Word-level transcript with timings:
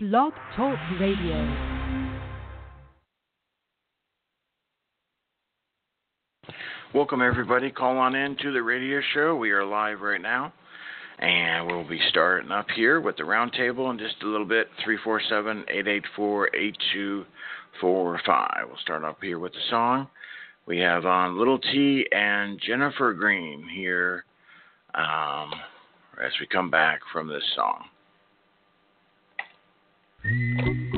Blog 0.00 0.32
Talk 0.54 0.78
Radio. 1.00 1.56
Welcome, 6.94 7.20
everybody. 7.20 7.72
Call 7.72 7.98
on 7.98 8.14
in 8.14 8.36
to 8.36 8.52
the 8.52 8.62
radio 8.62 9.00
show. 9.12 9.34
We 9.34 9.50
are 9.50 9.64
live 9.64 10.00
right 10.00 10.22
now, 10.22 10.52
and 11.18 11.66
we'll 11.66 11.82
be 11.82 11.98
starting 12.10 12.52
up 12.52 12.68
here 12.76 13.00
with 13.00 13.16
the 13.16 13.24
roundtable 13.24 13.90
in 13.90 13.98
just 13.98 14.22
a 14.22 14.28
little 14.28 14.46
bit 14.46 14.68
347 14.84 15.64
884 15.68 16.54
8245. 16.54 18.50
We'll 18.68 18.76
start 18.76 19.02
up 19.02 19.18
here 19.20 19.40
with 19.40 19.52
the 19.52 19.58
song. 19.68 20.06
We 20.66 20.78
have 20.78 21.06
on 21.06 21.36
Little 21.36 21.58
T 21.58 22.06
and 22.12 22.60
Jennifer 22.64 23.14
Green 23.14 23.68
here 23.68 24.24
um, 24.94 25.50
as 26.24 26.30
we 26.38 26.46
come 26.46 26.70
back 26.70 27.00
from 27.12 27.26
this 27.26 27.42
song. 27.56 27.86
Here's 30.24 30.97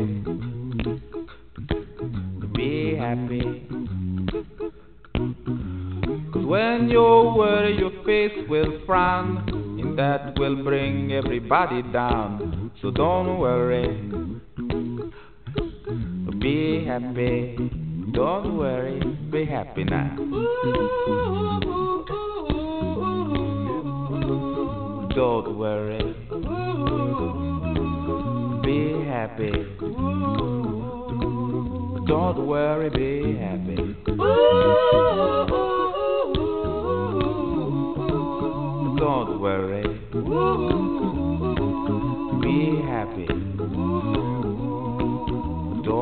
Everybody 11.51 11.81
down. 11.91 12.71
So 12.81 12.91
don't 12.91 13.37
worry. 13.37 13.87
Be 16.39 16.85
happy. 16.85 17.57
Don't 18.13 18.57
worry. 18.57 18.99
Be 19.29 19.45
happy 19.45 19.83
now. 19.83 20.15
Don't 25.13 25.57
worry. 25.57 26.15
Be 28.63 29.05
happy. 29.05 29.51
Don't 32.07 32.47
worry, 32.47 32.89
be 32.89 33.37
happy. 33.37 34.00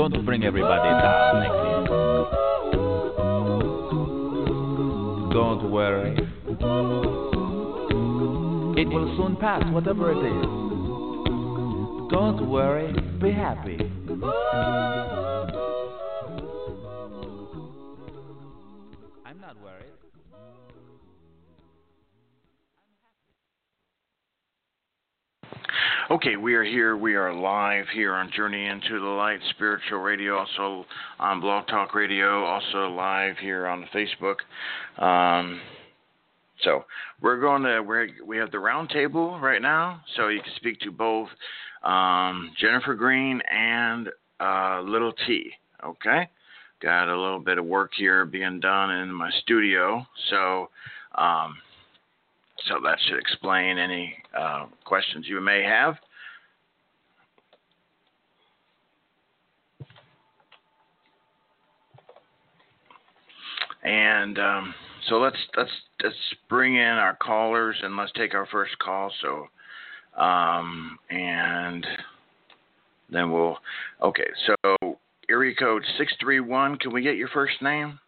Don't 0.00 0.24
bring 0.24 0.44
everybody 0.44 0.88
down 0.88 1.36
like 1.40 1.52
this. 1.52 1.90
Don't 5.34 5.70
worry. 5.70 6.16
It 8.80 8.88
will 8.88 9.14
soon 9.18 9.36
pass, 9.36 9.62
whatever 9.74 10.12
it 10.12 10.24
is. 10.24 10.46
Don't 12.10 12.48
worry, 12.48 12.94
be 13.20 13.30
happy. 13.30 13.76
I'm 19.26 19.38
not 19.38 19.60
worried. 19.62 19.99
Okay, 26.10 26.34
we 26.34 26.54
are 26.56 26.64
here. 26.64 26.96
We 26.96 27.14
are 27.14 27.32
live 27.32 27.84
here 27.94 28.14
on 28.14 28.32
Journey 28.36 28.66
into 28.66 28.98
the 28.98 29.06
Light 29.06 29.38
Spiritual 29.50 30.00
Radio, 30.00 30.38
also 30.38 30.84
on 31.20 31.40
Blog 31.40 31.68
Talk 31.68 31.94
Radio, 31.94 32.42
also 32.42 32.88
live 32.88 33.38
here 33.38 33.68
on 33.68 33.88
Facebook. 33.94 34.38
Um, 35.00 35.60
so 36.62 36.84
we're 37.22 37.40
going 37.40 37.62
to 37.62 37.80
we're, 37.82 38.08
we 38.26 38.38
have 38.38 38.50
the 38.50 38.58
roundtable 38.58 39.40
right 39.40 39.62
now, 39.62 40.00
so 40.16 40.26
you 40.26 40.42
can 40.42 40.52
speak 40.56 40.80
to 40.80 40.90
both 40.90 41.28
um, 41.84 42.50
Jennifer 42.60 42.96
Green 42.96 43.40
and 43.48 44.08
uh, 44.40 44.80
Little 44.80 45.12
T. 45.28 45.52
Okay, 45.86 46.28
got 46.82 47.08
a 47.08 47.16
little 47.16 47.38
bit 47.38 47.58
of 47.58 47.64
work 47.66 47.92
here 47.96 48.24
being 48.24 48.58
done 48.58 48.90
in 48.90 49.14
my 49.14 49.30
studio, 49.42 50.04
so. 50.28 50.70
Um, 51.14 51.56
so 52.68 52.74
that 52.84 52.98
should 53.06 53.18
explain 53.18 53.78
any 53.78 54.14
uh, 54.38 54.66
questions 54.84 55.26
you 55.28 55.40
may 55.40 55.62
have. 55.62 55.94
And 63.82 64.38
um, 64.38 64.74
so 65.08 65.16
let's 65.16 65.38
let's 65.56 65.70
let's 66.02 66.14
bring 66.48 66.76
in 66.76 66.82
our 66.82 67.16
callers 67.16 67.76
and 67.82 67.96
let's 67.96 68.12
take 68.12 68.34
our 68.34 68.46
first 68.46 68.78
call. 68.78 69.10
So 69.22 70.22
um, 70.22 70.98
and 71.08 71.86
then 73.10 73.32
we'll 73.32 73.56
okay. 74.02 74.28
So 74.46 74.96
area 75.30 75.54
code 75.58 75.82
six 75.96 76.12
three 76.20 76.40
one. 76.40 76.76
Can 76.76 76.92
we 76.92 77.00
get 77.00 77.16
your 77.16 77.28
first 77.28 77.62
name? 77.62 77.98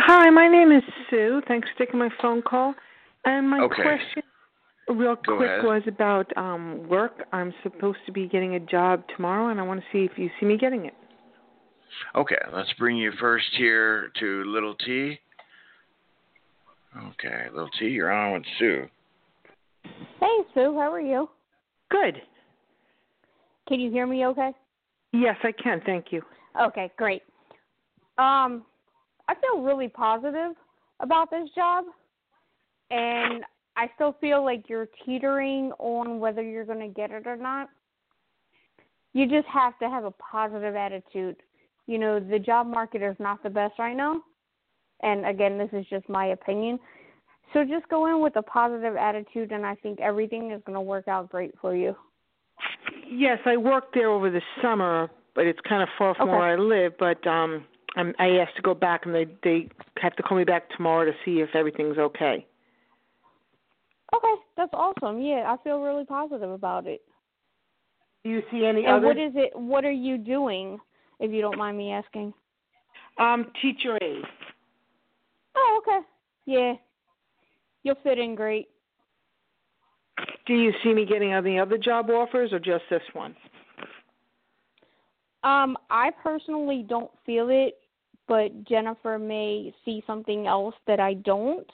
Hi, 0.00 0.28
my 0.30 0.46
name 0.46 0.72
is 0.72 0.84
Sue. 1.10 1.40
Thanks 1.48 1.68
for 1.70 1.84
taking 1.84 1.98
my 1.98 2.10
phone 2.20 2.42
call. 2.42 2.74
And 3.26 3.50
my 3.50 3.60
Okay. 3.60 3.82
question, 3.82 4.22
real 4.88 5.16
Go 5.16 5.36
quick, 5.36 5.50
ahead. 5.50 5.64
was 5.64 5.82
about 5.86 6.34
um 6.36 6.88
work. 6.88 7.26
I'm 7.32 7.52
supposed 7.62 7.98
to 8.06 8.12
be 8.12 8.28
getting 8.28 8.54
a 8.54 8.60
job 8.60 9.02
tomorrow, 9.14 9.48
and 9.48 9.60
I 9.60 9.62
want 9.64 9.80
to 9.80 9.86
see 9.92 10.04
if 10.04 10.16
you 10.16 10.30
see 10.40 10.46
me 10.46 10.56
getting 10.56 10.86
it. 10.86 10.94
Okay, 12.14 12.38
let's 12.52 12.72
bring 12.74 12.96
you 12.96 13.12
first 13.20 13.46
here 13.56 14.10
to 14.20 14.44
Little 14.44 14.74
T. 14.76 15.18
Okay, 16.96 17.46
Little 17.52 17.70
T, 17.78 17.86
you're 17.86 18.12
on 18.12 18.32
with 18.34 18.44
Sue. 18.58 18.88
Hey, 20.20 20.38
Sue, 20.54 20.74
how 20.74 20.90
are 20.92 21.00
you? 21.00 21.28
Good. 21.90 22.22
Can 23.68 23.80
you 23.80 23.90
hear 23.90 24.06
me 24.06 24.24
okay? 24.26 24.52
Yes, 25.12 25.36
I 25.42 25.52
can. 25.52 25.80
Thank 25.84 26.06
you. 26.10 26.22
Okay, 26.60 26.90
great. 26.96 27.22
Um, 28.18 28.64
I 29.28 29.34
feel 29.34 29.62
really 29.62 29.88
positive 29.88 30.52
about 31.00 31.30
this 31.30 31.48
job, 31.54 31.84
and 32.90 33.44
I 33.76 33.90
still 33.94 34.16
feel 34.20 34.44
like 34.44 34.68
you're 34.68 34.88
teetering 35.04 35.72
on 35.78 36.18
whether 36.18 36.42
you're 36.42 36.64
going 36.64 36.80
to 36.80 36.94
get 36.94 37.10
it 37.10 37.26
or 37.26 37.36
not. 37.36 37.68
You 39.12 39.26
just 39.26 39.46
have 39.48 39.78
to 39.78 39.88
have 39.88 40.04
a 40.04 40.10
positive 40.12 40.74
attitude. 40.74 41.36
You 41.86 41.98
know, 41.98 42.20
the 42.20 42.38
job 42.38 42.66
market 42.66 43.02
is 43.02 43.16
not 43.18 43.42
the 43.42 43.50
best 43.50 43.78
right 43.78 43.96
now, 43.96 44.20
and 45.02 45.24
again, 45.26 45.56
this 45.56 45.70
is 45.72 45.86
just 45.88 46.08
my 46.08 46.26
opinion. 46.26 46.78
So 47.52 47.64
just 47.64 47.88
go 47.88 48.06
in 48.06 48.20
with 48.20 48.36
a 48.36 48.42
positive 48.42 48.96
attitude, 48.96 49.52
and 49.52 49.64
I 49.64 49.76
think 49.76 50.00
everything 50.00 50.50
is 50.50 50.60
going 50.66 50.74
to 50.74 50.80
work 50.80 51.06
out 51.06 51.30
great 51.30 51.54
for 51.60 51.74
you. 51.76 51.94
Yes, 53.08 53.38
I 53.46 53.56
worked 53.56 53.94
there 53.94 54.10
over 54.10 54.30
the 54.30 54.42
summer, 54.60 55.08
but 55.34 55.46
it's 55.46 55.60
kind 55.68 55.82
of 55.82 55.88
far 55.96 56.14
from 56.14 56.28
Okay. 56.28 56.36
where 56.36 56.48
I 56.48 56.56
live. 56.56 56.94
But 56.98 57.24
um, 57.26 57.64
I'm, 57.94 58.14
I 58.18 58.38
asked 58.38 58.56
to 58.56 58.62
go 58.62 58.74
back, 58.74 59.06
and 59.06 59.14
they 59.14 59.26
they 59.44 59.68
have 59.98 60.16
to 60.16 60.22
call 60.22 60.36
me 60.36 60.44
back 60.44 60.68
tomorrow 60.70 61.04
to 61.04 61.12
see 61.24 61.40
if 61.40 61.54
everything's 61.54 61.98
okay. 61.98 62.44
Okay, 64.14 64.34
that's 64.56 64.72
awesome. 64.72 65.20
Yeah, 65.20 65.44
I 65.52 65.62
feel 65.62 65.80
really 65.80 66.04
positive 66.04 66.50
about 66.50 66.86
it. 66.86 67.02
Do 68.24 68.30
you 68.30 68.42
see 68.50 68.64
any 68.64 68.86
And 68.86 68.96
other 68.96 69.06
what 69.06 69.18
is 69.18 69.32
it? 69.34 69.50
What 69.54 69.84
are 69.84 69.90
you 69.90 70.18
doing, 70.18 70.78
if 71.20 71.30
you 71.32 71.40
don't 71.40 71.58
mind 71.58 71.76
me 71.76 71.92
asking? 71.92 72.32
um 73.18 73.50
teacher 73.62 73.96
aide? 74.02 74.24
Oh, 75.56 75.80
okay. 75.82 76.06
Yeah, 76.44 76.74
you'll 77.82 77.96
fit 78.02 78.18
in 78.18 78.34
great. 78.34 78.68
Do 80.46 80.54
you 80.54 80.72
see 80.82 80.94
me 80.94 81.04
getting 81.04 81.32
any 81.32 81.58
other 81.58 81.78
job 81.78 82.08
offers, 82.10 82.52
or 82.52 82.58
just 82.58 82.84
this 82.88 83.02
one? 83.12 83.34
Um, 85.42 85.76
I 85.90 86.10
personally 86.22 86.84
don't 86.88 87.10
feel 87.24 87.48
it, 87.50 87.74
but 88.28 88.64
Jennifer 88.64 89.18
may 89.18 89.72
see 89.84 90.02
something 90.06 90.46
else 90.46 90.74
that 90.86 91.00
I 91.00 91.14
don't. 91.14 91.68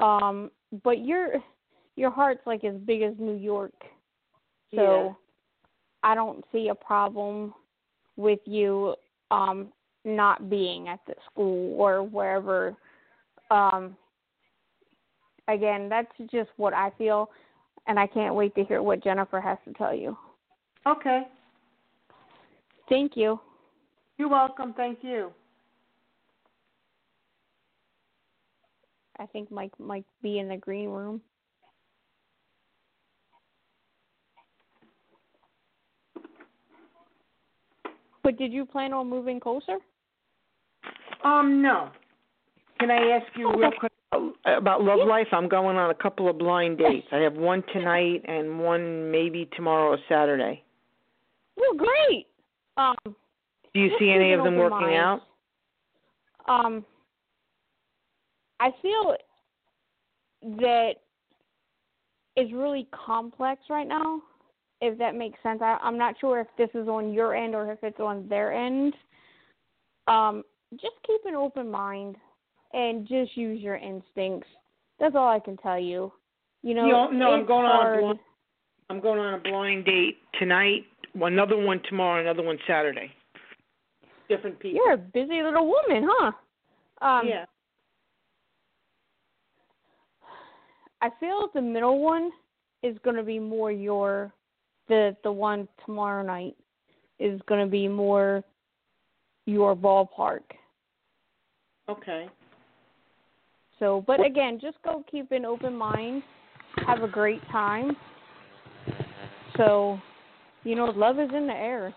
Um, 0.00 0.50
but 0.84 1.04
your 1.04 1.34
your 1.96 2.10
heart's 2.10 2.46
like 2.46 2.64
as 2.64 2.74
big 2.76 3.02
as 3.02 3.14
New 3.18 3.36
York, 3.36 3.74
so 4.74 4.82
Yeah. 4.82 5.12
I 6.02 6.14
don't 6.14 6.44
see 6.52 6.68
a 6.68 6.74
problem 6.74 7.54
with 8.16 8.40
you 8.44 8.94
um 9.30 9.72
not 10.04 10.48
being 10.48 10.88
at 10.88 11.00
the 11.06 11.14
school 11.30 11.78
or 11.80 12.02
wherever. 12.02 12.76
Um, 13.50 13.96
again, 15.48 15.88
that's 15.88 16.12
just 16.30 16.50
what 16.56 16.72
I 16.72 16.90
feel, 16.98 17.30
and 17.86 17.98
I 17.98 18.06
can't 18.06 18.34
wait 18.34 18.54
to 18.54 18.64
hear 18.64 18.82
what 18.82 19.02
Jennifer 19.02 19.40
has 19.40 19.58
to 19.66 19.72
tell 19.74 19.94
you. 19.94 20.16
Okay. 20.86 21.22
Thank 22.88 23.16
you. 23.16 23.40
You're 24.16 24.28
welcome. 24.28 24.72
Thank 24.74 25.00
you. 25.02 25.32
I 29.18 29.26
think 29.26 29.50
Mike 29.50 29.72
might 29.78 30.04
be 30.22 30.38
in 30.38 30.48
the 30.48 30.56
green 30.56 30.90
room. 30.90 31.20
But 38.22 38.36
did 38.36 38.52
you 38.52 38.66
plan 38.66 38.92
on 38.92 39.08
moving 39.08 39.40
closer? 39.40 39.78
Um, 41.24 41.62
no. 41.62 41.88
Can 42.78 42.90
I 42.90 43.18
ask 43.18 43.26
you 43.36 43.50
real 43.56 43.70
quick 43.78 43.92
about 44.44 44.84
love 44.84 45.00
life? 45.06 45.26
I'm 45.32 45.48
going 45.48 45.76
on 45.76 45.90
a 45.90 45.94
couple 45.94 46.28
of 46.28 46.38
blind 46.38 46.78
dates. 46.78 47.06
I 47.10 47.16
have 47.18 47.34
one 47.34 47.64
tonight 47.72 48.22
and 48.26 48.60
one 48.60 49.10
maybe 49.10 49.48
tomorrow 49.56 49.92
or 49.92 49.98
Saturday. 50.08 50.62
Well, 51.56 51.74
great. 51.74 52.26
Um, 52.76 52.94
Do 53.74 53.80
you 53.80 53.90
see 53.98 54.10
any 54.10 54.32
of 54.32 54.44
them 54.44 54.56
working 54.56 54.94
out? 54.94 55.22
Um, 56.46 56.84
I 58.60 58.70
feel 58.82 59.16
that 60.60 60.92
it's 62.36 62.52
really 62.52 62.88
complex 62.92 63.62
right 63.68 63.86
now. 63.88 64.22
If 64.80 64.96
that 64.98 65.16
makes 65.16 65.38
sense, 65.42 65.60
I, 65.60 65.76
I'm 65.82 65.98
not 65.98 66.14
sure 66.20 66.40
if 66.40 66.46
this 66.56 66.70
is 66.74 66.86
on 66.88 67.12
your 67.12 67.34
end 67.34 67.54
or 67.54 67.72
if 67.72 67.78
it's 67.82 67.98
on 67.98 68.28
their 68.28 68.52
end. 68.52 68.94
Um, 70.06 70.44
just 70.72 70.94
keep 71.06 71.20
an 71.24 71.34
open 71.34 71.70
mind 71.70 72.16
and 72.72 73.06
just 73.08 73.36
use 73.36 73.60
your 73.60 73.76
instincts. 73.76 74.46
That's 75.00 75.16
all 75.16 75.28
I 75.28 75.40
can 75.40 75.56
tell 75.56 75.78
you. 75.78 76.12
You 76.62 76.74
know, 76.74 76.86
No, 76.86 77.10
no, 77.10 77.32
I'm 77.32 77.46
going 77.46 77.66
on 77.66 77.70
a 77.70 77.84
hard. 77.84 78.00
blind- 78.00 78.18
I'm 78.90 79.00
going 79.00 79.18
on 79.18 79.34
a 79.34 79.38
blind 79.38 79.84
date 79.84 80.16
tonight, 80.38 80.86
another 81.14 81.56
one 81.56 81.80
tomorrow, 81.88 82.20
another 82.20 82.42
one 82.42 82.58
Saturday. 82.66 83.12
Different 84.28 84.58
people. 84.58 84.80
You're 84.82 84.94
a 84.94 84.98
busy 84.98 85.42
little 85.42 85.66
woman, 85.66 86.08
huh? 86.10 86.32
Um, 87.06 87.26
yeah. 87.26 87.44
I 91.00 91.10
feel 91.20 91.48
the 91.54 91.60
middle 91.62 92.00
one 92.00 92.30
is 92.82 92.96
going 93.04 93.16
to 93.16 93.22
be 93.22 93.38
more 93.38 93.70
your 93.70 94.32
the 94.88 95.16
the 95.22 95.30
one 95.30 95.68
tomorrow 95.84 96.24
night 96.24 96.56
is 97.18 97.40
going 97.46 97.64
to 97.64 97.70
be 97.70 97.88
more 97.88 98.42
your 99.46 99.74
ballpark. 99.74 100.42
Okay. 101.88 102.28
So, 103.78 104.04
but 104.06 104.24
again, 104.24 104.58
just 104.60 104.76
go 104.84 105.04
keep 105.10 105.30
an 105.32 105.44
open 105.44 105.74
mind, 105.74 106.22
have 106.86 107.02
a 107.02 107.08
great 107.08 107.40
time. 107.50 107.96
So, 109.56 110.00
you 110.64 110.74
know, 110.74 110.86
love 110.86 111.18
is 111.18 111.30
in 111.34 111.46
the 111.46 111.54
air. 111.54 111.94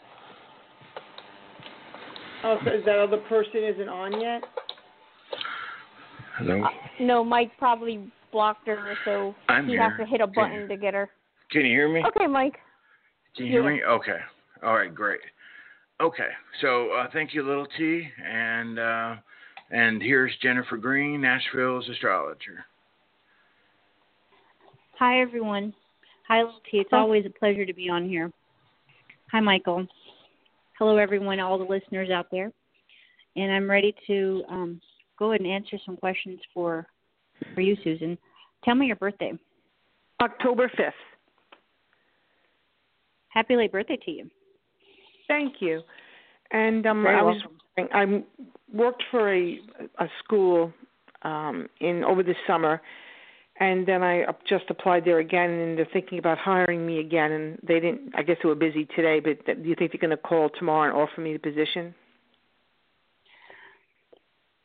Oh, 2.43 2.57
so 2.63 2.71
is 2.71 2.85
that 2.85 2.97
other 2.97 3.17
person 3.17 3.63
isn't 3.63 3.89
on 3.89 4.19
yet? 4.19 4.41
Hello. 6.37 6.63
Uh, 6.63 6.69
no, 6.99 7.23
Mike 7.23 7.51
probably 7.57 8.11
blocked 8.31 8.67
her, 8.67 8.95
so 9.05 9.35
I'm 9.49 9.65
he 9.65 9.71
here. 9.73 9.89
has 9.89 9.99
to 9.99 10.05
hit 10.05 10.21
a 10.21 10.27
button 10.27 10.61
you- 10.61 10.67
to 10.67 10.77
get 10.77 10.93
her. 10.93 11.09
Can 11.51 11.61
you 11.65 11.71
hear 11.71 11.89
me? 11.89 12.03
Okay, 12.05 12.27
Mike. 12.27 12.59
Can 13.35 13.45
you 13.45 13.51
hear 13.51 13.63
Yeah. 13.63 13.75
me? 13.77 13.83
Okay. 13.83 14.19
All 14.63 14.75
right, 14.75 14.93
great. 14.93 15.21
Okay, 15.99 16.29
so 16.61 16.91
uh, 16.91 17.07
thank 17.11 17.33
you, 17.33 17.43
Little 17.43 17.67
T, 17.77 18.07
and 18.23 18.79
uh, 18.79 19.15
and 19.69 20.01
here's 20.01 20.35
Jennifer 20.41 20.77
Green, 20.77 21.21
Nashville's 21.21 21.87
astrologer. 21.89 22.65
Hi, 24.97 25.21
everyone. 25.21 25.73
Hi, 26.27 26.41
Little 26.43 26.61
T. 26.69 26.77
It's 26.77 26.93
always 26.93 27.25
a 27.25 27.29
pleasure 27.29 27.65
to 27.65 27.73
be 27.73 27.89
on 27.89 28.07
here. 28.07 28.31
Hi, 29.31 29.39
Michael. 29.39 29.87
Hello, 30.77 30.97
everyone, 30.97 31.39
all 31.39 31.57
the 31.57 31.63
listeners 31.63 32.09
out 32.09 32.27
there. 32.31 32.51
And 33.35 33.51
I'm 33.51 33.69
ready 33.69 33.95
to 34.07 34.43
um, 34.49 34.81
go 35.17 35.31
ahead 35.31 35.41
and 35.41 35.49
answer 35.49 35.77
some 35.85 35.97
questions 35.97 36.39
for 36.53 36.85
for 37.53 37.61
you, 37.61 37.75
Susan. 37.83 38.17
Tell 38.63 38.75
me 38.75 38.87
your 38.87 38.95
birthday. 38.95 39.33
October 40.21 40.69
5th. 40.77 40.91
Happy 43.29 43.55
late 43.55 43.71
birthday 43.71 43.97
to 44.05 44.11
you. 44.11 44.29
Thank 45.27 45.55
you. 45.61 45.81
And 46.51 46.85
um, 46.85 47.07
I 47.07 47.21
was 47.21 47.41
I 47.77 48.23
worked 48.73 49.03
for 49.09 49.33
a 49.33 49.59
a 49.99 50.07
school 50.23 50.73
um, 51.21 51.69
in 51.79 52.03
over 52.03 52.23
the 52.23 52.35
summer, 52.45 52.81
and 53.59 53.87
then 53.87 54.03
I 54.03 54.25
just 54.47 54.65
applied 54.69 55.05
there 55.05 55.19
again, 55.19 55.49
and 55.49 55.77
they're 55.77 55.87
thinking 55.93 56.19
about 56.19 56.37
hiring 56.37 56.85
me 56.85 56.99
again. 56.99 57.31
And 57.31 57.57
they 57.63 57.79
didn't. 57.79 58.11
I 58.15 58.23
guess 58.23 58.35
they 58.43 58.49
were 58.49 58.55
busy 58.55 58.85
today, 58.95 59.21
but 59.21 59.45
do 59.45 59.69
you 59.69 59.75
think 59.75 59.91
they're 59.91 60.01
going 60.01 60.09
to 60.09 60.17
call 60.17 60.49
tomorrow 60.49 60.89
and 60.89 60.97
offer 60.97 61.21
me 61.21 61.31
the 61.31 61.39
position? 61.39 61.95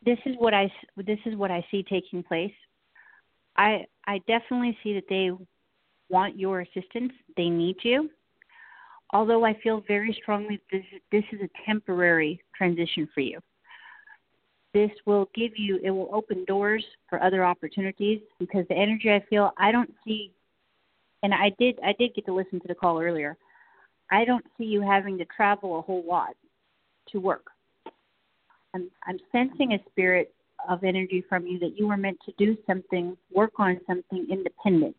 This 0.05 0.19
is 0.27 0.35
what 0.39 0.55
I 0.55 0.73
this 0.97 1.19
is 1.25 1.37
what 1.37 1.53
I 1.53 1.65
see 1.71 1.85
taking 1.85 2.25
place. 2.25 2.53
I 3.57 3.87
I 4.07 4.19
definitely 4.27 4.77
see 4.83 4.95
that 4.95 5.09
they 5.09 5.31
want 6.09 6.39
your 6.39 6.61
assistance. 6.61 7.13
They 7.37 7.49
need 7.49 7.77
you. 7.83 8.11
Although 9.13 9.45
I 9.45 9.59
feel 9.63 9.83
very 9.87 10.17
strongly 10.21 10.61
this 10.71 10.85
this 11.13 11.25
is 11.33 11.41
a 11.41 11.49
temporary 11.65 12.43
transition 12.57 13.09
for 13.15 13.21
you. 13.21 13.41
This 14.75 14.91
will 15.07 15.29
give 15.35 15.53
you 15.57 15.79
it 15.83 15.91
will 15.91 16.11
open 16.13 16.45
doors 16.45 16.85
for 17.09 17.23
other 17.23 17.45
opportunities 17.45 18.21
because 18.39 18.67
the 18.69 18.75
energy 18.77 19.11
I 19.11 19.25
feel 19.29 19.53
I 19.57 19.73
don't 19.73 19.93
see 20.05 20.33
and 21.23 21.33
I 21.33 21.51
did 21.59 21.79
I 21.85 21.95
did 21.99 22.15
get 22.15 22.27
to 22.27 22.35
listen 22.35 22.61
to 22.61 22.69
the 22.69 22.75
call 22.75 23.01
earlier. 23.01 23.37
I 24.11 24.25
don't 24.25 24.45
see 24.57 24.65
you 24.65 24.81
having 24.83 25.19
to 25.19 25.25
travel 25.25 25.79
a 25.79 25.83
whole 25.83 26.05
lot 26.07 26.35
to 27.13 27.21
work. 27.21 27.47
I'm 28.75 28.91
I'm 29.07 29.19
sensing 29.33 29.73
a 29.73 29.79
spirit 29.91 30.35
of 30.69 30.85
energy 30.85 31.25
from 31.29 31.47
you 31.47 31.59
that 31.59 31.79
you 31.79 31.87
were 31.89 31.97
meant 31.97 32.19
to 32.27 32.33
do 32.39 32.57
something, 32.67 33.17
work 33.33 33.53
on 33.59 33.81
something 33.87 34.27
independent. 34.31 34.97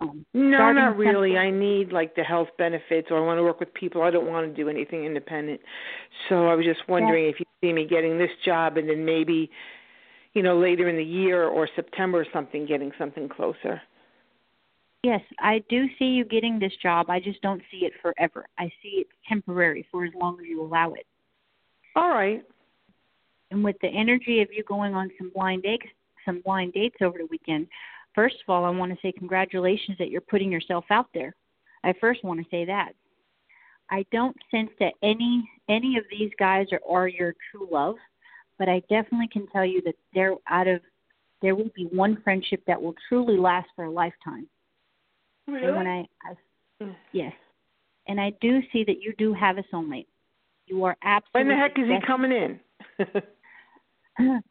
Um, 0.00 0.26
No, 0.34 0.72
not 0.72 0.96
really. 0.98 1.30
something- 1.30 1.38
I 1.38 1.50
need 1.50 1.92
like 1.92 2.14
the 2.14 2.22
health 2.22 2.50
benefits, 2.58 3.10
or 3.10 3.16
I 3.16 3.20
want 3.20 3.38
to 3.38 3.42
work 3.42 3.60
with 3.60 3.72
people. 3.72 4.02
I 4.02 4.10
don't 4.10 4.26
want 4.26 4.46
to 4.46 4.52
do 4.54 4.68
anything 4.68 5.04
independent. 5.04 5.60
So 6.28 6.48
I 6.48 6.54
was 6.54 6.66
just 6.66 6.86
wondering 6.88 7.24
if 7.26 7.40
you 7.40 7.46
see 7.62 7.72
me 7.72 7.86
getting 7.86 8.18
this 8.18 8.36
job, 8.44 8.76
and 8.76 8.88
then 8.88 9.04
maybe, 9.04 9.50
you 10.34 10.42
know, 10.42 10.58
later 10.58 10.88
in 10.88 10.96
the 10.96 11.04
year 11.04 11.48
or 11.48 11.66
September 11.66 12.20
or 12.20 12.26
something, 12.32 12.66
getting 12.66 12.92
something 12.98 13.28
closer. 13.28 13.80
Yes, 15.02 15.22
I 15.38 15.60
do 15.68 15.88
see 15.98 16.06
you 16.06 16.24
getting 16.24 16.58
this 16.58 16.76
job. 16.76 17.08
I 17.08 17.20
just 17.20 17.40
don't 17.40 17.62
see 17.70 17.86
it 17.86 17.92
forever. 18.02 18.46
I 18.58 18.70
see 18.82 19.00
it 19.00 19.06
temporary 19.28 19.86
for 19.90 20.04
as 20.04 20.12
long 20.14 20.38
as 20.40 20.46
you 20.46 20.60
allow 20.60 20.92
it. 20.94 21.06
All 21.94 22.10
right. 22.10 22.44
And 23.50 23.62
with 23.62 23.76
the 23.80 23.88
energy 23.88 24.42
of 24.42 24.48
you 24.52 24.64
going 24.64 24.94
on 24.94 25.10
some 25.18 25.30
blind 25.34 25.62
dates, 25.62 25.86
some 26.24 26.40
blind 26.44 26.72
dates 26.72 26.96
over 27.00 27.18
the 27.18 27.26
weekend, 27.30 27.68
first 28.14 28.36
of 28.36 28.52
all, 28.52 28.64
I 28.64 28.70
want 28.70 28.92
to 28.92 28.98
say 29.00 29.12
congratulations 29.12 29.96
that 29.98 30.10
you're 30.10 30.20
putting 30.20 30.50
yourself 30.50 30.84
out 30.90 31.06
there. 31.14 31.34
I 31.84 31.94
first 32.00 32.24
want 32.24 32.40
to 32.40 32.46
say 32.50 32.64
that. 32.64 32.92
I 33.90 34.04
don't 34.10 34.36
sense 34.50 34.70
that 34.80 34.94
any 35.02 35.48
any 35.68 35.96
of 35.96 36.04
these 36.10 36.30
guys 36.40 36.66
are, 36.72 36.80
are 36.88 37.06
your 37.06 37.34
true 37.50 37.68
love, 37.70 37.94
but 38.58 38.68
I 38.68 38.80
definitely 38.90 39.28
can 39.32 39.46
tell 39.48 39.64
you 39.64 39.80
that 39.82 39.94
they're 40.12 40.34
out 40.48 40.66
of 40.66 40.80
there 41.42 41.54
will 41.54 41.70
be 41.76 41.84
one 41.92 42.20
friendship 42.24 42.62
that 42.66 42.80
will 42.80 42.94
truly 43.08 43.36
last 43.36 43.68
for 43.76 43.84
a 43.84 43.90
lifetime. 43.90 44.48
And 45.46 45.76
when 45.76 45.86
I, 45.86 46.00
I 46.24 46.34
Mm. 46.82 46.94
yes, 47.12 47.32
and 48.06 48.20
I 48.20 48.30
do 48.42 48.60
see 48.70 48.84
that 48.84 49.00
you 49.00 49.14
do 49.16 49.32
have 49.32 49.56
a 49.56 49.62
soulmate. 49.72 50.06
You 50.66 50.84
are 50.84 50.96
absolutely. 51.02 51.54
When 51.54 51.56
the 51.56 51.62
heck 51.62 51.78
is 51.78 51.88
he 51.88 52.06
coming 52.06 52.32
in? 52.32 52.60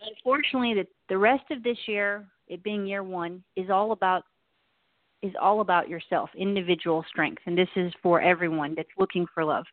Unfortunately, 0.00 0.74
the 0.74 0.86
the 1.08 1.18
rest 1.18 1.44
of 1.50 1.62
this 1.62 1.78
year, 1.86 2.26
it 2.48 2.62
being 2.62 2.86
year 2.86 3.02
one, 3.02 3.42
is 3.56 3.70
all 3.70 3.92
about 3.92 4.24
is 5.22 5.32
all 5.40 5.60
about 5.60 5.88
yourself, 5.88 6.30
individual 6.36 7.04
strength, 7.08 7.42
and 7.46 7.56
this 7.56 7.68
is 7.76 7.92
for 8.02 8.20
everyone 8.20 8.74
that's 8.74 8.88
looking 8.98 9.26
for 9.32 9.44
love. 9.44 9.64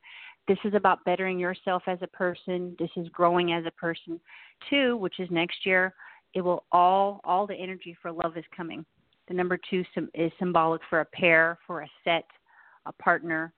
This 0.48 0.60
is 0.64 0.74
about 0.74 1.04
bettering 1.06 1.40
yourself 1.40 1.84
as 1.88 2.00
a 2.02 2.08
person. 2.08 2.76
This 2.80 2.90
is 2.96 3.08
growing 3.10 3.54
as 3.54 3.66
a 3.66 3.72
person. 3.72 4.20
Two, 4.70 4.98
which 4.98 5.20
is 5.20 5.30
next 5.32 5.66
year, 5.66 5.94
it 6.34 6.42
will 6.42 6.64
all 6.72 7.22
all 7.24 7.48
the 7.48 7.56
energy 7.56 7.96
for 8.02 8.12
love 8.12 8.38
is 8.38 8.46
coming. 8.56 8.86
The 9.28 9.34
number 9.34 9.60
two 9.70 9.84
is 10.14 10.32
symbolic 10.40 10.82
for 10.90 11.02
a 11.02 11.06
pair, 11.06 11.60
for 11.66 11.82
a 11.82 11.90
set, 12.04 12.26
a 12.86 12.94
partner, 12.94 13.54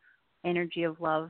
energy 0.46 0.84
of 0.84 1.00
love. 1.00 1.30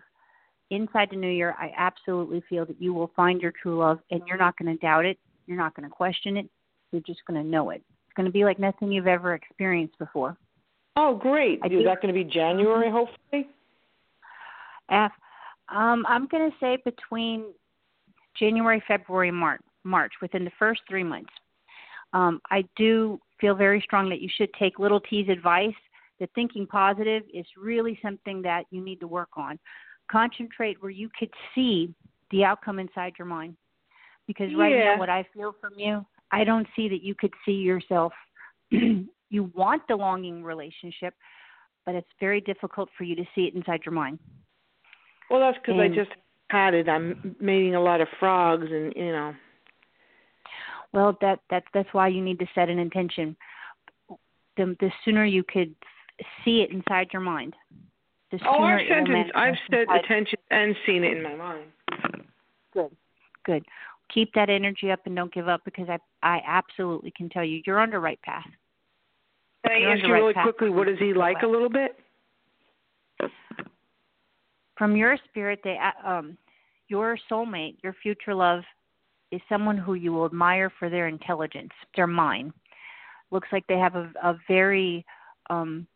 Inside 0.72 1.10
the 1.12 1.18
new 1.18 1.30
year, 1.30 1.54
I 1.60 1.72
absolutely 1.78 2.42
feel 2.50 2.66
that 2.66 2.82
you 2.82 2.94
will 2.94 3.12
find 3.16 3.42
your 3.42 3.54
true 3.62 3.78
love, 3.78 4.00
and 4.10 4.22
you're 4.26 4.38
not 4.38 4.58
going 4.58 4.74
to 4.76 4.82
doubt 4.82 5.06
it. 5.06 5.20
You're 5.46 5.58
not 5.58 5.76
going 5.76 5.88
to 5.88 5.94
question 5.94 6.38
it. 6.38 6.50
You're 6.92 7.02
just 7.06 7.20
going 7.28 7.42
to 7.42 7.48
know 7.48 7.70
it. 7.72 7.84
It's 8.08 8.16
going 8.16 8.26
to 8.26 8.32
be 8.32 8.46
like 8.46 8.58
nothing 8.58 8.92
you've 8.92 9.06
ever 9.08 9.36
experienced 9.36 10.00
before. 10.00 10.38
oh, 10.96 11.16
great. 11.16 11.60
I 11.62 11.68
Is 11.68 11.72
do- 11.72 11.84
that 11.84 12.02
going 12.02 12.14
to 12.14 12.24
be 12.24 12.24
January, 12.24 12.90
hopefully? 12.90 13.48
F, 14.90 15.12
um, 15.70 16.06
I'm 16.08 16.28
going 16.28 16.50
to 16.50 16.58
say 16.60 16.78
between 16.84 17.46
January, 18.38 18.82
February, 18.88 19.32
March, 19.32 19.62
March, 19.84 20.12
within 20.22 20.44
the 20.46 20.52
first 20.58 20.82
three 20.90 21.04
months. 21.04 21.32
Um, 22.14 22.42
I 22.50 22.64
do 22.76 23.20
feel 23.40 23.56
very 23.56 23.82
strong 23.82 24.10
that 24.10 24.22
you 24.22 24.30
should 24.38 24.50
take 24.60 24.80
Little 24.80 25.00
T's 25.02 25.30
advice. 25.30 25.74
That 26.20 26.30
thinking 26.36 26.68
positive 26.68 27.24
is 27.34 27.46
really 27.58 27.98
something 28.02 28.42
that 28.44 28.66
you 28.70 28.84
need 28.84 29.00
to 29.00 29.08
work 29.08 29.30
on. 29.36 29.58
Concentrate 30.12 30.82
where 30.82 30.92
you 30.92 31.10
could 31.18 31.30
see 31.56 31.94
the 32.32 32.44
outcome 32.44 32.80
inside 32.80 33.14
your 33.18 33.28
mind. 33.28 33.56
Because 34.28 34.54
right 34.56 34.74
Yeah. 34.76 34.94
now, 34.94 35.00
what 35.00 35.10
I 35.10 35.24
feel 35.34 35.54
from 35.54 35.74
you, 35.78 36.06
I 36.32 36.44
don't 36.44 36.68
see 36.76 36.88
that 36.90 37.02
you 37.02 37.16
could 37.16 37.34
see 37.46 37.54
yourself. 37.54 38.14
you 38.72 39.44
want 39.56 39.88
the 39.88 39.96
longing 39.96 40.44
relationship, 40.44 41.14
but 41.86 41.96
it's 41.96 42.10
very 42.20 42.42
difficult 42.42 42.90
for 42.98 43.04
you 43.04 43.16
to 43.16 43.26
see 43.34 43.46
it 43.46 43.56
inside 43.56 43.82
your 43.86 43.94
mind. 43.94 44.20
Well, 45.30 45.40
that's 45.40 45.58
because 45.58 45.80
I 45.80 45.88
just 45.88 46.12
had 46.50 46.74
it. 46.74 46.90
I'm 46.90 47.36
mating 47.40 47.76
a 47.76 47.82
lot 47.82 48.02
of 48.02 48.08
frogs, 48.20 48.68
and 48.70 48.94
you 48.96 49.12
know. 49.12 49.34
Well, 50.94 51.18
that 51.22 51.40
that 51.50 51.64
that's 51.74 51.94
why 51.94 52.10
you 52.10 52.22
need 52.22 52.40
to 52.40 52.48
set 52.54 52.70
an 52.70 52.80
intention. 52.80 53.36
The 54.58 54.76
the 54.80 54.92
sooner 55.06 55.26
you 55.26 55.44
could 55.44 55.74
see 56.44 56.62
it 56.62 56.72
inside 56.72 57.08
your 57.14 57.22
mind, 57.22 57.56
the 58.32 58.40
Oh, 58.48 58.64
I've 58.64 58.80
it 58.82 58.90
will 58.90 58.96
sent 58.96 59.10
it, 59.10 59.32
I've 59.36 59.56
set 59.70 59.96
attention 59.96 60.40
and 60.50 60.76
seen 60.86 61.04
it 61.04 61.18
in 61.18 61.24
my 61.24 61.36
mind. 61.36 61.64
Good, 62.74 62.92
good. 63.46 63.64
Keep 64.14 64.34
that 64.34 64.50
energy 64.50 64.92
up 64.92 65.02
and 65.06 65.16
don't 65.16 65.34
give 65.34 65.48
up 65.48 65.62
because 65.66 65.88
I 65.90 65.98
I 66.24 66.42
absolutely 66.46 67.12
can 67.12 67.30
tell 67.30 67.44
you 67.44 67.62
you're 67.66 67.80
on 67.80 67.90
the 67.92 68.00
right 68.00 68.22
path. 68.22 68.48
Can 69.66 69.76
I 69.76 69.80
You're 69.80 69.92
ask 69.92 70.04
you 70.04 70.14
right 70.14 70.20
really 70.20 70.34
path. 70.34 70.44
quickly, 70.44 70.70
what 70.70 70.88
is 70.88 70.98
he 71.00 71.14
like 71.14 71.44
a 71.44 71.48
little 71.48 71.70
bit? 71.70 71.98
From 74.78 74.96
your 74.96 75.18
spirit, 75.30 75.60
they 75.64 75.78
uh, 75.78 76.08
um 76.08 76.38
your 76.88 77.18
soulmate, 77.30 77.78
your 77.84 77.96
future 78.02 78.36
love, 78.36 78.64
is 79.32 79.42
someone 79.48 79.78
who 79.78 79.94
you 79.94 80.12
will 80.12 80.26
admire 80.26 80.72
for 80.78 80.90
their 80.90 81.08
intelligence, 81.08 81.72
their 81.96 82.08
mind. 82.08 82.52
Looks 83.32 83.48
like 83.54 83.66
they 83.68 83.78
have 83.78 83.96
a, 83.96 84.12
a 84.22 84.38
very, 84.48 85.06
um, 85.50 85.88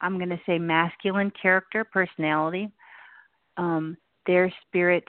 I'm 0.00 0.16
going 0.16 0.28
to 0.30 0.40
say, 0.46 0.58
masculine 0.58 1.32
character, 1.40 1.84
personality. 1.84 2.70
Um, 3.56 3.96
their 4.26 4.52
spirit 4.66 5.04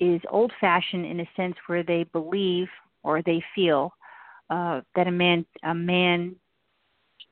is 0.00 0.20
old 0.30 0.52
fashioned 0.60 1.06
in 1.06 1.20
a 1.20 1.28
sense 1.36 1.56
where 1.66 1.82
they 1.82 2.04
believe 2.04 2.68
or 3.02 3.22
they 3.22 3.42
feel 3.54 3.92
uh, 4.50 4.80
that 4.94 5.06
a 5.06 5.10
man 5.10 5.44
a 5.64 5.74
man 5.74 6.36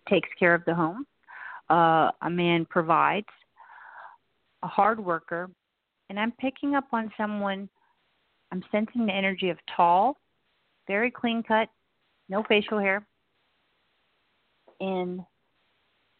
takes 0.08 0.28
care 0.38 0.54
of 0.54 0.64
the 0.66 0.74
home, 0.74 1.06
uh, 1.70 2.10
a 2.22 2.30
man 2.30 2.66
provides, 2.66 3.26
a 4.62 4.66
hard 4.66 4.98
worker, 4.98 5.50
and 6.10 6.18
I'm 6.18 6.32
picking 6.32 6.74
up 6.74 6.84
on 6.92 7.12
someone. 7.16 7.68
I'm 8.52 8.62
sensing 8.70 9.06
the 9.06 9.12
energy 9.12 9.50
of 9.50 9.58
tall, 9.76 10.16
very 10.86 11.10
clean 11.10 11.42
cut, 11.42 11.68
no 12.28 12.44
facial 12.44 12.78
hair, 12.78 13.04
and 14.80 15.20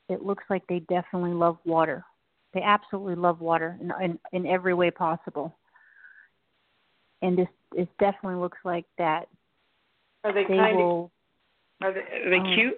it 0.08 0.22
looks 0.22 0.44
like 0.50 0.66
they 0.68 0.80
definitely 0.80 1.32
love 1.32 1.58
water. 1.64 2.04
They 2.52 2.62
absolutely 2.62 3.16
love 3.16 3.40
water 3.40 3.78
in 3.80 3.92
in, 4.02 4.18
in 4.32 4.46
every 4.46 4.74
way 4.74 4.90
possible. 4.90 5.56
And 7.22 7.38
this 7.38 7.48
this 7.74 7.88
definitely 7.98 8.40
looks 8.40 8.58
like 8.64 8.84
that 8.98 9.28
Are 10.24 10.32
they, 10.32 10.44
they 10.44 10.56
kind 10.56 10.76
will 10.76 11.10
of? 11.82 11.88
Are 11.88 11.92
they, 11.92 12.00
are 12.00 12.30
they 12.30 12.36
um, 12.36 12.54
cute? 12.54 12.74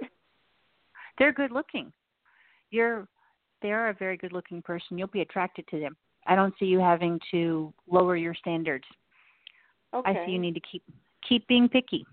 they're 1.18 1.32
good 1.32 1.52
looking. 1.52 1.92
You're 2.70 3.08
they 3.62 3.72
are 3.72 3.88
a 3.88 3.94
very 3.94 4.16
good 4.16 4.32
looking 4.32 4.62
person. 4.62 4.98
You'll 4.98 5.08
be 5.08 5.22
attracted 5.22 5.66
to 5.68 5.80
them. 5.80 5.96
I 6.26 6.34
don't 6.34 6.54
see 6.58 6.66
you 6.66 6.78
having 6.78 7.18
to 7.30 7.72
lower 7.88 8.16
your 8.16 8.34
standards. 8.34 8.84
Okay. 9.94 10.10
I 10.10 10.26
see 10.26 10.32
you 10.32 10.38
need 10.38 10.54
to 10.54 10.60
keep 10.60 10.82
keep 11.28 11.46
being 11.46 11.68
picky. 11.68 12.06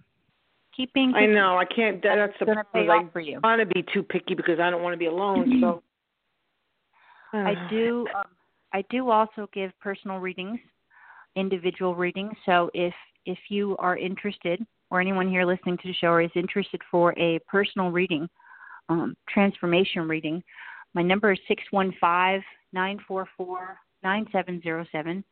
Keep 0.75 0.93
being. 0.93 1.13
I 1.15 1.27
know 1.27 1.57
I 1.57 1.65
can't. 1.65 2.01
That, 2.01 2.15
that's 2.15 2.33
the 2.39 2.45
problem. 2.45 2.89
off 2.89 3.13
for 3.13 3.19
you. 3.19 3.39
I 3.43 3.47
want 3.47 3.67
to 3.67 3.73
be 3.73 3.85
too 3.93 4.01
picky 4.01 4.33
because 4.33 4.59
I 4.59 4.69
don't 4.69 4.81
want 4.81 4.93
to 4.93 4.97
be 4.97 5.05
alone. 5.05 5.61
So 5.61 5.83
I 7.33 7.53
do. 7.69 8.07
Um, 8.15 8.25
I 8.73 8.83
do 8.89 9.11
also 9.11 9.47
give 9.53 9.71
personal 9.79 10.17
readings, 10.17 10.59
individual 11.35 11.95
readings. 11.95 12.33
So 12.45 12.71
if 12.73 12.93
if 13.25 13.37
you 13.49 13.77
are 13.77 13.97
interested, 13.97 14.65
or 14.89 14.99
anyone 14.99 15.29
here 15.29 15.45
listening 15.45 15.77
to 15.77 15.87
the 15.87 15.93
show 15.93 16.17
is 16.17 16.31
interested 16.35 16.81
for 16.89 17.13
a 17.19 17.39
personal 17.47 17.91
reading, 17.91 18.27
um, 18.89 19.15
transformation 19.29 20.07
reading, 20.07 20.43
my 20.95 21.03
number 21.03 21.33
is 21.33 21.39
six 21.47 21.61
one 21.69 21.93
five 22.01 22.41
nine 22.71 22.97
four 23.07 23.29
four 23.37 23.77
nine 24.01 24.25
seven 24.33 24.59
zero 24.61 24.83
seven. 24.91 25.23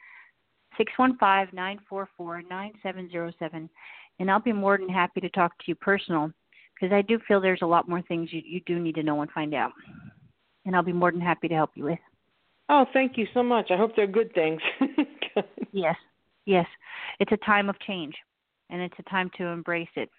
615-944-9707 0.79 3.69
and 4.21 4.29
I'll 4.29 4.39
be 4.39 4.53
more 4.53 4.77
than 4.77 4.87
happy 4.87 5.19
to 5.21 5.29
talk 5.29 5.57
to 5.57 5.63
you 5.65 5.73
personal 5.75 6.31
because 6.73 6.93
I 6.93 7.01
do 7.01 7.19
feel 7.27 7.41
there's 7.41 7.63
a 7.63 7.65
lot 7.67 7.89
more 7.89 8.01
things 8.03 8.29
you 8.31 8.41
you 8.45 8.61
do 8.67 8.79
need 8.79 8.95
to 8.95 9.03
know 9.03 9.21
and 9.21 9.31
find 9.31 9.53
out. 9.53 9.71
And 10.65 10.75
I'll 10.75 10.83
be 10.83 10.93
more 10.93 11.11
than 11.11 11.21
happy 11.21 11.47
to 11.47 11.55
help 11.55 11.71
you 11.75 11.85
with. 11.85 11.99
oh, 12.69 12.85
thank 12.93 13.17
you 13.17 13.25
so 13.33 13.41
much. 13.43 13.71
I 13.71 13.77
hope 13.77 13.95
they're 13.95 14.07
good 14.07 14.33
things. 14.33 14.61
Yes. 15.73 15.95
Yes. 16.45 16.65
It's 17.21 17.31
a 17.31 17.37
time 17.45 17.69
of 17.69 17.79
change 17.79 18.13
and 18.69 18.81
it's 18.81 18.99
a 18.99 19.03
time 19.09 19.29
to 19.37 19.45
embrace 19.45 19.87
it. 19.95 20.09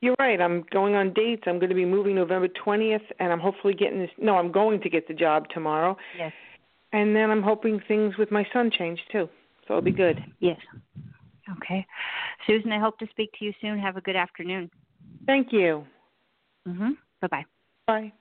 You're 0.00 0.14
right. 0.20 0.40
I'm 0.40 0.64
going 0.70 0.94
on 0.94 1.12
dates. 1.12 1.42
I'm 1.46 1.58
going 1.58 1.68
to 1.70 1.74
be 1.74 1.84
moving 1.84 2.14
November 2.14 2.48
20th, 2.64 3.02
and 3.18 3.32
I'm 3.32 3.40
hopefully 3.40 3.74
getting 3.74 3.98
this. 3.98 4.10
No, 4.16 4.36
I'm 4.36 4.50
going 4.52 4.80
to 4.82 4.88
get 4.88 5.06
the 5.08 5.14
job 5.14 5.46
tomorrow, 5.52 5.96
Yes. 6.16 6.32
and 6.92 7.14
then 7.14 7.30
I'm 7.30 7.42
hoping 7.42 7.80
things 7.88 8.16
with 8.16 8.30
my 8.30 8.46
son 8.52 8.70
change 8.78 9.00
too. 9.12 9.28
So 9.66 9.74
it'll 9.74 9.82
be 9.82 9.90
good. 9.90 10.18
Yes. 10.38 10.56
Okay. 11.56 11.86
Susan, 12.46 12.72
I 12.72 12.78
hope 12.78 12.98
to 12.98 13.06
speak 13.10 13.30
to 13.38 13.44
you 13.44 13.52
soon. 13.60 13.78
Have 13.78 13.96
a 13.96 14.00
good 14.00 14.16
afternoon. 14.16 14.70
Thank 15.26 15.52
you. 15.52 15.86
Mhm. 16.66 16.96
Bye-bye. 17.20 17.44
Bye. 17.86 18.12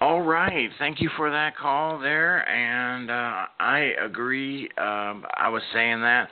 All 0.00 0.20
right. 0.20 0.70
Thank 0.78 1.00
you 1.00 1.08
for 1.16 1.30
that 1.30 1.56
call 1.56 1.98
there. 1.98 2.46
And 2.48 3.10
uh, 3.10 3.46
I 3.58 3.94
agree. 4.04 4.68
Um, 4.76 5.24
I 5.36 5.48
was 5.48 5.62
saying 5.72 6.00
that. 6.00 6.28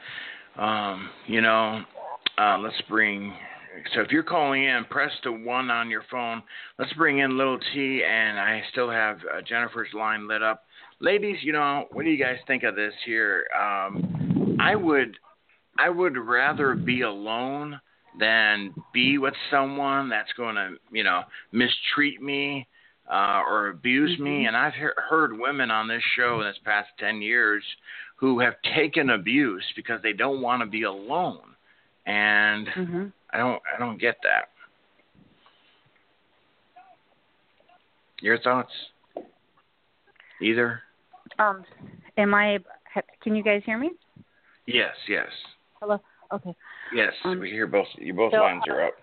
Um, 0.56 1.08
you 1.26 1.40
know, 1.40 1.82
uh, 2.38 2.58
let's 2.58 2.80
bring. 2.88 3.32
So 3.94 4.02
if 4.02 4.12
you're 4.12 4.22
calling 4.22 4.64
in, 4.64 4.84
press 4.90 5.10
the 5.24 5.32
one 5.32 5.70
on 5.70 5.90
your 5.90 6.04
phone. 6.10 6.42
Let's 6.78 6.92
bring 6.92 7.18
in 7.18 7.36
Little 7.36 7.58
T, 7.72 8.04
and 8.04 8.38
I 8.38 8.62
still 8.70 8.90
have 8.90 9.18
uh, 9.34 9.40
Jennifer's 9.42 9.88
line 9.94 10.28
lit 10.28 10.42
up. 10.42 10.63
Ladies, 11.04 11.36
you 11.42 11.52
know, 11.52 11.84
what 11.92 12.06
do 12.06 12.10
you 12.10 12.16
guys 12.16 12.38
think 12.46 12.62
of 12.62 12.76
this 12.76 12.94
here? 13.04 13.44
Um, 13.54 14.56
I 14.58 14.74
would, 14.74 15.18
I 15.78 15.90
would 15.90 16.16
rather 16.16 16.74
be 16.74 17.02
alone 17.02 17.78
than 18.18 18.72
be 18.94 19.18
with 19.18 19.34
someone 19.50 20.08
that's 20.08 20.32
going 20.34 20.54
to, 20.54 20.76
you 20.90 21.04
know, 21.04 21.20
mistreat 21.52 22.22
me 22.22 22.66
uh, 23.12 23.42
or 23.46 23.68
abuse 23.68 24.18
me. 24.18 24.46
And 24.46 24.56
I've 24.56 24.72
he- 24.72 24.86
heard 25.10 25.38
women 25.38 25.70
on 25.70 25.88
this 25.88 26.02
show 26.16 26.40
in 26.40 26.46
this 26.46 26.56
past 26.64 26.88
10 26.98 27.20
years 27.20 27.62
who 28.16 28.40
have 28.40 28.54
taken 28.74 29.10
abuse 29.10 29.64
because 29.76 30.00
they 30.02 30.14
don't 30.14 30.40
want 30.40 30.62
to 30.62 30.66
be 30.66 30.84
alone. 30.84 31.54
And 32.06 32.66
Mhm. 32.68 33.12
I 33.30 33.36
don't 33.36 33.60
I 33.74 33.78
don't 33.78 34.00
get 34.00 34.16
that. 34.22 34.48
Your 38.22 38.38
thoughts? 38.38 38.72
Either? 40.40 40.83
Um 41.38 41.64
am 42.16 42.34
I 42.34 42.58
can 43.22 43.34
you 43.34 43.42
guys 43.42 43.62
hear 43.64 43.78
me? 43.78 43.90
Yes, 44.66 44.94
yes. 45.08 45.28
Hello. 45.80 46.00
Okay. 46.32 46.54
Yes, 46.94 47.12
Um, 47.24 47.40
we 47.40 47.50
hear 47.50 47.66
both 47.66 47.86
you 47.96 48.14
both 48.14 48.32
so, 48.32 48.40
lines 48.40 48.62
are 48.68 48.86
up. 48.86 48.94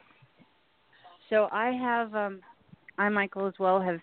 So 1.29 1.47
I 1.51 1.71
have 1.71 2.13
um 2.15 2.41
I 2.97 3.09
Michael 3.09 3.47
as 3.47 3.53
well 3.59 3.79
have 3.81 3.99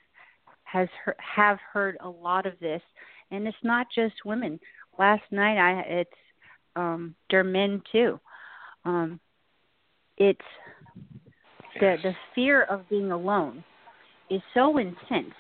has 0.65 0.89
he- 1.05 1.13
have 1.19 1.59
heard 1.73 1.97
a 2.01 2.09
lot 2.09 2.47
of 2.47 2.59
this 2.61 2.83
and 3.31 3.47
it's 3.47 3.57
not 3.63 3.87
just 3.95 4.15
women. 4.25 4.59
Last 4.99 5.25
night 5.31 5.59
I 5.59 5.81
it's 5.81 6.11
um 6.77 7.15
they're 7.31 7.45
men 7.45 7.83
too. 7.93 8.21
Um 8.85 9.21
it's 10.17 10.41
the 11.81 11.97
the 12.03 12.13
fear 12.35 12.65
of 12.65 12.89
being 12.89 13.13
alone 13.13 13.65
is 14.31 14.43
so 14.55 14.79
intense 14.79 15.35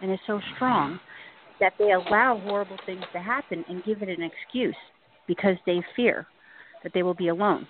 and 0.00 0.10
is 0.10 0.18
so 0.26 0.40
strong 0.54 0.98
that 1.60 1.74
they 1.78 1.92
allow 1.92 2.40
horrible 2.44 2.78
things 2.86 3.04
to 3.12 3.18
happen 3.20 3.64
and 3.68 3.84
give 3.84 4.02
it 4.02 4.08
an 4.08 4.22
excuse 4.22 4.76
because 5.28 5.56
they 5.66 5.80
fear 5.94 6.26
that 6.82 6.92
they 6.94 7.02
will 7.02 7.14
be 7.14 7.28
alone. 7.28 7.66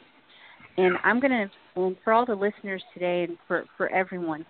And 0.76 0.96
I'm 1.05 1.20
going 1.20 1.33
to, 1.74 1.96
for 2.05 2.12
all 2.12 2.24
the 2.24 2.35
listeners 2.35 2.83
today 2.94 3.24
and 3.24 3.37
for, 3.46 3.64
for 3.76 3.88
everyone, 3.90 4.46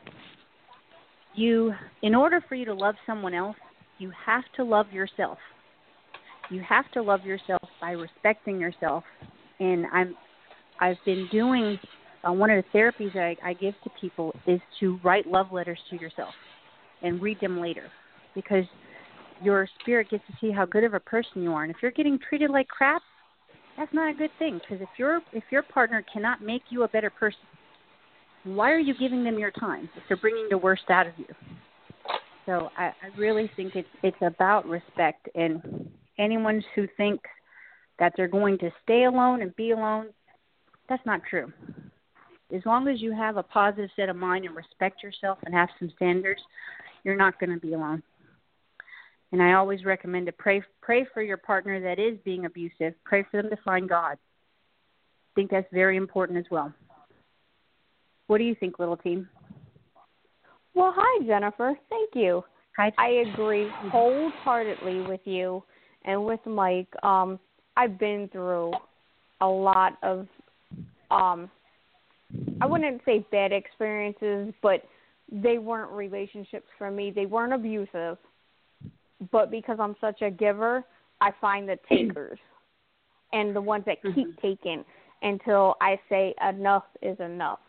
you, 1.35 1.73
in 2.03 2.15
order 2.15 2.45
for 2.49 2.55
you 2.55 2.65
to 2.67 2.75
love 2.75 2.95
someone 3.07 3.35
else, 3.35 3.57
you 3.99 4.13
have 4.27 4.45
to 4.57 4.65
love 4.65 4.87
yourself. 4.93 5.39
You 6.51 6.63
have 6.69 6.91
to 6.93 7.03
love 7.03 7.25
yourself 7.25 7.63
by 7.81 7.93
respecting 7.93 8.61
yourself. 8.61 9.05
And 9.61 9.87
I'm, 9.93 10.15
I've 10.81 10.97
been 11.05 11.29
doing 11.31 11.79
uh, 12.25 12.33
one 12.33 12.51
of 12.51 12.63
the 12.63 12.79
therapies 12.79 13.13
that 13.15 13.23
I, 13.23 13.51
I 13.51 13.53
give 13.55 13.75
to 13.85 13.91
people 14.01 14.35
is 14.47 14.61
to 14.81 14.99
write 15.03 15.27
love 15.27 15.53
letters 15.53 15.79
to 15.91 15.97
yourself 15.97 16.35
and 17.03 17.21
read 17.23 17.41
them 17.41 17.61
later 17.61 17.91
because 18.35 18.65
your 19.43 19.69
spirit 19.81 20.11
gets 20.11 20.25
to 20.27 20.33
see 20.41 20.51
how 20.51 20.67
good 20.67 20.85
of 20.85 20.95
a 20.95 21.01
person 21.01 21.43
you 21.43 21.53
are. 21.53 21.63
And 21.65 21.71
if 21.75 21.79
you're 21.83 21.91
getting 21.91 22.19
treated 22.19 22.51
like 22.51 22.69
crap, 22.69 23.03
that's 23.77 23.93
not 23.95 24.11
a 24.11 24.15
good 24.15 24.31
thing 24.39 24.61
because 24.61 24.83
if 24.83 24.89
your 24.99 25.21
if 25.33 25.45
your 25.51 25.63
partner 25.63 26.05
cannot 26.13 26.43
make 26.43 26.63
you 26.71 26.83
a 26.83 26.89
better 26.89 27.11
person, 27.11 27.41
why 28.45 28.71
are 28.71 28.79
you 28.79 28.95
giving 28.99 29.25
them 29.25 29.39
your 29.39 29.51
time 29.53 29.89
if 29.97 30.03
they're 30.09 30.17
bringing 30.17 30.49
the 30.51 30.59
worst 30.59 30.85
out 30.91 31.07
of 31.07 31.13
you? 31.17 31.27
So 32.47 32.71
I, 32.77 32.87
I 32.87 33.19
really 33.19 33.51
think 33.57 33.77
it's 33.77 33.89
it's 34.03 34.17
about 34.21 34.67
respect 34.67 35.29
and 35.35 35.91
anyone 36.19 36.63
who 36.75 36.87
thinks 36.97 37.29
that 37.99 38.13
they're 38.17 38.29
going 38.29 38.59
to 38.59 38.71
stay 38.83 39.05
alone 39.05 39.43
and 39.43 39.55
be 39.57 39.71
alone, 39.71 40.09
that's 40.89 41.05
not 41.07 41.21
true. 41.29 41.53
As 42.55 42.63
long 42.67 42.89
as 42.89 43.01
you 43.01 43.13
have 43.13 43.37
a 43.37 43.43
positive 43.43 43.91
set 43.95 44.09
of 44.09 44.17
mind 44.17 44.45
and 44.45 44.57
respect 44.57 45.03
yourself 45.03 45.39
and 45.45 45.55
have 45.55 45.69
some 45.79 45.93
standards, 45.97 46.41
you're 47.05 47.17
not 47.17 47.39
going 47.39 47.51
to 47.51 47.61
be 47.61 47.75
alone. 47.75 48.03
And 49.33 49.43
I 49.43 49.53
always 49.53 49.85
recommend 49.85 50.27
to 50.27 50.33
pray 50.33 50.63
pray 50.81 51.07
for 51.15 51.23
your 51.23 51.37
partner 51.37 51.81
that 51.81 51.99
is 51.99 52.19
being 52.25 52.47
abusive. 52.47 52.95
Pray 53.05 53.25
for 53.31 53.43
them 53.43 53.51
to 53.51 53.57
find 53.65 53.89
God. 53.89 54.13
I 54.13 55.33
think 55.35 55.51
that's 55.51 55.69
very 55.73 55.97
important 55.97 56.39
as 56.39 56.47
well. 56.51 56.73
What 58.27 58.39
do 58.39 58.45
you 58.45 58.55
think, 58.55 58.79
little 58.79 58.97
team? 58.97 59.29
Well, 60.75 60.93
hi, 60.97 61.25
Jennifer. 61.27 61.75
Thank 61.89 62.11
you. 62.15 62.45
Hi. 62.77 62.93
I 62.99 63.31
agree 63.33 63.69
wholeheartedly 63.91 65.03
with 65.03 65.21
you 65.25 65.63
and 66.05 66.25
with 66.25 66.41
Mike. 66.47 66.89
Um, 67.03 67.39
I've 67.77 67.99
been 67.99 68.29
through 68.33 68.73
a 69.41 69.47
lot 69.47 69.99
of, 70.03 70.27
um, 71.11 71.51
I 72.61 72.67
wouldn't 72.67 73.03
say 73.05 73.27
bad 73.33 73.53
experiences, 73.53 74.55
but 74.63 74.83
they 75.31 75.59
weren't 75.59 75.91
relationships 75.93 76.67
for 76.79 76.91
me. 76.91 77.11
They 77.11 77.27
weren't 77.27 77.53
abusive, 77.53 78.19
but 79.33 79.51
because 79.51 79.79
I'm 79.81 79.97
such 80.01 80.23
a 80.23 80.31
giver, 80.31 80.85
I 81.21 81.31
find 81.41 81.69
the 81.69 81.79
takers 81.89 82.39
and 83.33 83.55
the 83.55 83.61
ones 83.61 83.85
that 83.87 83.99
keep 84.15 84.41
taking 84.41 84.85
until 85.23 85.75
I 85.81 85.99
say 86.09 86.35
enough 86.49 86.85
is 87.03 87.19
enough. 87.21 87.61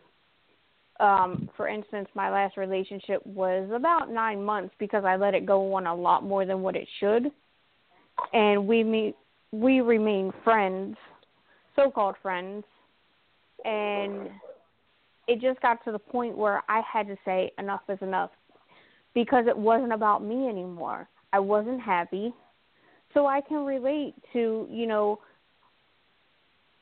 Um, 0.99 1.49
for 1.57 1.67
instance, 1.67 2.07
my 2.13 2.29
last 2.29 2.57
relationship 2.57 3.25
was 3.25 3.69
about 3.73 4.11
nine 4.11 4.43
months 4.43 4.73
because 4.77 5.03
I 5.03 5.15
let 5.15 5.33
it 5.33 5.45
go 5.45 5.73
on 5.73 5.87
a 5.87 5.95
lot 5.95 6.23
more 6.23 6.45
than 6.45 6.61
what 6.61 6.75
it 6.75 6.87
should, 6.99 7.31
and 8.33 8.67
we 8.67 8.83
meet, 8.83 9.15
we 9.51 9.81
remain 9.81 10.31
friends, 10.43 10.95
so-called 11.75 12.15
friends, 12.21 12.63
and 13.65 14.29
it 15.27 15.41
just 15.41 15.59
got 15.61 15.83
to 15.85 15.91
the 15.91 15.99
point 15.99 16.37
where 16.37 16.63
I 16.69 16.81
had 16.81 17.07
to 17.07 17.17
say 17.25 17.51
enough 17.57 17.81
is 17.89 17.99
enough 18.01 18.29
because 19.13 19.45
it 19.47 19.57
wasn't 19.57 19.93
about 19.93 20.23
me 20.23 20.47
anymore. 20.47 21.07
I 21.33 21.39
wasn't 21.39 21.81
happy, 21.81 22.33
so 23.13 23.25
I 23.25 23.41
can 23.41 23.65
relate 23.65 24.15
to 24.33 24.67
you 24.69 24.87
know 24.87 25.19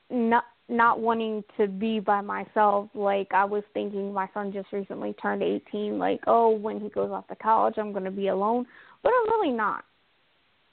not 0.09 0.45
not 0.67 0.99
wanting 0.99 1.43
to 1.57 1.67
be 1.67 1.99
by 1.99 2.21
myself. 2.21 2.89
Like 2.93 3.29
i 3.33 3.43
was 3.43 3.63
thinking 3.73 4.13
my 4.13 4.29
son 4.33 4.51
just 4.53 4.71
recently 4.71 5.13
turned 5.13 5.41
18 5.43 5.97
like 5.97 6.21
oh 6.27 6.49
when 6.49 6.79
he 6.79 6.89
goes 6.89 7.11
off 7.11 7.27
to 7.27 7.35
college 7.35 7.75
i'm 7.77 7.91
going 7.91 8.05
to 8.05 8.11
be 8.11 8.27
alone. 8.27 8.65
But 9.03 9.11
i'm 9.15 9.31
really 9.31 9.55
not. 9.55 9.83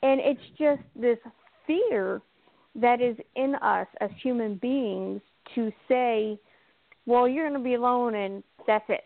And 0.02 0.20
it's 0.20 0.40
just 0.58 0.82
this 0.94 1.18
fear 1.66 2.20
that 2.74 3.00
is 3.00 3.16
in 3.34 3.54
us 3.56 3.86
as 4.00 4.10
human 4.22 4.56
beings 4.56 5.20
to 5.54 5.72
say 5.88 6.38
well 7.06 7.26
you're 7.26 7.48
going 7.48 7.60
to 7.60 7.64
be 7.64 7.74
alone 7.74 8.14
and 8.14 8.42
that's 8.66 8.84
it 8.88 9.04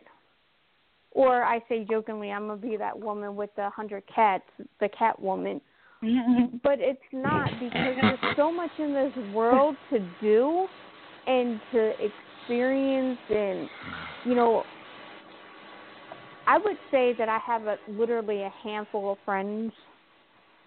or 1.12 1.42
i 1.42 1.60
say 1.68 1.84
jokingly 1.88 2.30
i'm 2.30 2.48
to 2.48 2.56
be 2.56 2.76
that 2.76 2.98
woman 2.98 3.36
with 3.36 3.50
the 3.56 3.68
hundred 3.70 4.02
cats 4.12 4.44
the 4.80 4.88
cat 4.90 5.20
woman 5.20 5.60
mm-hmm. 6.02 6.56
but 6.62 6.78
it's 6.78 7.00
not 7.12 7.48
because 7.60 7.96
there's 8.00 8.36
so 8.36 8.52
much 8.52 8.70
in 8.78 8.92
this 8.94 9.12
world 9.34 9.76
to 9.90 9.98
do 10.20 10.66
and 11.26 11.60
to 11.72 11.92
experience 12.00 13.18
and 13.30 13.68
you 14.24 14.34
know 14.34 14.64
I 16.46 16.58
would 16.58 16.78
say 16.90 17.14
that 17.16 17.28
I 17.28 17.38
have 17.46 17.66
a 17.66 17.76
literally 17.88 18.42
a 18.42 18.52
handful 18.64 19.12
of 19.12 19.18
friends 19.24 19.72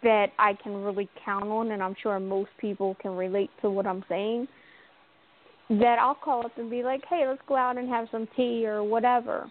that 0.01 0.27
I 0.39 0.53
can 0.53 0.81
really 0.81 1.09
count 1.25 1.43
on 1.45 1.71
and 1.71 1.83
I'm 1.83 1.95
sure 2.01 2.17
most 2.21 2.51
people 2.57 2.95
can 3.01 3.11
relate 3.17 3.49
to 3.61 3.69
what 3.69 3.85
I'm 3.85 4.01
saying 4.07 4.47
that 5.69 5.97
I'll 5.99 6.15
call 6.15 6.45
up 6.45 6.57
and 6.57 6.69
be 6.69 6.83
like, 6.83 7.03
"Hey, 7.09 7.27
let's 7.27 7.41
go 7.47 7.55
out 7.55 7.77
and 7.77 7.89
have 7.89 8.07
some 8.11 8.27
tea 8.35 8.65
or 8.65 8.83
whatever." 8.83 9.49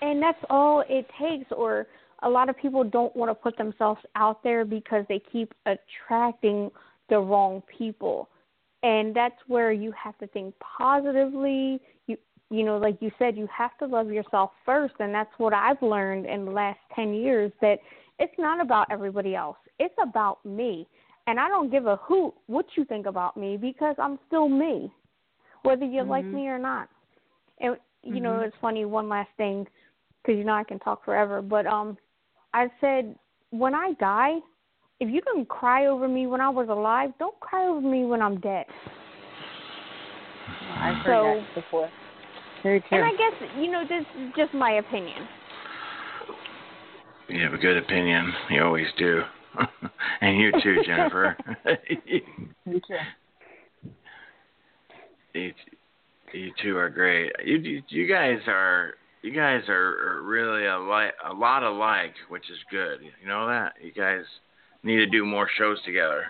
And 0.00 0.22
that's 0.22 0.38
all 0.48 0.84
it 0.88 1.06
takes 1.20 1.50
or 1.52 1.86
a 2.22 2.28
lot 2.28 2.48
of 2.48 2.56
people 2.56 2.84
don't 2.84 3.14
want 3.14 3.30
to 3.30 3.34
put 3.34 3.56
themselves 3.56 4.00
out 4.16 4.42
there 4.42 4.64
because 4.64 5.04
they 5.08 5.20
keep 5.32 5.52
attracting 5.66 6.70
the 7.08 7.18
wrong 7.18 7.62
people. 7.78 8.28
And 8.82 9.14
that's 9.14 9.36
where 9.46 9.72
you 9.72 9.92
have 9.92 10.16
to 10.18 10.26
think 10.28 10.54
positively. 10.60 11.80
You 12.06 12.16
you 12.50 12.64
know, 12.64 12.78
like 12.78 12.96
you 13.00 13.10
said, 13.18 13.36
you 13.36 13.48
have 13.56 13.76
to 13.78 13.86
love 13.86 14.10
yourself 14.10 14.52
first 14.64 14.94
and 15.00 15.12
that's 15.12 15.30
what 15.38 15.52
I've 15.52 15.82
learned 15.82 16.26
in 16.26 16.44
the 16.44 16.50
last 16.50 16.78
10 16.94 17.12
years 17.14 17.52
that 17.60 17.78
it's 18.18 18.34
not 18.38 18.60
about 18.60 18.86
everybody 18.90 19.34
else. 19.34 19.58
It's 19.78 19.94
about 20.02 20.44
me. 20.44 20.86
And 21.26 21.38
I 21.38 21.48
don't 21.48 21.70
give 21.70 21.86
a 21.86 21.96
hoot 21.96 22.32
what 22.46 22.64
you 22.76 22.84
think 22.86 23.06
about 23.06 23.36
me 23.36 23.58
because 23.58 23.94
I'm 23.98 24.18
still 24.26 24.48
me, 24.48 24.90
whether 25.62 25.84
you 25.84 26.00
mm-hmm. 26.00 26.10
like 26.10 26.24
me 26.24 26.48
or 26.48 26.58
not. 26.58 26.88
And 27.60 27.76
you 28.08 28.14
mm-hmm. 28.14 28.24
know, 28.24 28.40
it's 28.40 28.56
funny. 28.60 28.84
One 28.84 29.08
last 29.08 29.30
thing, 29.36 29.66
because 30.22 30.38
you 30.38 30.44
know 30.44 30.54
I 30.54 30.64
can 30.64 30.78
talk 30.78 31.04
forever. 31.04 31.42
But 31.42 31.66
um, 31.66 31.96
I 32.54 32.68
said 32.80 33.14
when 33.50 33.74
I 33.74 33.92
die, 34.00 34.38
if 35.00 35.08
you 35.08 35.20
can 35.22 35.44
cry 35.44 35.86
over 35.86 36.08
me 36.08 36.26
when 36.26 36.40
I 36.40 36.48
was 36.48 36.68
alive, 36.68 37.10
don't 37.18 37.38
cry 37.40 37.66
over 37.66 37.80
me 37.80 38.04
when 38.04 38.20
I'm 38.20 38.40
dead. 38.40 38.66
I've 40.76 40.96
heard 41.04 41.42
that 41.42 41.54
before. 41.54 41.90
Very 42.62 42.80
true. 42.80 42.98
And 42.98 43.04
I 43.04 43.10
guess 43.10 43.50
you 43.56 43.70
know 43.70 43.84
this 43.88 44.04
is 44.20 44.32
just 44.36 44.54
my 44.54 44.72
opinion. 44.72 45.26
You 47.28 47.42
have 47.42 47.52
a 47.52 47.58
good 47.58 47.76
opinion. 47.76 48.32
You 48.50 48.62
always 48.64 48.86
do. 48.96 49.22
and 50.20 50.38
you 50.38 50.52
too, 50.62 50.76
Jennifer. 50.86 51.36
you 52.06 52.80
too. 52.80 52.96
You, 55.34 55.52
you 56.32 56.52
two 56.62 56.76
are 56.76 56.90
great. 56.90 57.32
You, 57.44 57.58
you 57.58 57.82
you 57.88 58.08
guys 58.08 58.38
are 58.46 58.94
you 59.22 59.32
guys 59.32 59.62
are 59.68 60.22
really 60.22 60.66
a 60.66 60.78
li- 60.78 61.30
a 61.30 61.32
lot 61.32 61.62
alike, 61.62 62.14
which 62.28 62.50
is 62.50 62.58
good. 62.70 63.00
You 63.02 63.28
know 63.28 63.46
that 63.48 63.74
you 63.82 63.92
guys 63.92 64.24
need 64.82 64.96
to 64.96 65.06
do 65.06 65.24
more 65.24 65.48
shows 65.58 65.78
together. 65.84 66.26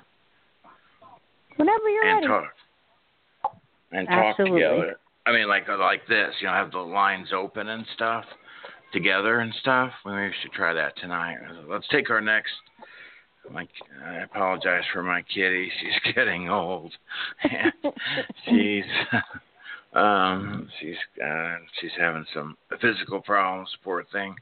Whenever 1.56 1.88
you're 1.88 2.06
and 2.06 2.16
ready. 2.16 2.26
talk 2.26 3.54
and 3.92 4.08
talk 4.08 4.38
Absolutely. 4.38 4.60
together. 4.60 4.96
I 5.26 5.32
mean, 5.32 5.48
like 5.48 5.68
like 5.68 6.06
this. 6.08 6.34
You 6.40 6.46
know, 6.46 6.54
have 6.54 6.72
the 6.72 6.78
lines 6.78 7.28
open 7.34 7.68
and 7.68 7.84
stuff 7.94 8.24
together 8.92 9.40
and 9.40 9.52
stuff. 9.60 9.90
Maybe 10.06 10.28
we 10.28 10.34
should 10.42 10.52
try 10.52 10.72
that 10.72 10.96
tonight. 10.98 11.36
Let's 11.68 11.86
take 11.88 12.10
our 12.10 12.20
next 12.20 12.52
my 13.52 13.66
I 14.04 14.16
apologize 14.16 14.82
for 14.92 15.02
my 15.02 15.22
kitty. 15.22 15.70
She's 15.80 16.14
getting 16.14 16.48
old. 16.48 16.92
she's 18.44 18.84
um 19.94 20.68
she's 20.80 20.96
uh 21.24 21.56
she's 21.80 21.90
having 21.98 22.24
some 22.34 22.56
physical 22.80 23.20
problems, 23.20 23.68
poor 23.82 24.04
thing. 24.12 24.34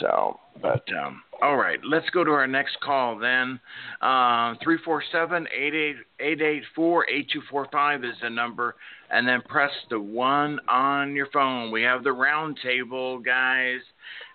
So, 0.00 0.40
but 0.62 0.84
um 0.92 1.22
all 1.40 1.56
right, 1.56 1.78
let's 1.84 2.08
go 2.10 2.24
to 2.24 2.32
our 2.32 2.48
next 2.48 2.80
call 2.80 3.16
then. 3.16 3.60
Um, 4.00 4.58
347 4.64 5.46
884 5.54 7.06
8245 7.08 8.04
is 8.04 8.14
the 8.22 8.30
number, 8.30 8.74
and 9.10 9.26
then 9.26 9.40
press 9.42 9.70
the 9.88 10.00
one 10.00 10.58
on 10.68 11.14
your 11.14 11.28
phone. 11.32 11.70
We 11.70 11.82
have 11.82 12.02
the 12.02 12.12
round 12.12 12.58
table, 12.62 13.20
guys. 13.20 13.80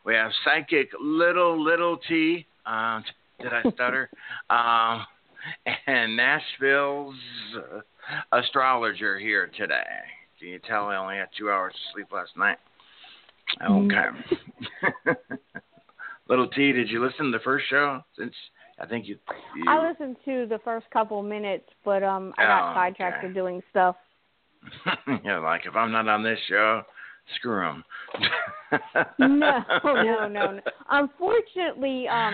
We 0.05 0.13
have 0.13 0.31
Psychic 0.45 0.89
Little 1.01 1.61
Little 1.61 1.97
T. 2.07 2.45
Uh, 2.65 3.01
did 3.41 3.51
I 3.51 3.69
stutter? 3.71 4.09
um, 4.49 5.05
and 5.87 6.15
Nashville's 6.15 7.15
uh, 7.57 7.79
astrologer 8.31 9.19
here 9.19 9.49
today. 9.57 9.83
Can 10.39 10.49
you 10.49 10.59
tell 10.67 10.87
I 10.87 10.97
only 10.97 11.15
had 11.15 11.29
two 11.37 11.49
hours 11.49 11.73
of 11.73 11.93
sleep 11.93 12.07
last 12.11 12.35
night? 12.37 12.57
Okay. 13.61 15.15
Little 16.29 16.47
T, 16.47 16.71
did 16.71 16.89
you 16.89 17.03
listen 17.03 17.31
to 17.31 17.37
the 17.37 17.43
first 17.43 17.65
show? 17.69 18.01
Since 18.17 18.33
I 18.79 18.85
think 18.85 19.07
you, 19.07 19.17
you... 19.55 19.65
I 19.67 19.87
listened 19.89 20.17
to 20.25 20.45
the 20.47 20.59
first 20.63 20.85
couple 20.91 21.21
minutes, 21.21 21.69
but 21.85 22.03
um, 22.03 22.33
I 22.37 22.43
got 22.43 22.71
oh, 22.71 22.75
sidetracked 22.75 23.23
okay. 23.23 23.33
doing 23.33 23.61
stuff. 23.69 23.95
yeah, 25.25 25.39
like 25.39 25.65
if 25.65 25.75
I'm 25.75 25.91
not 25.91 26.07
on 26.07 26.23
this 26.23 26.39
show, 26.47 26.81
screw 27.35 27.61
them. 27.61 27.83
no, 29.19 29.63
no, 29.83 30.27
no, 30.27 30.51
no. 30.51 30.59
Unfortunately, 30.89 32.07
um, 32.07 32.33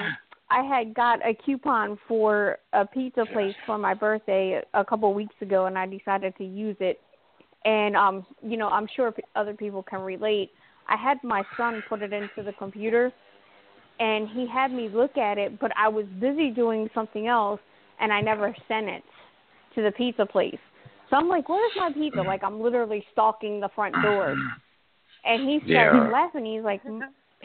I 0.51 0.63
had 0.63 0.93
got 0.95 1.19
a 1.25 1.33
coupon 1.45 1.97
for 2.07 2.57
a 2.73 2.85
pizza 2.85 3.25
place 3.31 3.53
for 3.65 3.77
my 3.77 3.93
birthday 3.93 4.61
a 4.73 4.83
couple 4.83 5.09
of 5.09 5.15
weeks 5.15 5.35
ago, 5.41 5.67
and 5.67 5.77
I 5.77 5.85
decided 5.85 6.35
to 6.37 6.43
use 6.43 6.75
it. 6.79 6.99
And 7.65 7.95
um, 7.95 8.25
you 8.41 8.57
know, 8.57 8.69
I'm 8.69 8.87
sure 8.95 9.13
other 9.35 9.53
people 9.53 9.83
can 9.83 10.01
relate. 10.01 10.51
I 10.87 10.95
had 10.95 11.17
my 11.23 11.43
son 11.55 11.83
put 11.87 12.01
it 12.01 12.13
into 12.13 12.41
the 12.43 12.53
computer, 12.53 13.11
and 13.99 14.27
he 14.29 14.47
had 14.51 14.71
me 14.71 14.89
look 14.91 15.17
at 15.17 15.37
it, 15.37 15.59
but 15.59 15.71
I 15.77 15.87
was 15.87 16.05
busy 16.19 16.49
doing 16.49 16.89
something 16.95 17.27
else, 17.27 17.59
and 17.99 18.11
I 18.11 18.21
never 18.21 18.55
sent 18.67 18.87
it 18.87 19.03
to 19.75 19.83
the 19.83 19.91
pizza 19.91 20.25
place. 20.25 20.57
So 21.09 21.15
I'm 21.15 21.27
like, 21.27 21.47
"Where's 21.47 21.73
my 21.75 21.91
pizza?" 21.91 22.21
Like 22.21 22.43
I'm 22.43 22.59
literally 22.59 23.05
stalking 23.11 23.59
the 23.59 23.69
front 23.75 23.95
door. 24.01 24.35
And 25.25 25.49
he 25.49 25.59
started 25.65 25.97
yeah. 25.97 26.09
laughing. 26.11 26.45
He's 26.45 26.63
like, 26.63 26.81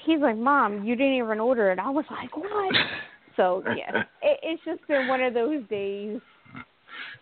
he's 0.04 0.20
like, 0.20 0.36
"Mom, 0.36 0.84
you 0.84 0.96
didn't 0.96 1.14
even 1.14 1.40
order 1.40 1.70
it." 1.70 1.78
I 1.78 1.90
was 1.90 2.04
like, 2.10 2.36
"What?" 2.36 2.74
so 3.36 3.62
yeah, 3.76 4.02
it, 4.22 4.40
it's 4.42 4.62
just 4.64 4.86
been 4.88 5.08
one 5.08 5.22
of 5.22 5.34
those 5.34 5.62
days. 5.68 6.20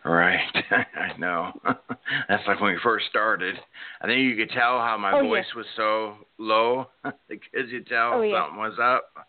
Right, 0.04 0.40
I 0.70 1.16
know. 1.18 1.52
That's 2.28 2.42
like 2.46 2.60
when 2.60 2.72
we 2.72 2.78
first 2.82 3.06
started. 3.08 3.54
I 4.00 4.06
think 4.06 4.20
you 4.20 4.36
could 4.36 4.50
tell 4.50 4.78
how 4.78 4.96
my 4.98 5.12
oh, 5.12 5.22
voice 5.22 5.44
yeah. 5.54 5.58
was 5.58 5.66
so 5.76 6.14
low 6.38 6.88
because 7.28 7.70
you 7.70 7.84
tell 7.84 8.14
oh, 8.14 8.22
yeah. 8.22 8.44
something 8.44 8.58
was 8.58 8.78
up. 8.82 9.26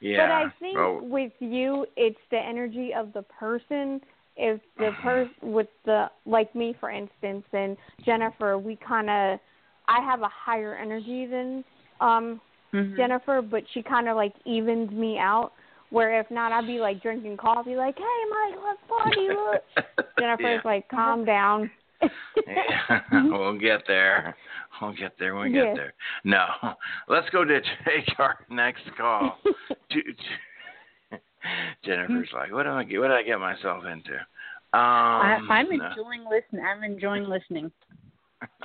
yeah. 0.00 0.26
But 0.26 0.30
I 0.30 0.44
think 0.60 0.78
oh. 0.78 1.00
with 1.02 1.32
you, 1.40 1.86
it's 1.96 2.18
the 2.30 2.38
energy 2.38 2.92
of 2.96 3.12
the 3.12 3.22
person. 3.22 4.00
If 4.36 4.60
the 4.76 4.84
mm-hmm. 4.84 5.02
person 5.02 5.34
with 5.42 5.68
the 5.84 6.10
like 6.26 6.54
me, 6.54 6.74
for 6.78 6.90
instance, 6.90 7.44
and 7.52 7.76
Jennifer, 8.04 8.58
we 8.58 8.76
kind 8.76 9.08
of, 9.08 9.38
I 9.86 10.00
have 10.00 10.22
a 10.22 10.28
higher 10.28 10.74
energy 10.74 11.26
than 11.26 11.64
um 12.04 12.40
mm-hmm. 12.72 12.96
Jennifer, 12.96 13.42
but 13.42 13.62
she 13.72 13.82
kind 13.82 14.08
of 14.08 14.16
like 14.16 14.34
evens 14.44 14.90
me 14.90 15.18
out. 15.18 15.52
Where 15.90 16.18
if 16.18 16.30
not, 16.30 16.50
I'd 16.50 16.66
be 16.66 16.78
like 16.78 17.02
drinking 17.02 17.36
coffee, 17.36 17.76
like, 17.76 17.96
"Hey, 17.96 18.04
Mike, 18.30 18.58
let's 18.64 18.80
party!" 18.88 19.28
Look, 19.28 19.62
Jennifer's 20.18 20.60
yeah. 20.64 20.70
like, 20.70 20.88
"Calm 20.88 21.24
down." 21.24 21.70
yeah, 22.46 23.00
we'll 23.12 23.58
get 23.58 23.82
there. 23.86 24.36
We'll 24.80 24.92
get 24.92 25.12
there 25.18 25.36
we 25.36 25.50
yeah. 25.50 25.66
get 25.66 25.76
there. 25.76 25.94
No, 26.24 26.46
let's 27.08 27.28
go 27.30 27.44
to 27.44 27.60
take 27.84 28.18
our 28.18 28.38
next 28.50 28.82
call. 28.96 29.38
Jennifer's 31.84 32.30
like, 32.32 32.52
"What 32.52 32.66
am 32.66 32.72
I? 32.72 32.84
What 32.84 33.08
did 33.08 33.12
I 33.12 33.22
get 33.22 33.38
myself 33.38 33.84
into?" 33.84 34.14
Um, 34.74 34.80
I, 34.80 35.60
am 35.60 35.70
enjoying 35.70 36.24
no. 36.24 36.30
listening. 36.30 36.64
I'm 36.64 36.82
enjoying 36.82 37.28
listening. 37.28 37.70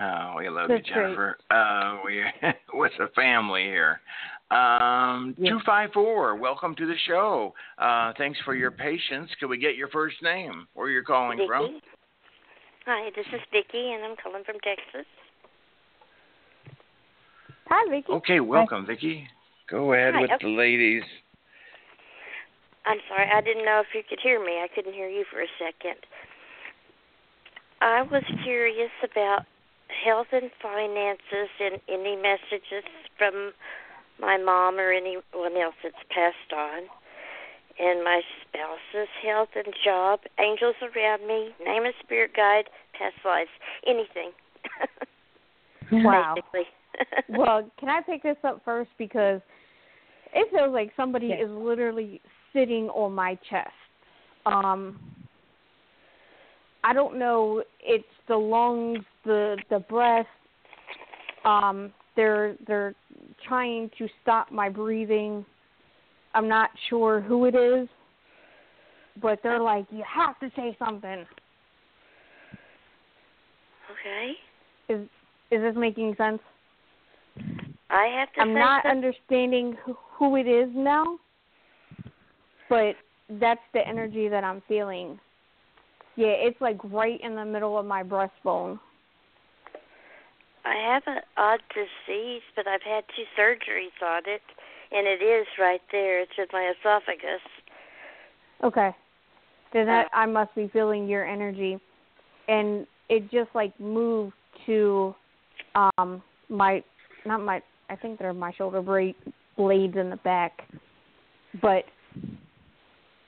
oh, 0.00 0.34
we 0.36 0.48
love 0.48 0.68
That's 0.68 0.86
you, 0.88 0.94
Jennifer. 0.94 1.38
Uh, 1.50 1.98
we 2.04 2.22
with 2.74 2.92
the 2.98 3.08
family 3.14 3.62
here. 3.64 4.00
Um, 4.50 5.34
two 5.38 5.60
five 5.66 5.90
four. 5.92 6.36
Welcome 6.36 6.74
to 6.76 6.86
the 6.86 6.94
show. 7.06 7.54
Uh, 7.78 8.12
thanks 8.16 8.38
for 8.44 8.54
your 8.54 8.70
patience. 8.70 9.30
Can 9.38 9.48
we 9.50 9.58
get 9.58 9.76
your 9.76 9.88
first 9.88 10.16
name? 10.22 10.66
Where 10.74 10.88
you're 10.88 11.02
calling 11.02 11.38
Vicky. 11.38 11.48
from? 11.48 11.80
Hi, 12.86 13.10
this 13.14 13.26
is 13.34 13.40
Vicky, 13.52 13.92
and 13.92 14.04
I'm 14.04 14.16
calling 14.22 14.44
from 14.44 14.56
Texas. 14.64 15.06
Hi, 17.68 17.90
Vicky. 17.90 18.10
Okay, 18.10 18.40
welcome, 18.40 18.86
Hi. 18.86 18.94
Vicky. 18.94 19.28
Go 19.70 19.92
ahead 19.92 20.14
Hi, 20.14 20.22
with 20.22 20.30
okay. 20.30 20.46
the 20.46 20.50
ladies. 20.56 21.02
I'm 22.86 22.96
sorry, 23.06 23.28
I 23.30 23.42
didn't 23.42 23.66
know 23.66 23.80
if 23.80 23.92
you 23.94 24.00
could 24.08 24.20
hear 24.22 24.42
me. 24.42 24.64
I 24.64 24.68
couldn't 24.74 24.94
hear 24.94 25.08
you 25.08 25.26
for 25.30 25.42
a 25.42 25.46
second. 25.58 26.00
I 27.80 28.02
was 28.02 28.22
curious 28.44 28.90
about 29.04 29.42
health 30.04 30.28
and 30.32 30.50
finances 30.60 31.48
and 31.60 31.80
any 31.88 32.16
messages 32.16 32.84
from 33.16 33.52
my 34.20 34.36
mom 34.36 34.78
or 34.78 34.92
anyone 34.92 35.56
else 35.56 35.74
that's 35.82 35.94
passed 36.10 36.52
on. 36.56 36.82
And 37.80 38.02
my 38.02 38.22
spouse's 38.42 39.08
health 39.24 39.50
and 39.54 39.72
job, 39.84 40.20
angels 40.40 40.74
around 40.82 41.26
me, 41.28 41.50
name 41.64 41.84
a 41.84 41.92
spirit 42.02 42.32
guide, 42.34 42.64
past 42.98 43.14
lives, 43.24 43.50
anything. 43.86 44.32
wow. 45.92 46.34
Well, 47.28 47.70
can 47.78 47.88
I 47.88 48.00
pick 48.00 48.22
this 48.24 48.36
up 48.42 48.62
first 48.64 48.90
because 48.98 49.40
It 50.34 50.48
feels 50.50 50.72
like 50.72 50.92
somebody 50.96 51.28
Yes. 51.28 51.42
is 51.44 51.50
literally 51.50 52.20
sitting 52.52 52.88
on 52.90 53.14
my 53.14 53.38
chest. 53.48 53.70
Um 54.46 54.98
I 56.84 56.92
don't 56.92 57.18
know, 57.18 57.62
it's 57.80 58.04
the 58.28 58.36
lungs, 58.36 59.04
the 59.24 59.56
the 59.70 59.80
breath. 59.80 60.26
Um 61.44 61.92
they're 62.16 62.56
they're 62.66 62.94
trying 63.46 63.90
to 63.98 64.08
stop 64.22 64.50
my 64.50 64.68
breathing. 64.68 65.44
I'm 66.34 66.48
not 66.48 66.70
sure 66.90 67.20
who 67.20 67.46
it 67.46 67.54
is, 67.54 67.88
but 69.22 69.38
they're 69.42 69.60
like, 69.60 69.86
"You 69.90 70.02
have 70.02 70.38
to 70.40 70.50
say 70.56 70.76
something." 70.78 71.24
Okay. 73.90 74.32
Is 74.88 75.08
is 75.50 75.62
this 75.62 75.74
making 75.76 76.14
sense? 76.16 76.40
I 77.90 78.06
have 78.18 78.32
to 78.34 78.40
I'm 78.40 78.54
not 78.54 78.84
understanding 78.84 79.76
who, 79.84 79.96
who 80.18 80.36
it 80.36 80.46
is 80.46 80.68
now, 80.74 81.18
but 82.68 82.94
that's 83.40 83.60
the 83.72 83.86
energy 83.86 84.28
that 84.28 84.44
I'm 84.44 84.62
feeling. 84.68 85.18
Yeah, 86.18 86.34
it's 86.34 86.60
like 86.60 86.78
right 86.82 87.20
in 87.22 87.36
the 87.36 87.44
middle 87.44 87.78
of 87.78 87.86
my 87.86 88.02
breastbone. 88.02 88.80
I 90.64 90.74
have 90.92 91.04
an 91.06 91.20
odd 91.36 91.60
disease, 91.72 92.42
but 92.56 92.66
I've 92.66 92.82
had 92.82 93.04
two 93.14 93.22
surgeries 93.40 94.04
on 94.04 94.22
it, 94.26 94.42
and 94.90 95.06
it 95.06 95.24
is 95.24 95.46
right 95.60 95.80
there. 95.92 96.20
It's 96.20 96.32
in 96.36 96.46
my 96.52 96.72
esophagus. 96.76 97.40
Okay. 98.64 98.90
Then 99.72 99.86
that 99.86 100.08
I 100.12 100.26
must 100.26 100.52
be 100.56 100.68
feeling 100.72 101.06
your 101.06 101.24
energy. 101.24 101.78
And 102.48 102.84
it 103.08 103.30
just 103.30 103.50
like 103.54 103.78
moved 103.78 104.34
to 104.66 105.14
um 105.76 106.20
my 106.48 106.82
not 107.26 107.42
my 107.42 107.62
I 107.90 107.94
think 107.94 108.18
they're 108.18 108.34
my 108.34 108.52
shoulder 108.54 108.82
blade 108.82 109.14
blades 109.56 109.96
in 109.96 110.10
the 110.10 110.16
back. 110.16 110.62
But 111.62 111.84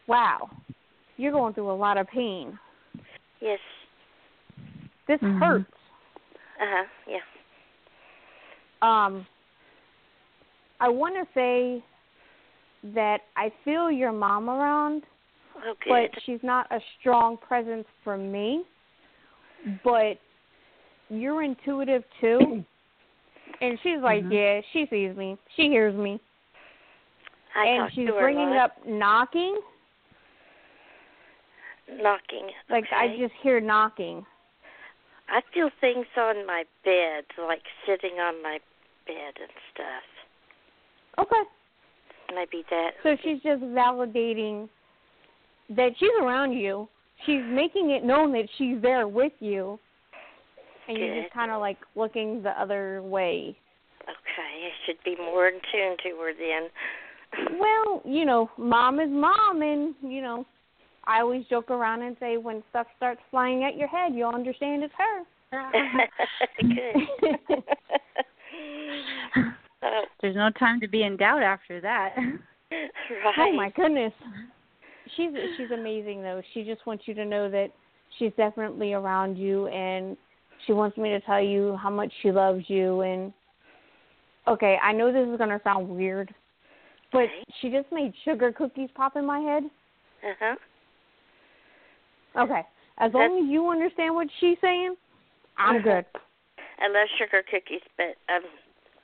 wow. 0.08 0.50
You're 1.18 1.30
going 1.30 1.54
through 1.54 1.70
a 1.70 1.76
lot 1.76 1.96
of 1.96 2.08
pain. 2.08 2.58
Yes. 3.40 3.58
This 5.06 5.20
Mhm. 5.20 5.40
hurts. 5.40 5.74
Uh 6.60 6.66
huh. 6.66 6.84
Yeah. 7.06 7.20
Um 8.82 9.26
I 10.80 10.88
want 10.88 11.14
to 11.14 11.26
say 11.34 11.82
that 12.94 13.22
I 13.36 13.50
feel 13.64 13.90
your 13.90 14.12
mom 14.12 14.48
around 14.48 15.04
Oh, 15.62 15.74
but 15.86 16.10
she's 16.22 16.42
not 16.42 16.66
a 16.70 16.80
strong 16.98 17.36
presence 17.36 17.86
for 18.02 18.16
me. 18.16 18.64
But 19.84 20.18
you're 21.10 21.42
intuitive 21.42 22.04
too. 22.20 22.64
And 23.62 23.78
she's 23.82 24.00
like, 24.00 24.24
Mhm. 24.24 24.32
yeah, 24.32 24.60
she 24.72 24.86
sees 24.86 25.14
me. 25.16 25.36
She 25.54 25.68
hears 25.68 25.94
me. 25.94 26.18
I 27.54 27.66
and 27.66 27.92
she's 27.92 28.06
to 28.06 28.14
her 28.14 28.18
a 28.18 28.22
bringing 28.22 28.52
up 28.54 28.86
knocking. 28.86 29.60
Knocking. 31.98 32.50
Like 32.68 32.84
I 32.94 33.16
just 33.18 33.34
hear 33.42 33.60
knocking. 33.60 34.24
I 35.28 35.40
feel 35.54 35.70
things 35.80 36.06
on 36.16 36.46
my 36.46 36.64
bed, 36.84 37.24
like 37.38 37.62
sitting 37.86 38.18
on 38.18 38.42
my 38.42 38.58
bed 39.06 39.34
and 39.40 39.50
stuff. 39.72 41.26
Okay. 41.26 41.48
Maybe 42.34 42.64
that. 42.70 42.90
So 43.02 43.16
she's 43.22 43.42
just 43.42 43.62
validating 43.62 44.68
that 45.70 45.90
she's 45.98 46.10
around 46.20 46.52
you. 46.52 46.88
She's 47.26 47.42
making 47.48 47.90
it 47.90 48.04
known 48.04 48.32
that 48.32 48.48
she's 48.56 48.80
there 48.82 49.06
with 49.06 49.32
you. 49.40 49.78
And 50.88 50.98
you're 50.98 51.22
just 51.22 51.34
kind 51.34 51.52
of 51.52 51.60
like 51.60 51.78
looking 51.94 52.42
the 52.42 52.50
other 52.60 53.02
way. 53.02 53.56
Okay, 54.02 54.66
I 54.66 54.70
should 54.86 54.96
be 55.04 55.16
more 55.16 55.48
in 55.48 55.60
tune 55.72 55.96
to 56.02 56.18
her 56.20 56.32
then. 56.32 56.68
Well, 57.60 58.02
you 58.04 58.24
know, 58.24 58.50
mom 58.58 58.98
is 58.98 59.08
mom, 59.08 59.62
and 59.62 59.94
you 60.02 60.20
know, 60.20 60.44
I 61.04 61.20
always 61.20 61.44
joke 61.46 61.70
around 61.70 62.02
and 62.02 62.16
say 62.20 62.36
when 62.36 62.62
stuff 62.70 62.86
starts 62.96 63.20
flying 63.30 63.64
at 63.64 63.76
your 63.76 63.88
head, 63.88 64.14
you'll 64.14 64.30
understand 64.30 64.82
it's 64.82 64.94
her. 64.96 65.22
Good. 66.58 66.96
There's 70.20 70.36
no 70.36 70.50
time 70.58 70.80
to 70.80 70.88
be 70.88 71.02
in 71.04 71.16
doubt 71.16 71.42
after 71.42 71.80
that. 71.80 72.14
right. 72.70 73.34
Oh 73.38 73.52
my 73.52 73.70
goodness, 73.70 74.12
she's 75.16 75.30
she's 75.56 75.70
amazing 75.70 76.22
though. 76.22 76.42
She 76.52 76.62
just 76.64 76.86
wants 76.86 77.04
you 77.06 77.14
to 77.14 77.24
know 77.24 77.50
that 77.50 77.68
she's 78.18 78.32
definitely 78.36 78.92
around 78.92 79.36
you, 79.36 79.66
and 79.68 80.16
she 80.66 80.72
wants 80.72 80.96
me 80.96 81.10
to 81.10 81.20
tell 81.20 81.40
you 81.40 81.76
how 81.76 81.90
much 81.90 82.12
she 82.22 82.30
loves 82.30 82.64
you. 82.68 83.00
And 83.00 83.32
okay, 84.46 84.76
I 84.82 84.92
know 84.92 85.12
this 85.12 85.28
is 85.28 85.38
gonna 85.38 85.60
sound 85.64 85.88
weird, 85.88 86.32
but 87.12 87.22
Okay. 87.22 87.44
she 87.60 87.70
just 87.70 87.90
made 87.90 88.12
sugar 88.24 88.52
cookies 88.52 88.90
pop 88.94 89.16
in 89.16 89.24
my 89.24 89.40
head. 89.40 89.64
Uh 90.22 90.34
huh. 90.38 90.56
Okay, 92.38 92.62
as 92.98 93.12
long 93.12 93.44
as 93.44 93.50
you 93.50 93.68
understand 93.68 94.14
what 94.14 94.28
she's 94.40 94.56
saying, 94.60 94.94
I'm 95.58 95.76
uh-huh. 95.76 95.84
good. 95.84 96.06
I 96.80 96.88
love 96.88 97.08
sugar 97.18 97.42
cookies, 97.42 97.82
but 97.96 98.16
I'm 98.28 98.42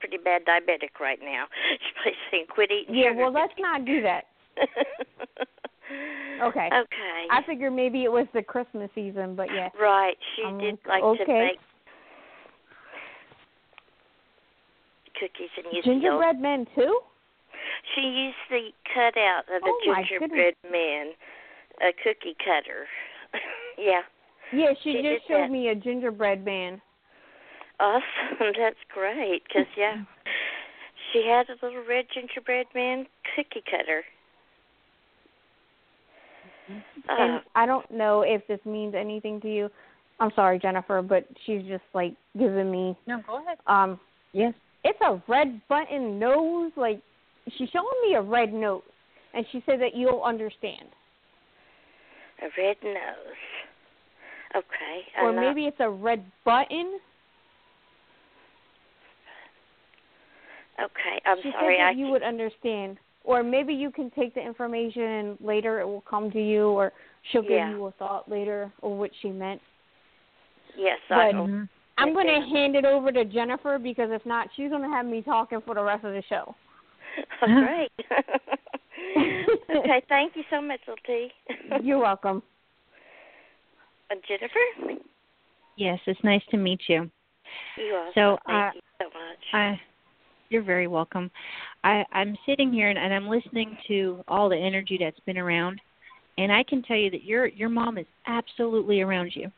pretty 0.01 0.17
bad 0.17 0.43
diabetic 0.45 1.01
right 1.01 1.19
now. 1.21 1.45
She's 1.73 1.93
probably 1.95 2.19
saying 2.31 2.47
quit 2.49 2.71
eating 2.71 2.95
Yeah, 2.95 3.13
well, 3.13 3.33
let's 3.33 3.53
not 3.59 3.85
do 3.85 4.03
that. 4.03 4.25
Okay. 6.43 6.67
Okay. 6.67 7.21
I 7.31 7.43
figured 7.47 7.73
maybe 7.73 8.05
it 8.05 8.13
was 8.13 8.27
the 8.35 8.43
Christmas 8.43 8.91
season, 8.95 9.37
but 9.37 9.47
yeah. 9.55 9.69
right. 9.81 10.17
She 10.35 10.43
I'm 10.45 10.59
did 10.59 10.79
like, 10.87 11.03
like 11.03 11.17
to 11.19 11.23
okay. 11.23 11.49
make 11.53 11.61
cookies 15.15 15.51
and 15.57 15.73
use 15.73 15.85
Gingerbread 15.85 16.41
men 16.41 16.67
too? 16.75 17.01
She 17.95 18.03
used 18.03 18.37
the 18.51 18.69
cutout 18.93 19.45
of 19.49 19.63
the 19.63 19.73
Oh, 19.73 19.81
gingerbread 20.05 20.55
man, 20.71 21.13
a 21.81 21.93
cookie 22.05 22.37
cutter. 22.45 22.87
yeah, 23.79 24.01
Yeah, 24.53 24.73
she, 24.83 24.93
She 24.93 25.03
just 25.03 25.29
showed 25.29 25.43
that. 25.45 25.51
me 25.51 25.69
a 25.69 25.75
gingerbread 25.75 26.45
man. 26.45 26.81
awesome. 27.81 28.03
That's 28.59 28.77
great. 28.93 29.43
Cause 29.53 29.67
yeah, 29.77 29.97
she 31.13 31.25
had 31.27 31.47
a 31.49 31.65
little 31.65 31.85
red 31.89 32.07
gingerbread 32.15 32.67
man 32.75 33.07
cookie 33.35 33.63
cutter. 33.71 34.03
Uh, 37.09 37.13
And 37.19 37.41
I 37.55 37.67
don't 37.67 37.89
know 37.91 38.23
if 38.23 38.47
this 38.49 38.59
means 38.65 38.95
anything 38.95 39.41
to 39.43 39.49
you. 39.53 39.69
I'm 40.19 40.31
sorry, 40.35 40.59
Jennifer, 40.59 41.03
but 41.03 41.27
she's 41.45 41.63
just 41.65 41.85
like 41.95 42.15
giving 42.39 42.71
me 42.71 42.97
no, 43.07 43.21
go 43.27 43.37
ahead. 43.43 43.59
um 43.67 44.01
Yes. 44.33 44.55
it's 44.85 44.99
a 45.03 45.23
red 45.29 45.61
button 45.69 46.19
nose, 46.19 46.73
like 46.77 47.01
she's 47.57 47.69
showing 47.71 47.87
me 48.09 48.15
a 48.15 48.23
red 48.23 48.53
nose. 48.53 48.83
And 49.35 49.45
she 49.53 49.63
said 49.67 49.81
that 49.81 49.95
you'll 49.95 50.23
understand. 50.23 50.89
A 52.43 52.49
red 52.61 52.77
nose. 52.83 53.41
Okay. 54.55 55.03
Or 55.21 55.29
I'm 55.31 55.37
not- 55.37 55.43
maybe 55.43 55.67
it's 55.67 55.81
a 55.81 55.89
red 55.91 56.25
button. 56.45 56.99
Okay. 60.79 61.21
I'm 61.25 61.39
she 61.43 61.51
sorry. 61.53 61.77
said 61.77 61.83
I 61.83 61.93
that 61.93 61.97
you 61.99 62.09
would 62.09 62.23
understand. 62.23 62.99
Or 63.25 63.43
maybe 63.43 63.75
you 63.75 63.91
can 63.91 64.11
take 64.11 64.35
the 64.35 64.41
information 64.41 65.03
and 65.03 65.39
later 65.41 65.81
it 65.81 65.87
will 65.87 66.03
come 66.03 66.31
to 66.31 66.41
you, 66.41 66.69
or 66.69 66.93
she'll 67.31 67.43
Yeah. 67.45 67.69
give 67.71 67.77
you 67.79 67.87
a 67.87 67.91
thought 67.93 68.29
later, 68.31 68.71
or 68.83 68.97
what 68.97 69.11
she 69.21 69.31
meant. 69.31 69.61
Yes, 70.77 71.01
but- 71.09 71.19
I. 71.19 71.33
Mhm. 71.33 71.69
I'm 71.99 72.13
going 72.13 72.27
to 72.27 72.43
hand 72.43 72.77
it 72.77 72.85
over 72.85 73.11
to 73.11 73.25
Jennifer 73.25 73.79
because 73.79 74.11
if 74.11 74.25
not, 74.27 74.53
she's 74.55 74.69
going 74.69 74.83
to 74.83 74.89
have 74.89 75.07
me 75.07 75.23
talking 75.23 75.63
for 75.63 75.75
the 75.75 75.83
rest 75.83 76.05
of 76.05 76.13
the 76.13 76.23
show. 76.23 76.55
Oh, 77.41 77.47
great. 77.47 77.91
okay. 79.75 80.03
Thank 80.07 80.37
you 80.37 80.45
so 80.51 80.61
much, 80.61 80.81
little 80.87 81.03
T. 81.07 81.33
You're 81.83 81.99
welcome. 81.99 82.43
Uh, 84.11 84.15
Jennifer. 84.27 85.01
Yes, 85.77 85.99
it's 86.07 86.23
nice 86.25 86.43
to 86.51 86.57
meet 86.57 86.81
you. 86.89 87.11
You 87.77 87.95
also. 87.95 88.13
So, 88.15 88.39
Thank 88.47 88.59
uh, 88.59 88.71
you 88.75 88.81
so 89.01 89.05
much. 89.07 89.39
I, 89.53 89.81
you're 90.49 90.63
very 90.63 90.87
welcome. 90.87 91.31
I, 91.85 92.05
I'm 92.13 92.37
sitting 92.47 92.73
here 92.73 92.89
and, 92.89 92.99
and 92.99 93.13
I'm 93.13 93.29
listening 93.29 93.77
to 93.89 94.23
all 94.29 94.49
the 94.49 94.57
energy 94.57 94.97
that's 94.99 95.21
been 95.27 95.39
around, 95.39 95.81
and 96.39 96.53
I 96.53 96.63
can 96.63 96.83
tell 96.83 96.97
you 96.97 97.11
that 97.11 97.25
your 97.25 97.47
your 97.47 97.69
mom 97.69 97.99
is 97.99 98.07
absolutely 98.27 99.01
around 99.01 99.33
you, 99.35 99.51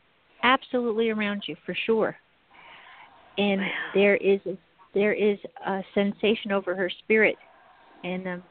absolutely 0.43 1.09
around 1.09 1.43
you 1.47 1.55
for 1.65 1.75
sure. 1.85 2.15
And 3.37 3.61
Wow. 3.61 3.67
there 3.93 4.15
is 4.17 4.39
there 4.93 5.13
is 5.13 5.37
a 5.65 5.83
sensation 5.93 6.51
over 6.51 6.75
her 6.75 6.89
spirit, 7.03 7.37
and 8.03 8.27
um, 8.27 8.43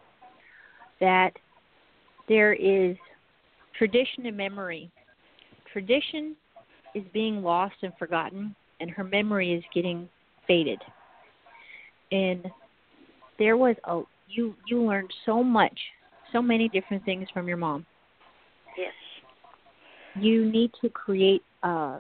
that 1.01 1.33
there 2.29 2.53
is 2.53 2.97
tradition 3.79 4.27
and 4.27 4.37
memory. 4.37 4.91
Tradition 5.73 6.35
is 6.95 7.05
being 7.13 7.43
lost 7.43 7.77
and 7.83 7.93
forgotten, 7.99 8.55
and 8.81 8.91
her 8.91 9.05
memory 9.05 9.53
is 9.53 9.63
getting 9.75 10.09
faded 10.47 10.81
and 12.11 12.47
there 13.39 13.57
was 13.57 13.77
a 13.85 14.03
you 14.29 14.55
you 14.67 14.83
learned 14.83 15.11
so 15.27 15.43
much 15.43 15.79
so 16.33 16.43
many 16.43 16.69
different 16.69 17.05
things 17.05 17.29
from 17.33 17.49
your 17.49 17.57
mom 17.57 17.85
yes. 18.77 18.93
you 20.15 20.51
need 20.51 20.71
to 20.81 20.89
create 20.89 21.43
uh 21.63 21.99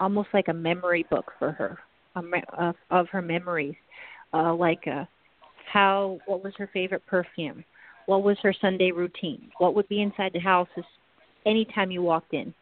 almost 0.00 0.28
like 0.34 0.48
a 0.48 0.52
memory 0.52 1.06
book 1.10 1.32
for 1.38 1.52
her 1.52 1.78
a 2.16 2.22
me- 2.22 2.42
of 2.58 2.74
of 2.90 3.08
her 3.08 3.22
memories 3.22 3.74
uh 4.34 4.52
like 4.54 4.82
uh 4.86 5.04
how 5.72 6.18
what 6.26 6.44
was 6.44 6.52
her 6.58 6.68
favorite 6.72 7.04
perfume, 7.06 7.64
what 8.06 8.22
was 8.22 8.36
her 8.42 8.54
Sunday 8.60 8.90
routine, 8.90 9.50
what 9.58 9.74
would 9.74 9.88
be 9.88 10.02
inside 10.02 10.32
the 10.32 10.40
house 10.40 10.68
anytime 11.46 11.90
you 11.90 12.02
walked 12.02 12.34
in. 12.34 12.54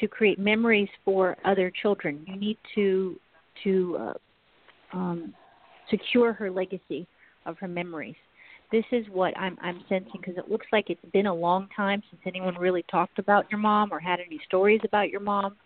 To 0.00 0.06
create 0.06 0.38
memories 0.38 0.88
for 1.04 1.36
other 1.44 1.72
children, 1.82 2.24
you 2.26 2.36
need 2.36 2.56
to 2.76 3.18
to 3.64 3.96
uh, 3.98 4.96
um, 4.96 5.34
secure 5.90 6.32
her 6.32 6.50
legacy 6.50 7.06
of 7.46 7.58
her 7.58 7.66
memories. 7.66 8.14
This 8.70 8.84
is 8.92 9.06
what 9.10 9.36
I'm 9.36 9.58
I'm 9.60 9.82
sensing 9.88 10.20
because 10.20 10.36
it 10.36 10.50
looks 10.50 10.66
like 10.70 10.90
it's 10.90 11.00
been 11.12 11.26
a 11.26 11.34
long 11.34 11.68
time 11.74 12.02
since 12.10 12.22
anyone 12.26 12.54
really 12.54 12.84
talked 12.88 13.18
about 13.18 13.50
your 13.50 13.58
mom 13.58 13.92
or 13.92 13.98
had 13.98 14.20
any 14.20 14.38
stories 14.46 14.80
about 14.84 15.10
your 15.10 15.20
mom, 15.20 15.56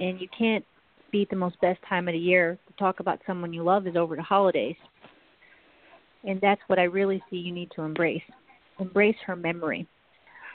and 0.00 0.20
you 0.20 0.26
can't 0.36 0.64
beat 1.12 1.30
the 1.30 1.36
most 1.36 1.60
best 1.60 1.78
time 1.88 2.08
of 2.08 2.14
the 2.14 2.18
year 2.18 2.58
to 2.66 2.72
talk 2.78 2.98
about 2.98 3.20
someone 3.26 3.52
you 3.52 3.62
love 3.62 3.86
is 3.86 3.96
over 3.96 4.16
the 4.16 4.22
holidays. 4.22 4.76
And 6.24 6.40
that's 6.40 6.60
what 6.68 6.78
I 6.78 6.84
really 6.84 7.22
see 7.28 7.36
you 7.36 7.52
need 7.52 7.70
to 7.76 7.82
embrace. 7.82 8.22
Embrace 8.78 9.16
her 9.26 9.36
memory. 9.36 9.86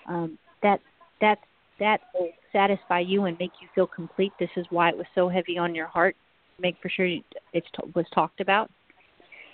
Um, 0.07 0.37
that 0.63 0.79
that 1.21 1.39
that 1.79 2.01
will 2.13 2.29
satisfy 2.51 2.99
you 2.99 3.25
and 3.25 3.37
make 3.39 3.51
you 3.61 3.67
feel 3.75 3.87
complete. 3.87 4.31
This 4.39 4.49
is 4.55 4.65
why 4.69 4.89
it 4.89 4.97
was 4.97 5.05
so 5.13 5.29
heavy 5.29 5.57
on 5.57 5.75
your 5.75 5.87
heart. 5.87 6.15
Make 6.59 6.75
for 6.81 6.89
sure 6.89 7.05
it 7.05 7.23
was 7.93 8.05
talked 8.13 8.41
about, 8.41 8.71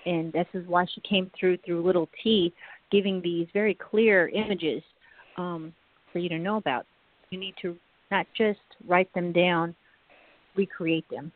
and 0.05 0.31
this 0.31 0.47
is 0.53 0.65
why 0.67 0.85
she 0.93 1.01
came 1.01 1.29
through 1.37 1.57
through 1.65 1.83
little 1.83 2.07
T, 2.23 2.53
giving 2.91 3.21
these 3.21 3.47
very 3.53 3.73
clear 3.73 4.29
images 4.29 4.81
um, 5.37 5.73
for 6.11 6.19
you 6.19 6.29
to 6.29 6.39
know 6.39 6.57
about. 6.57 6.85
You 7.29 7.39
need 7.39 7.55
to 7.61 7.75
not 8.09 8.25
just 8.37 8.59
write 8.87 9.13
them 9.13 9.33
down, 9.33 9.75
recreate 10.55 11.09
them. 11.09 11.31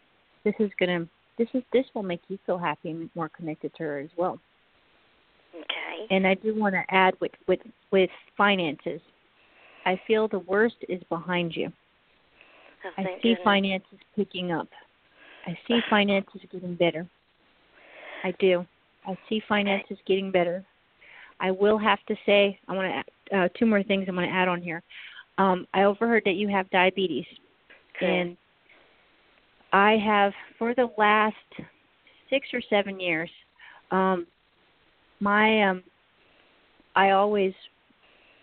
This 0.46 0.56
is 0.60 0.72
gonna 0.80 1.06
this 1.38 1.48
is 1.54 1.63
this 1.74 1.86
will 1.94 2.04
make 2.04 2.22
you 2.30 2.40
feel 2.46 2.58
happy 2.58 2.92
and 2.92 3.10
more 3.16 3.30
connected 3.30 3.74
to 3.76 3.84
her 3.84 4.00
as 4.00 4.10
well. 4.16 4.40
And 6.10 6.26
I 6.28 6.36
do 6.36 6.58
want 6.60 6.76
to 6.76 6.84
add 6.90 7.14
with 7.20 7.32
with 7.48 7.60
with 7.92 8.10
finances. 8.38 9.02
I 9.86 10.00
feel 10.06 10.28
the 10.28 10.40
worst 10.40 10.76
is 10.90 11.02
behind 11.10 11.56
you. 11.56 11.72
Oh, 12.86 12.90
I 12.98 13.04
see 13.04 13.30
goodness. 13.30 13.40
finances 13.44 14.00
picking 14.16 14.52
up. 14.52 14.68
I 15.46 15.58
see 15.68 15.80
finances 15.90 16.42
getting 16.52 16.76
better. 16.76 17.08
I 18.24 18.34
do. 18.40 18.66
I 19.06 19.18
see 19.30 19.42
finances 19.48 19.94
okay. 19.94 20.02
getting 20.06 20.32
better. 20.32 20.66
I 21.40 21.52
will 21.52 21.78
have 21.78 22.00
to 22.08 22.16
say, 22.26 22.60
I 22.68 22.74
want 22.74 22.88
to 22.88 23.36
add, 23.36 23.40
uh, 23.40 23.50
two 23.58 23.66
more 23.66 23.84
things 23.84 24.06
I 24.08 24.12
want 24.12 24.28
to 24.28 24.34
add 24.34 24.48
on 24.48 24.62
here. 24.62 24.82
Um, 25.38 25.68
I 25.74 25.84
overheard 25.84 26.24
that 26.26 26.36
you 26.36 26.48
have 26.48 26.70
diabetes, 26.72 27.26
okay. 27.96 28.20
and 28.20 28.38
I 29.72 29.98
have 29.98 30.34
for 30.58 30.74
the 30.74 30.90
last 30.98 31.36
six 32.30 32.48
or 32.54 32.62
seven 32.70 33.00
years. 33.00 33.30
Um, 33.92 34.26
my 35.20 35.64
um, 35.64 35.84
I 36.96 37.12
always 37.12 37.54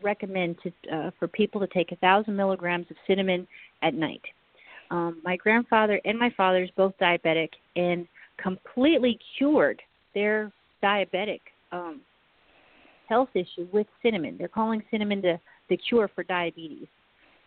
recommend 0.03 0.57
to 0.63 0.95
uh, 0.95 1.11
for 1.19 1.29
people 1.29 1.61
to 1.61 1.67
take 1.69 1.93
a 1.93 1.97
thousand 1.97 2.37
milligrams 2.37 2.87
of 2.91 2.97
cinnamon 3.07 3.47
at 3.83 3.95
night. 3.95 4.23
Um, 4.91 5.21
my 5.25 5.37
grandfather 5.37 6.01
and 6.05 6.19
my 6.19 6.31
father 6.37 6.63
is 6.63 6.71
both 6.77 6.93
diabetic 7.01 7.49
and 7.75 8.07
completely 8.43 9.19
cured 9.39 9.81
their 10.15 10.53
diabetic 10.83 11.41
um, 11.73 12.01
health 13.09 13.31
issue 13.35 13.67
with 13.73 13.87
cinnamon. 14.03 14.37
They're 14.39 14.49
calling 14.49 14.83
cinnamon 14.91 15.21
the 15.21 15.39
the 15.69 15.77
cure 15.77 16.11
for 16.15 16.23
diabetes. 16.25 16.87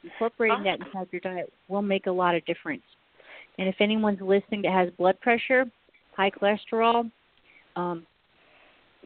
Incorporating 0.03 0.63
that 0.63 0.79
inside 0.79 1.07
your 1.11 1.21
diet 1.21 1.51
will 1.67 1.81
make 1.81 2.07
a 2.07 2.11
lot 2.11 2.35
of 2.35 2.45
difference. 2.45 2.83
And 3.57 3.67
if 3.67 3.75
anyone's 3.79 4.21
listening 4.21 4.61
that 4.63 4.71
has 4.71 4.89
blood 4.97 5.19
pressure, 5.21 5.65
high 6.15 6.31
cholesterol, 6.31 7.11
um, 7.75 8.05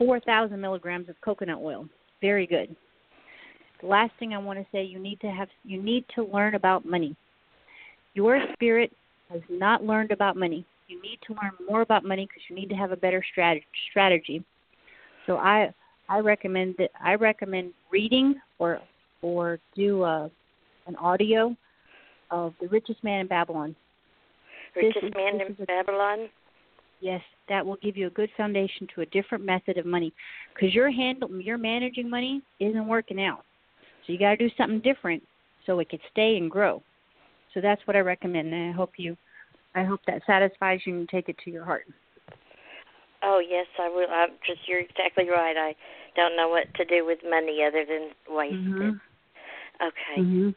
4,000 0.02 0.60
milligrams 0.60 1.10
of 1.10 1.16
coconut 1.22 1.60
oil. 1.62 1.88
Very 2.22 2.48
good. 2.48 2.76
The 3.82 3.88
last 3.88 4.12
thing 4.18 4.34
I 4.34 4.40
want 4.40 4.58
to 4.58 4.66
say, 4.72 4.84
you 4.84 4.98
need 4.98 5.20
to 5.22 5.28
have, 5.28 5.48
you 5.64 5.82
need 5.82 6.06
to 6.16 6.24
learn 6.24 6.56
about 6.56 6.86
money. 6.86 7.16
Your 8.16 8.40
spirit 8.54 8.92
has 9.30 9.42
not 9.48 9.84
learned 9.84 10.12
about 10.12 10.36
money. 10.36 10.66
You 10.88 11.00
need 11.04 11.20
to 11.28 11.34
learn 11.34 11.52
more 11.70 11.82
about 11.82 12.04
money 12.04 12.26
because 12.26 12.42
you 12.50 12.56
need 12.56 12.70
to 12.70 12.76
have 12.76 12.92
a 12.92 12.96
better 12.96 13.24
strategy. 13.32 13.66
Strategy. 13.92 14.44
So 15.28 15.38
I, 15.38 15.72
I 16.10 16.20
recommend 16.20 16.76
that 16.80 16.90
I 17.00 17.14
recommend 17.14 17.74
reading 17.92 18.36
or 18.58 18.82
or 19.22 19.60
do 19.76 20.04
a, 20.04 20.32
an 20.88 20.96
audio 20.96 21.56
of 22.32 22.54
the 22.60 22.68
richest 22.70 23.04
man 23.04 23.22
in 23.22 23.28
Babylon. 23.28 23.76
Richest 24.76 25.06
is, 25.06 25.14
man 25.16 25.40
in 25.40 25.66
Babylon. 25.66 26.28
Yes, 27.02 27.22
that 27.50 27.66
will 27.66 27.78
give 27.82 27.98
you 27.98 28.08
a 28.08 28.12
good 28.12 28.30
foundation 28.38 28.88
to 28.96 29.02
a 29.02 29.06
different 29.08 29.44
method 29.44 29.78
of 29.78 29.88
money 29.88 30.14
because 30.54 30.74
your 30.74 30.92
handle 30.92 31.30
your 31.42 31.58
managing 31.58 32.10
money 32.10 32.42
isn't 32.60 32.88
working 32.88 33.22
out. 33.22 33.44
So 34.06 34.14
you 34.14 34.20
got 34.20 34.32
to 34.32 34.38
do 34.38 34.50
something 34.56 34.82
different 34.82 35.24
so 35.66 35.80
it 35.80 35.90
could 35.90 36.00
stay 36.12 36.38
and 36.38 36.50
grow. 36.50 36.82
So 37.54 37.60
that's 37.60 37.82
what 37.86 37.96
I 37.96 38.00
recommend, 38.00 38.54
and 38.54 38.70
I 38.70 38.72
hope 38.72 38.92
you, 38.98 39.18
I 39.76 39.84
hope 39.84 40.00
that 40.08 40.22
satisfies 40.26 40.80
you 40.86 40.96
and 40.96 41.10
take 41.10 41.28
it 41.28 41.36
to 41.44 41.52
your 41.52 41.66
heart. 41.66 41.86
Oh 43.24 43.40
yes, 43.40 43.66
I 43.80 43.90
will. 43.90 44.08
I'm 44.10 44.30
just 44.46 44.62
you're 44.68 44.80
exactly 44.80 45.28
right. 45.30 45.58
I 45.58 45.76
don't 46.16 46.36
know 46.36 46.50
what 46.50 46.74
to 46.76 46.86
do 46.86 47.06
with 47.06 47.20
money 47.28 47.60
other 47.68 47.86
than 47.86 48.10
waste 48.36 48.56
mm-hmm. 48.56 48.82
it. 48.82 48.96
Okay. 49.82 50.22
Mm-hmm. 50.22 50.50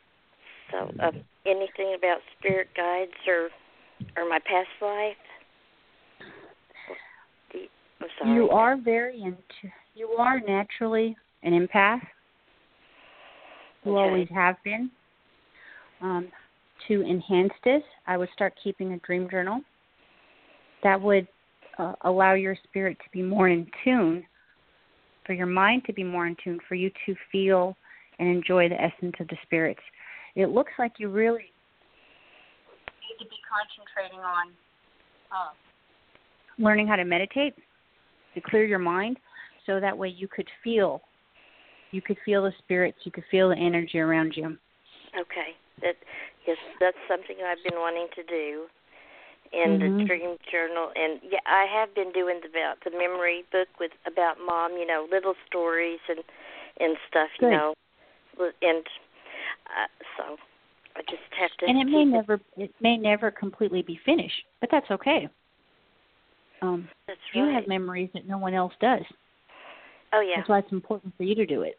So, 0.71 1.03
uh, 1.03 1.13
anything 1.47 1.95
about 1.97 2.19
spirit 2.39 2.69
guides 2.77 3.13
or 3.27 3.49
or 4.17 4.29
my 4.29 4.39
past 4.39 4.69
life? 4.81 5.17
I'm 8.05 8.11
sorry. 8.19 8.35
You 8.35 8.51
are 8.51 8.77
very 8.77 9.23
into. 9.23 9.73
You 9.95 10.09
are 10.19 10.41
naturally 10.41 11.17
an 11.43 11.53
empath. 11.53 12.01
You 13.85 13.93
Okay. 13.93 14.01
always 14.01 14.29
have 14.31 14.57
been. 14.63 14.91
Um, 16.01 16.31
to 16.89 17.03
enhance 17.03 17.53
this, 17.65 17.83
I 18.07 18.17
would 18.17 18.29
start 18.35 18.55
keeping 18.63 18.93
a 18.93 18.99
dream 18.99 19.29
journal. 19.31 19.61
That 20.83 21.01
would 21.01 21.27
uh, 21.79 21.95
allow 22.03 22.35
your 22.35 22.57
spirit 22.65 22.99
to 22.99 23.11
be 23.11 23.23
more 23.23 23.49
in 23.49 23.71
tune, 23.83 24.27
for 25.25 25.33
your 25.33 25.47
mind 25.47 25.85
to 25.87 25.93
be 25.93 26.05
more 26.05 26.27
in 26.27 26.37
tune, 26.43 26.59
for 26.69 26.75
you 26.75 26.91
to 27.07 27.15
feel 27.33 27.75
and 28.19 28.29
enjoy 28.29 28.69
the 28.69 28.81
essence 28.81 29.15
of 29.19 29.29
the 29.29 29.37
spirits. 29.45 29.81
It 30.35 30.49
looks 30.49 30.73
like 30.79 30.93
you 30.99 31.09
really 31.09 31.53
need 33.01 33.19
to 33.19 33.25
be 33.25 33.37
concentrating 33.49 34.21
on 34.21 34.49
uh, 35.33 35.53
learning 36.59 36.87
how 36.87 36.97
to 36.97 37.05
meditate 37.05 37.55
to 38.35 38.41
clear 38.41 38.65
your 38.65 38.79
mind, 38.79 39.19
so 39.67 39.81
that 39.81 39.97
way 39.97 40.09
you 40.09 40.29
could 40.29 40.49
feel, 40.63 41.03
you 41.93 42.03
could 42.03 42.19
feel 42.25 42.43
the 42.43 42.53
spirits, 42.59 42.99
you 43.05 43.13
could 43.13 43.25
feel 43.31 43.49
the 43.49 43.57
energy 43.57 43.99
around 43.99 44.35
you. 44.37 44.57
Okay. 45.19 45.55
That 45.83 45.97
yes, 46.47 46.57
that's 46.81 46.97
something 47.09 47.37
I've 47.45 47.63
been 47.69 47.81
wanting 47.81 48.09
to 48.15 48.23
do 48.23 48.67
in 49.53 49.79
Mhm. 49.79 49.99
the 49.99 50.05
dream 50.07 50.37
journal 50.51 50.91
and 50.97 51.21
yeah, 51.23 51.39
I 51.47 51.67
have 51.67 51.95
been 51.95 52.13
doing 52.13 52.41
the 52.41 52.49
about 52.49 52.83
the 52.85 52.91
memory 52.91 53.45
book 53.53 53.69
with 53.79 53.93
about 54.07 54.39
mom, 54.45 54.73
you 54.73 54.87
know, 54.87 55.07
little 55.11 55.35
stories 55.47 56.01
and 56.09 56.21
and 56.81 56.97
stuff, 57.09 57.29
you 57.39 57.49
Good. 57.49 57.53
know. 57.53 57.75
And 58.63 58.85
uh, 59.71 59.87
so 60.17 60.37
I 60.97 61.03
just 61.03 61.23
have 61.39 61.51
to 61.59 61.67
and 61.67 61.79
it 61.79 61.91
may 61.91 62.05
never 62.05 62.41
it 62.57 62.75
may 62.81 62.97
never 62.97 63.31
completely 63.31 63.83
be 63.83 63.99
finished, 64.05 64.45
but 64.61 64.71
that's 64.71 64.91
okay. 64.91 65.29
Um, 66.65 66.89
That's 67.07 67.19
you 67.35 67.45
right. 67.45 67.55
have 67.55 67.69
memories 67.69 68.09
that 68.15 68.27
no 68.27 68.39
one 68.39 68.55
else 68.55 68.73
does. 68.81 69.03
oh 70.13 70.21
yeah. 70.21 70.37
That's 70.37 70.49
why 70.49 70.59
it's 70.61 70.73
important 70.73 71.15
for 71.17 71.25
you 71.25 71.35
to 71.35 71.47
do 71.47 71.63
it. 71.63 71.79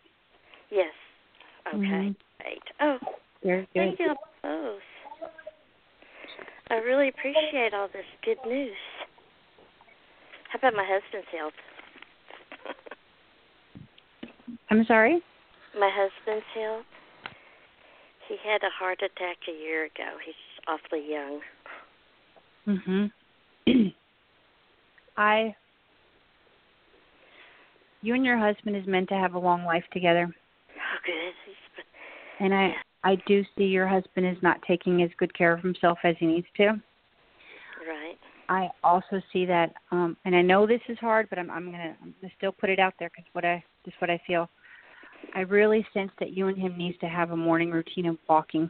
Yes. 0.69 0.93
Okay. 1.67 1.77
Mhm. 1.77 2.15
Great. 2.41 2.61
Oh, 2.79 2.97
Very 3.43 3.67
thank 3.73 3.99
you 3.99 4.13
both. 4.43 4.79
I 6.69 6.75
really 6.75 7.09
appreciate 7.09 7.73
all 7.73 7.87
this 7.87 8.05
good 8.23 8.37
news. 8.47 8.75
How 10.51 10.59
about 10.59 10.75
my 10.75 10.85
husband's 10.87 11.27
health? 11.31 11.53
I'm 14.69 14.83
sorry. 14.85 15.21
my 15.79 15.89
husband's 15.93 16.45
health. 16.53 16.85
He 18.27 18.37
had 18.43 18.63
a 18.63 18.69
heart 18.77 18.99
attack 19.03 19.37
a 19.47 19.51
year 19.51 19.85
ago. 19.85 20.17
He's 20.25 20.35
awfully 20.67 21.03
young. 21.09 21.41
Mhm. 22.67 23.11
I. 25.17 25.55
You 28.01 28.13
and 28.13 28.23
your 28.25 28.37
husband 28.37 28.75
is 28.75 28.85
meant 28.85 29.09
to 29.09 29.15
have 29.15 29.33
a 29.33 29.39
long 29.39 29.65
life 29.65 29.83
together, 29.91 30.31
Oh, 30.75 30.97
good. 31.05 32.43
And 32.45 32.53
I 32.53 32.73
I 33.03 33.15
do 33.27 33.43
see 33.57 33.65
your 33.65 33.87
husband 33.87 34.25
is 34.25 34.41
not 34.41 34.61
taking 34.67 35.01
as 35.03 35.09
good 35.17 35.35
care 35.37 35.53
of 35.53 35.61
himself 35.61 35.97
as 36.03 36.15
he 36.19 36.25
needs 36.25 36.47
to. 36.57 36.65
right. 37.87 38.17
I 38.47 38.69
also 38.83 39.21
see 39.33 39.45
that, 39.45 39.73
um, 39.91 40.15
and 40.25 40.35
I 40.35 40.41
know 40.41 40.67
this 40.67 40.81
is 40.87 40.97
hard, 40.99 41.27
but 41.29 41.39
I'm 41.39 41.49
I'm 41.49 41.71
gonna 41.71 41.95
I'm 42.01 42.13
gonna 42.21 42.33
still 42.37 42.51
put 42.51 42.69
it 42.69 42.79
out 42.79 42.93
there 42.99 43.09
because 43.09 43.25
what 43.33 43.45
I 43.45 43.63
just 43.85 43.99
what 44.01 44.09
I 44.09 44.21
feel. 44.27 44.49
I 45.33 45.41
really 45.41 45.85
sense 45.93 46.11
that 46.19 46.31
you 46.31 46.47
and 46.47 46.57
him 46.57 46.77
needs 46.77 46.97
to 46.99 47.07
have 47.07 47.31
a 47.31 47.37
morning 47.37 47.71
routine 47.71 48.05
of 48.05 48.17
walking. 48.29 48.69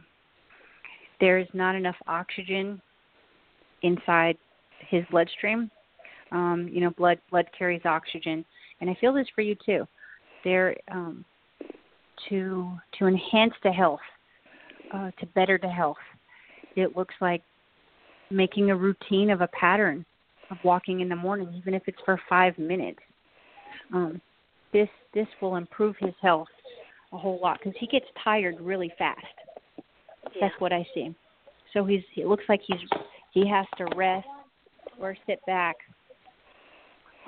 There 1.20 1.38
is 1.38 1.48
not 1.52 1.74
enough 1.74 1.96
oxygen 2.06 2.80
inside 3.82 4.36
his 4.88 5.04
bloodstream 5.10 5.70
Um, 6.32 6.68
you 6.70 6.80
know, 6.80 6.90
blood 6.90 7.18
blood 7.30 7.46
carries 7.56 7.82
oxygen, 7.84 8.44
and 8.80 8.90
I 8.90 8.96
feel 9.00 9.12
this 9.12 9.26
for 9.34 9.42
you 9.42 9.56
too. 9.64 9.86
They're 10.44 10.76
um, 10.90 11.24
to 12.28 12.70
to 12.98 13.06
enhance 13.06 13.54
the 13.62 13.70
health, 13.70 14.00
uh, 14.92 15.10
to 15.20 15.26
better 15.34 15.58
the 15.60 15.68
health. 15.68 15.96
It 16.74 16.96
looks 16.96 17.14
like 17.20 17.42
making 18.30 18.70
a 18.70 18.76
routine 18.76 19.30
of 19.30 19.40
a 19.40 19.48
pattern 19.48 20.04
of 20.50 20.58
walking 20.64 21.00
in 21.00 21.08
the 21.08 21.16
morning, 21.16 21.52
even 21.56 21.74
if 21.74 21.82
it's 21.86 21.98
for 22.04 22.20
five 22.28 22.58
minutes. 22.58 22.98
Um, 23.92 24.20
this 24.72 24.88
this 25.14 25.26
will 25.40 25.56
improve 25.56 25.96
his 26.00 26.14
health 26.20 26.48
a 27.12 27.18
whole 27.18 27.38
lot 27.40 27.58
because 27.58 27.76
he 27.78 27.86
gets 27.86 28.06
tired 28.22 28.56
really 28.60 28.92
fast. 28.98 29.20
Yeah. 30.34 30.48
That's 30.48 30.54
what 30.60 30.72
I 30.72 30.86
see. 30.94 31.14
So 31.72 31.84
he's 31.84 32.02
it 32.16 32.26
looks 32.26 32.44
like 32.48 32.60
he's 32.66 32.80
he 33.32 33.48
has 33.48 33.66
to 33.78 33.84
rest 33.96 34.26
or 35.00 35.16
sit 35.26 35.40
back. 35.46 35.76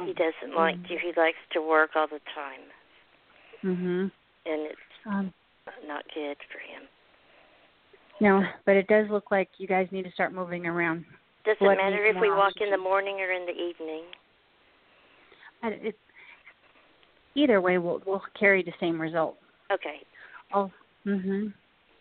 He 0.04 0.14
doesn't 0.14 0.54
like 0.54 0.80
to. 0.88 0.98
He 0.98 1.12
likes 1.16 1.38
to 1.52 1.60
work 1.60 1.90
all 1.96 2.06
the 2.06 2.20
time, 2.34 2.60
Mhm. 3.64 4.12
and 4.46 4.60
it's 4.62 4.80
Um, 5.06 5.34
not 5.84 6.04
good 6.14 6.36
for 6.44 6.58
him. 6.58 6.88
no, 8.20 8.46
but 8.64 8.76
it 8.76 8.86
does 8.86 9.08
look 9.10 9.30
like 9.30 9.48
you 9.58 9.66
guys 9.66 9.90
need 9.90 10.04
to 10.04 10.10
start 10.12 10.32
moving 10.32 10.66
around. 10.66 11.04
Does 11.44 11.56
it 11.60 11.64
matter 11.64 12.04
if 12.04 12.16
we 12.20 12.30
walk 12.30 12.60
in 12.60 12.70
the 12.70 12.78
morning 12.78 13.20
or 13.20 13.30
in 13.32 13.46
the 13.46 13.56
evening? 13.56 14.04
And 15.62 15.74
It, 15.74 15.98
either 17.34 17.60
way, 17.60 17.78
we'll 17.78 18.00
we'll 18.06 18.24
carry 18.34 18.62
the 18.62 18.74
same 18.78 19.00
result. 19.00 19.36
Okay. 19.70 20.04
Oh. 20.52 20.70
Mhm. 21.04 21.52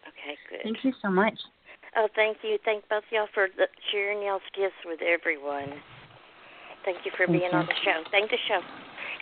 Okay. 0.08 0.38
Good. 0.50 0.62
Thank 0.64 0.84
you 0.84 0.94
so 1.02 1.10
much. 1.10 1.40
Oh, 1.96 2.08
thank 2.10 2.44
you. 2.44 2.60
Thank 2.60 2.88
both 2.90 3.12
y'all 3.12 3.28
for 3.28 3.48
the, 3.50 3.68
sharing 3.92 4.22
y'all's 4.22 4.42
gifts 4.54 4.86
with 4.86 5.02
everyone. 5.02 5.82
Thank 6.88 7.04
you 7.04 7.12
for 7.18 7.28
Thank 7.28 7.40
being 7.40 7.52
you. 7.52 7.58
on 7.58 7.66
the 7.66 7.74
show. 7.84 8.02
Thank 8.12 8.32
the 8.32 8.38
show. 8.48 8.62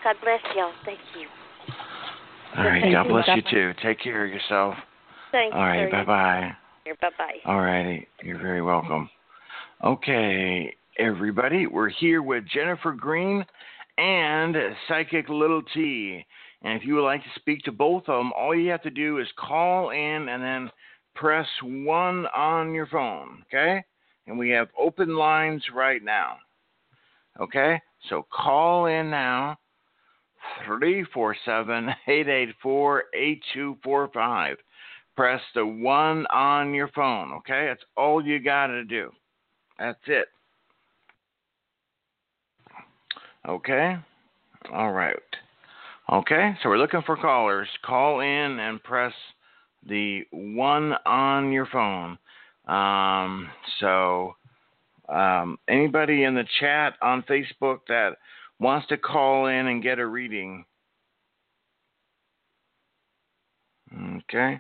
God 0.03 0.18
bless 0.22 0.39
y'all. 0.55 0.72
Thank 0.86 0.99
you. 1.18 1.26
All 2.55 2.63
right. 2.63 2.80
Thank 2.80 2.93
God 2.93 3.03
you. 3.05 3.09
bless 3.09 3.26
God 3.26 3.36
you 3.38 3.41
too. 3.49 3.74
Take 3.82 3.99
care 4.01 4.24
of 4.24 4.32
yourself. 4.32 4.76
Thank 5.32 5.55
All 5.55 5.61
you. 5.61 5.66
right. 5.66 5.89
sir. 5.89 6.05
Bye 6.05 6.05
bye. 6.05 6.51
Bye 7.01 7.09
bye. 7.18 7.51
All 7.51 7.61
righty. 7.61 8.07
You're 8.22 8.38
very 8.38 8.61
welcome. 8.61 9.09
Okay, 9.84 10.76
everybody. 10.99 11.66
We're 11.66 11.89
here 11.89 12.22
with 12.22 12.43
Jennifer 12.53 12.91
Green 12.91 13.43
and 13.97 14.55
Psychic 14.88 15.28
Little 15.28 15.63
T. 15.74 16.24
And 16.61 16.80
if 16.80 16.86
you 16.86 16.93
would 16.93 17.05
like 17.05 17.24
to 17.24 17.39
speak 17.39 17.63
to 17.63 17.72
both 17.72 18.03
of 18.07 18.20
them, 18.20 18.32
all 18.34 18.53
you 18.53 18.70
have 18.70 18.84
to 18.84 18.91
do 18.91 19.18
is 19.18 19.28
call 19.39 19.89
in 19.89 20.30
and 20.30 20.43
then 20.43 20.70
press 21.16 21.47
one 21.63 22.28
on 22.28 22.76
your 22.76 22.86
phone. 22.86 23.43
Okay? 23.47 23.84
And 24.28 24.38
we 24.38 24.51
have 24.51 24.68
open 24.80 25.16
lines 25.16 25.63
right 25.74 26.03
now. 26.03 26.38
Okay? 27.39 27.79
So 28.09 28.25
call 28.31 28.88
in 28.88 29.09
now. 29.09 29.57
347 30.67 31.89
884 32.07 33.03
8245 33.13 34.57
press 35.15 35.41
the 35.53 35.65
one 35.65 36.25
on 36.27 36.73
your 36.73 36.89
phone, 36.89 37.33
okay? 37.33 37.67
That's 37.67 37.83
all 37.95 38.25
you 38.25 38.39
got 38.39 38.67
to 38.67 38.83
do. 38.83 39.11
That's 39.79 39.99
it. 40.07 40.27
Okay? 43.47 43.95
All 44.73 44.91
right. 44.91 45.15
Okay, 46.11 46.55
so 46.61 46.69
we're 46.69 46.77
looking 46.77 47.01
for 47.05 47.15
callers. 47.15 47.67
Call 47.83 48.19
in 48.19 48.59
and 48.59 48.83
press 48.83 49.13
the 49.88 50.21
one 50.31 50.93
on 51.05 51.51
your 51.51 51.67
phone. 51.67 52.17
Um, 52.67 53.49
so, 53.79 54.36
um, 55.10 55.58
anybody 55.68 56.24
in 56.24 56.36
the 56.36 56.45
chat 56.60 56.93
on 57.01 57.24
Facebook 57.24 57.80
that 57.88 58.18
wants 58.60 58.88
to 58.88 58.97
call 58.97 59.47
in 59.47 59.68
and 59.68 59.84
get 59.84 59.99
a 59.99 60.06
reading? 60.06 60.66
Okay. 64.18 64.60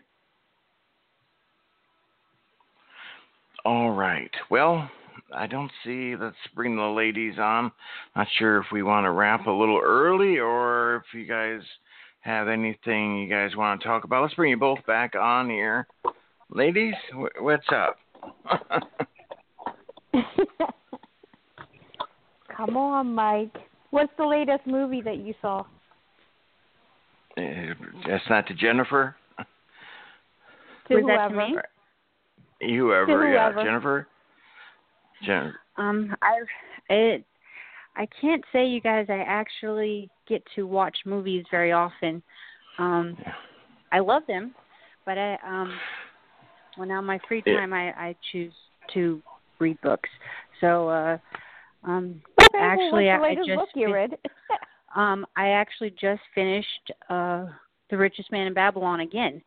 All 3.65 3.91
right. 3.91 4.31
Well, 4.51 4.89
I 5.33 5.47
don't 5.47 5.71
see. 5.83 6.15
Let's 6.15 6.35
bring 6.53 6.75
the 6.75 6.83
ladies 6.83 7.39
on. 7.39 7.71
Not 8.15 8.27
sure 8.37 8.59
if 8.59 8.67
we 8.71 8.83
want 8.83 9.05
to 9.05 9.11
wrap 9.11 9.47
a 9.47 9.51
little 9.51 9.81
early 9.83 10.37
or 10.37 10.97
if 10.97 11.13
you 11.13 11.25
guys 11.25 11.61
have 12.21 12.47
anything 12.47 13.17
you 13.17 13.29
guys 13.29 13.55
want 13.55 13.81
to 13.81 13.87
talk 13.87 14.03
about. 14.03 14.21
Let's 14.21 14.35
bring 14.35 14.51
you 14.51 14.57
both 14.57 14.85
back 14.85 15.15
on 15.15 15.49
here. 15.49 15.87
Ladies, 16.49 16.93
what's 17.39 17.67
up? 17.71 17.97
Come 22.55 22.77
on, 22.77 23.13
Mike. 23.13 23.55
What's 23.91 24.11
the 24.17 24.25
latest 24.25 24.65
movie 24.65 25.01
that 25.01 25.17
you 25.17 25.33
saw? 25.41 25.61
Uh, 27.37 27.73
That's 28.07 28.23
not 28.29 28.47
to 28.47 28.53
Jennifer. 28.53 29.15
To 30.87 30.95
Was 30.95 31.03
that 31.07 31.27
to 31.29 31.33
whoever. 31.33 31.47
me? 31.47 31.57
Whoever, 32.77 33.27
To 33.27 33.33
yeah, 33.33 33.51
whoever. 33.51 33.63
Jennifer. 33.63 34.07
Um, 35.77 36.15
I 36.21 36.39
it 36.89 37.23
I 37.95 38.07
can't 38.21 38.43
say 38.51 38.67
you 38.67 38.81
guys 38.81 39.07
I 39.09 39.23
actually 39.25 40.09
get 40.27 40.43
to 40.55 40.67
watch 40.67 40.97
movies 41.05 41.45
very 41.49 41.71
often. 41.71 42.21
Um, 42.77 43.17
I 43.91 43.99
love 43.99 44.23
them, 44.27 44.53
but 45.05 45.17
I 45.17 45.37
um 45.45 45.73
when 46.77 46.91
on 46.91 47.05
my 47.05 47.19
free 47.27 47.41
time 47.41 47.73
I 47.73 47.89
I 47.91 48.15
choose 48.31 48.53
to 48.93 49.21
read 49.59 49.79
books. 49.81 50.09
So 50.61 50.89
uh 50.89 51.17
um 51.83 52.21
Okay, 52.39 52.63
Actually, 52.63 53.05
well, 53.05 53.23
I- 53.23 53.29
I 53.29 53.35
just 53.35 53.47
book 53.49 53.69
you 53.75 53.87
fin- 53.87 53.93
read? 53.93 54.17
um 54.95 55.25
I 55.35 55.49
actually 55.49 55.91
just 55.91 56.21
finished 56.33 56.91
uh 57.09 57.45
The 57.89 57.97
Richest 57.97 58.31
Man 58.31 58.47
in 58.47 58.53
Babylon 58.53 59.01
again. 59.01 59.41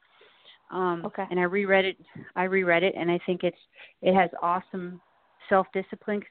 Um 0.71 1.05
Okay. 1.07 1.25
and 1.31 1.39
I 1.41 1.45
reread 1.45 1.85
it 1.85 1.97
I 2.37 2.45
reread 2.45 2.83
it 2.83 2.95
and 2.97 3.11
I 3.11 3.19
think 3.27 3.45
it's 3.45 3.59
it 4.03 4.15
has 4.15 4.31
awesome 4.43 5.01
self 5.49 5.67
discipline 5.73 6.23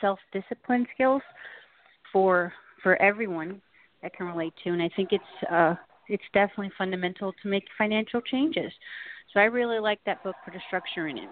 self 0.00 0.18
discipline 0.32 0.86
skills 0.94 1.22
for 2.12 2.52
for 2.82 3.00
everyone 3.00 3.60
that 4.02 4.14
can 4.14 4.26
relate 4.26 4.54
to 4.64 4.70
and 4.70 4.82
I 4.82 4.90
think 4.96 5.10
it's 5.12 5.50
uh 5.50 5.74
it's 6.08 6.24
definitely 6.34 6.72
fundamental 6.76 7.32
to 7.42 7.48
make 7.48 7.64
financial 7.78 8.20
changes. 8.20 8.72
So 9.32 9.40
I 9.40 9.44
really 9.44 9.78
like 9.78 10.00
that 10.04 10.22
book 10.22 10.36
for 10.44 10.50
the 10.50 10.60
structure 10.66 11.08
in 11.08 11.16
it. 11.16 11.30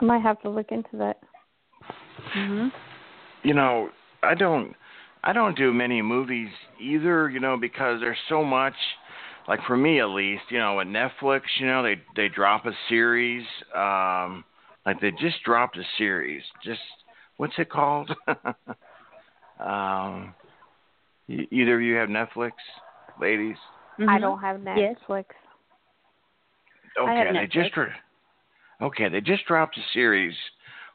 I 0.00 0.04
might 0.04 0.22
have 0.22 0.40
to 0.42 0.48
look 0.50 0.72
into 0.72 0.96
that. 0.96 1.18
Mhm. 2.34 2.72
you 3.42 3.54
know, 3.54 3.90
I 4.22 4.34
don't 4.34 4.74
I 5.22 5.32
don't 5.32 5.56
do 5.56 5.72
many 5.72 6.00
movies 6.02 6.50
either, 6.80 7.28
you 7.28 7.40
know, 7.40 7.56
because 7.56 8.00
there's 8.00 8.18
so 8.28 8.44
much 8.44 8.74
like 9.48 9.60
for 9.66 9.76
me 9.76 10.00
at 10.00 10.08
least, 10.10 10.42
you 10.50 10.58
know, 10.58 10.80
at 10.80 10.86
Netflix, 10.86 11.42
you 11.58 11.66
know, 11.66 11.82
they 11.82 12.00
they 12.16 12.28
drop 12.28 12.66
a 12.66 12.72
series 12.88 13.46
um 13.74 14.44
like 14.86 15.00
they 15.00 15.10
just 15.12 15.42
dropped 15.44 15.76
a 15.76 15.84
series. 15.98 16.42
Just 16.64 16.80
what's 17.36 17.58
it 17.58 17.70
called? 17.70 18.10
um 19.60 20.34
either 21.28 21.76
of 21.76 21.82
you 21.82 21.94
have 21.94 22.08
Netflix, 22.08 22.52
ladies? 23.20 23.56
I 23.98 24.18
Mhm. 24.18 24.20
don't 24.20 24.40
have 24.40 24.60
Yes. 24.76 24.96
Netflix. 25.08 25.24
I 27.06 27.12
have 27.12 27.28
Okay, 27.28 27.38
they 27.38 27.46
just 27.46 27.74
Netflix. 27.74 27.92
Okay, 28.82 29.08
they 29.08 29.20
just 29.20 29.46
dropped 29.46 29.76
a 29.76 29.82
series. 29.92 30.34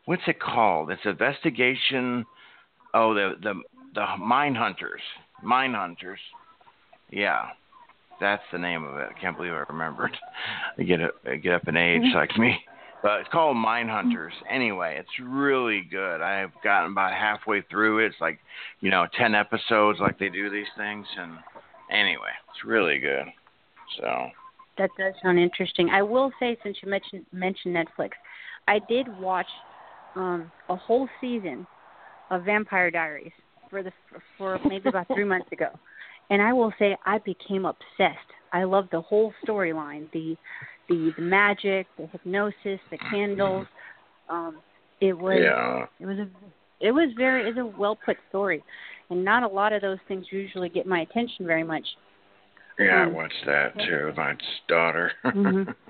What's 0.06 0.24
it 0.28 0.40
called? 0.40 0.92
It's 0.92 1.02
investigation. 1.06 2.26
Oh, 2.94 3.14
the 3.14 3.36
the 3.42 3.62
the 3.94 4.06
Mindhunters. 4.20 5.04
Mine 5.44 5.74
hunters. 5.74 6.20
Yeah, 7.12 7.48
that's 8.20 8.44
the 8.52 8.58
name 8.58 8.84
of 8.84 8.98
it. 8.98 9.10
I 9.16 9.20
can't 9.20 9.38
believe 9.38 9.54
I 9.54 9.64
remembered. 9.70 10.16
I 10.78 10.84
get 10.84 11.02
up, 11.02 11.16
I 11.26 11.36
get 11.36 11.54
up 11.54 11.68
in 11.68 11.78
age 11.78 12.02
like 12.14 12.36
me. 12.38 12.58
But 13.04 13.20
it's 13.20 13.30
called 13.30 13.56
Mindhunters. 13.58 14.32
Anyway, 14.50 14.98
it's 14.98 15.20
really 15.22 15.84
good. 15.92 16.22
I've 16.22 16.50
gotten 16.64 16.92
about 16.92 17.14
halfway 17.14 17.62
through 17.70 18.00
it. 18.00 18.08
It's 18.08 18.16
like, 18.20 18.40
you 18.82 18.90
know, 18.90 19.06
ten 19.16 19.36
episodes 19.36 20.00
like 20.00 20.18
they 20.18 20.30
do 20.30 20.50
these 20.50 20.66
things 20.76 21.06
and 21.18 21.34
anyway, 21.92 22.32
it's 22.50 22.66
really 22.66 22.98
good. 22.98 23.26
So 24.00 24.30
That 24.78 24.90
does 24.98 25.14
sound 25.24 25.40
interesting. 25.40 25.90
I 25.90 26.02
will 26.02 26.32
say, 26.40 26.58
since 26.64 26.78
you 26.84 26.90
mentioned 26.90 27.26
mentioned 27.32 27.76
Netflix, 27.76 28.12
I 28.68 28.80
did 28.90 29.08
watch 29.20 29.48
um, 30.16 30.52
a 30.70 30.76
whole 30.76 31.08
season 31.22 31.66
of 32.30 32.44
Vampire 32.44 32.92
Diaries 32.92 33.32
for 33.70 33.84
the 33.84 33.92
for 34.38 34.60
maybe 34.68 34.90
about 34.90 35.08
three 35.08 35.24
months 35.24 35.52
ago, 35.52 35.70
and 36.30 36.42
I 36.42 36.54
will 36.54 36.74
say 36.80 36.98
I 37.06 37.20
became 37.20 37.66
obsessed. 37.66 38.20
I 38.54 38.64
loved 38.64 38.90
the 38.92 39.02
whole 39.02 39.34
storyline, 39.46 40.12
the 40.12 40.36
the 40.90 41.12
the 41.16 41.22
magic, 41.22 41.88
the 41.98 42.08
hypnosis, 42.08 42.80
the 42.92 42.98
candles. 43.10 43.68
Um, 44.30 44.60
it 45.02 45.14
was 45.14 45.40
yeah. 45.42 45.86
it 46.00 46.06
was 46.06 46.18
a 46.18 46.28
it 46.80 46.92
was 46.92 47.10
very 47.18 47.50
it's 47.50 47.58
a 47.58 47.66
well 47.66 47.98
put 48.06 48.18
story, 48.30 48.64
and 49.10 49.24
not 49.24 49.44
a 49.44 49.48
lot 49.48 49.74
of 49.74 49.82
those 49.82 49.98
things 50.08 50.26
usually 50.32 50.70
get 50.70 50.86
my 50.86 51.02
attention 51.02 51.46
very 51.46 51.64
much. 51.64 51.86
Yeah, 52.80 53.02
I 53.02 53.04
Um, 53.04 53.14
watched 53.14 53.46
that 53.46 53.74
too. 53.80 54.14
My 54.18 54.36
daughter. 54.68 55.12
Mhm. 55.26 55.74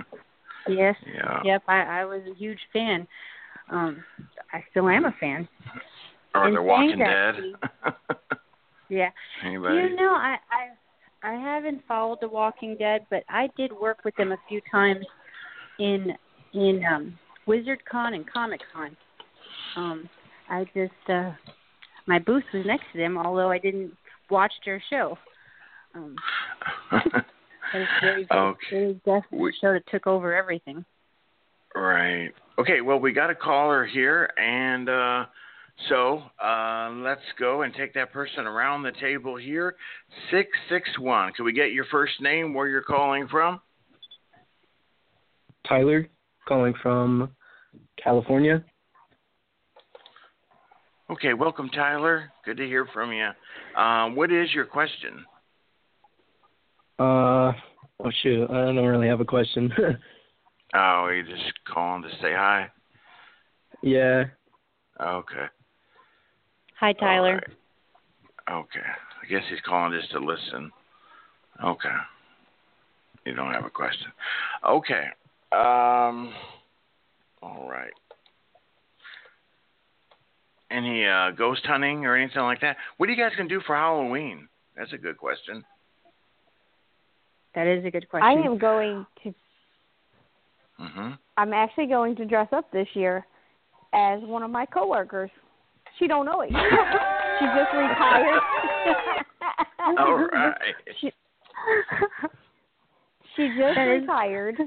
Yes. 0.67 0.95
yeah. 1.05 1.41
Yep, 1.43 1.63
I, 1.67 2.01
I 2.01 2.05
was 2.05 2.21
a 2.27 2.33
huge 2.33 2.59
fan. 2.73 3.07
Um, 3.69 4.03
I 4.51 4.63
still 4.71 4.89
am 4.89 5.05
a 5.05 5.11
fan. 5.19 5.47
Or 6.33 6.47
And 6.47 6.55
The 6.55 6.61
Walking 6.61 6.97
Dead. 6.97 7.35
Yeah. 8.89 9.09
Anybody? 9.43 9.75
You 9.75 9.95
know, 9.95 10.11
I 10.13 10.37
I 10.51 11.27
I 11.27 11.33
haven't 11.33 11.81
followed 11.87 12.19
The 12.21 12.27
Walking 12.29 12.75
Dead, 12.77 13.05
but 13.09 13.23
I 13.29 13.49
did 13.57 13.71
work 13.73 13.99
with 14.05 14.15
them 14.15 14.31
a 14.31 14.37
few 14.47 14.61
times 14.71 15.05
in 15.79 16.13
in 16.53 16.83
um 16.91 17.17
Wizard 17.47 17.83
Con 17.85 18.13
and 18.13 18.25
Comic 18.31 18.61
Con. 18.73 18.95
Um, 19.75 20.09
I 20.49 20.65
just 20.75 21.09
uh 21.09 21.31
my 22.07 22.19
booth 22.19 22.43
was 22.53 22.65
next 22.65 22.85
to 22.93 22.97
them, 22.99 23.17
although 23.17 23.49
I 23.51 23.57
didn't 23.57 23.91
watch 24.29 24.53
their 24.65 24.81
show. 24.89 25.17
Um, 25.95 26.15
very. 28.01 28.27
Okay. 28.31 28.59
It 28.71 28.75
is 28.75 28.95
definitely 28.97 29.39
We- 29.39 29.49
a 29.49 29.53
show 29.61 29.79
took 29.91 30.07
over 30.07 30.35
everything. 30.35 30.85
Right. 31.73 32.29
Okay, 32.57 32.79
well, 32.79 32.99
we 32.99 33.11
got 33.11 33.29
a 33.29 33.35
caller 33.35 33.85
here, 33.85 34.29
and 34.37 34.87
uh, 34.87 35.25
so 35.89 36.23
uh, 36.41 36.89
let's 37.03 37.19
go 37.37 37.63
and 37.63 37.73
take 37.73 37.93
that 37.95 38.13
person 38.13 38.45
around 38.45 38.83
the 38.83 38.93
table 38.93 39.35
here. 39.35 39.75
661. 40.31 41.33
Can 41.33 41.43
we 41.43 41.51
get 41.51 41.73
your 41.73 41.83
first 41.91 42.13
name, 42.21 42.53
where 42.53 42.69
you're 42.69 42.81
calling 42.81 43.27
from? 43.27 43.59
Tyler, 45.67 46.07
calling 46.47 46.73
from 46.81 47.31
California. 48.01 48.63
Okay, 51.09 51.33
welcome, 51.33 51.69
Tyler. 51.69 52.31
Good 52.45 52.57
to 52.57 52.65
hear 52.65 52.87
from 52.93 53.11
you. 53.11 53.29
Um, 53.79 54.15
what 54.15 54.31
is 54.31 54.53
your 54.53 54.65
question? 54.65 55.25
Uh, 56.97 57.51
oh 57.99 58.11
shoot, 58.21 58.49
I 58.49 58.65
don't 58.65 58.85
really 58.85 59.07
have 59.07 59.21
a 59.21 59.25
question. 59.25 59.71
Oh, 60.77 61.07
you 61.07 61.23
just 61.23 61.53
calling 61.71 62.01
to 62.01 62.09
say 62.21 62.33
hi? 62.33 62.69
yeah, 63.81 64.25
Okay. 64.99 65.45
Hi, 66.79 66.91
Tyler. 66.91 67.41
All 68.49 68.55
right. 68.57 68.65
Okay. 68.65 68.85
I 69.23 69.27
guess 69.27 69.43
he's 69.49 69.61
calling 69.65 69.97
just 69.97 70.11
to 70.11 70.19
listen. 70.19 70.71
Okay. 71.63 71.95
You 73.25 73.35
don't 73.35 73.53
have 73.53 73.63
a 73.63 73.69
question. 73.69 74.07
Okay. 74.67 75.05
Um. 75.53 76.33
All 77.41 77.69
right. 77.69 77.93
Any 80.69 81.05
uh, 81.05 81.31
ghost 81.31 81.65
hunting 81.65 82.05
or 82.05 82.17
anything 82.17 82.41
like 82.41 82.59
that? 82.61 82.75
What 82.97 83.07
are 83.07 83.13
you 83.13 83.17
guys 83.17 83.31
gonna 83.37 83.47
do 83.47 83.61
for 83.65 83.75
Halloween? 83.75 84.49
That's 84.75 84.91
a 84.91 84.97
good 84.97 85.17
question. 85.17 85.63
That 87.55 87.67
is 87.67 87.85
a 87.85 87.91
good 87.91 88.07
question. 88.09 88.27
I 88.27 88.33
am 88.33 88.57
going 88.57 89.05
to. 89.23 89.33
Mhm. 90.79 91.17
I'm 91.37 91.53
actually 91.53 91.87
going 91.87 92.15
to 92.17 92.25
dress 92.25 92.51
up 92.51 92.69
this 92.71 92.87
year 92.93 93.25
as 93.93 94.21
one 94.23 94.43
of 94.43 94.51
my 94.51 94.65
coworkers. 94.65 95.31
She 95.97 96.07
don't 96.07 96.25
know 96.25 96.41
it. 96.41 96.49
she 97.39 97.45
just 97.45 97.73
retired. 97.73 98.41
All 99.97 100.17
right. 100.17 100.75
She, 100.99 101.11
she 103.35 103.47
just 103.57 103.77
retired. 103.77 104.57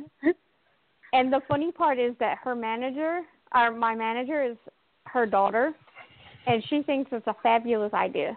And 1.12 1.32
the 1.32 1.40
funny 1.46 1.72
part 1.72 1.98
is 1.98 2.14
that 2.20 2.38
her 2.42 2.54
manager, 2.54 3.20
or 3.54 3.70
my 3.70 3.94
manager, 3.94 4.42
is 4.42 4.56
her 5.04 5.26
daughter, 5.26 5.74
and 6.46 6.62
she 6.68 6.82
thinks 6.82 7.10
it's 7.12 7.26
a 7.26 7.36
fabulous 7.42 7.92
idea. 7.92 8.36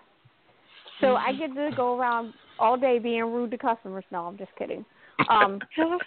So 0.99 1.15
I 1.15 1.33
get 1.33 1.55
to 1.55 1.71
go 1.75 1.97
around 1.97 2.33
all 2.59 2.77
day 2.77 2.99
being 2.99 3.23
rude 3.23 3.51
to 3.51 3.57
customers. 3.57 4.03
No, 4.11 4.25
I'm 4.25 4.37
just 4.37 4.51
kidding. 4.57 4.85
Um, 5.29 5.59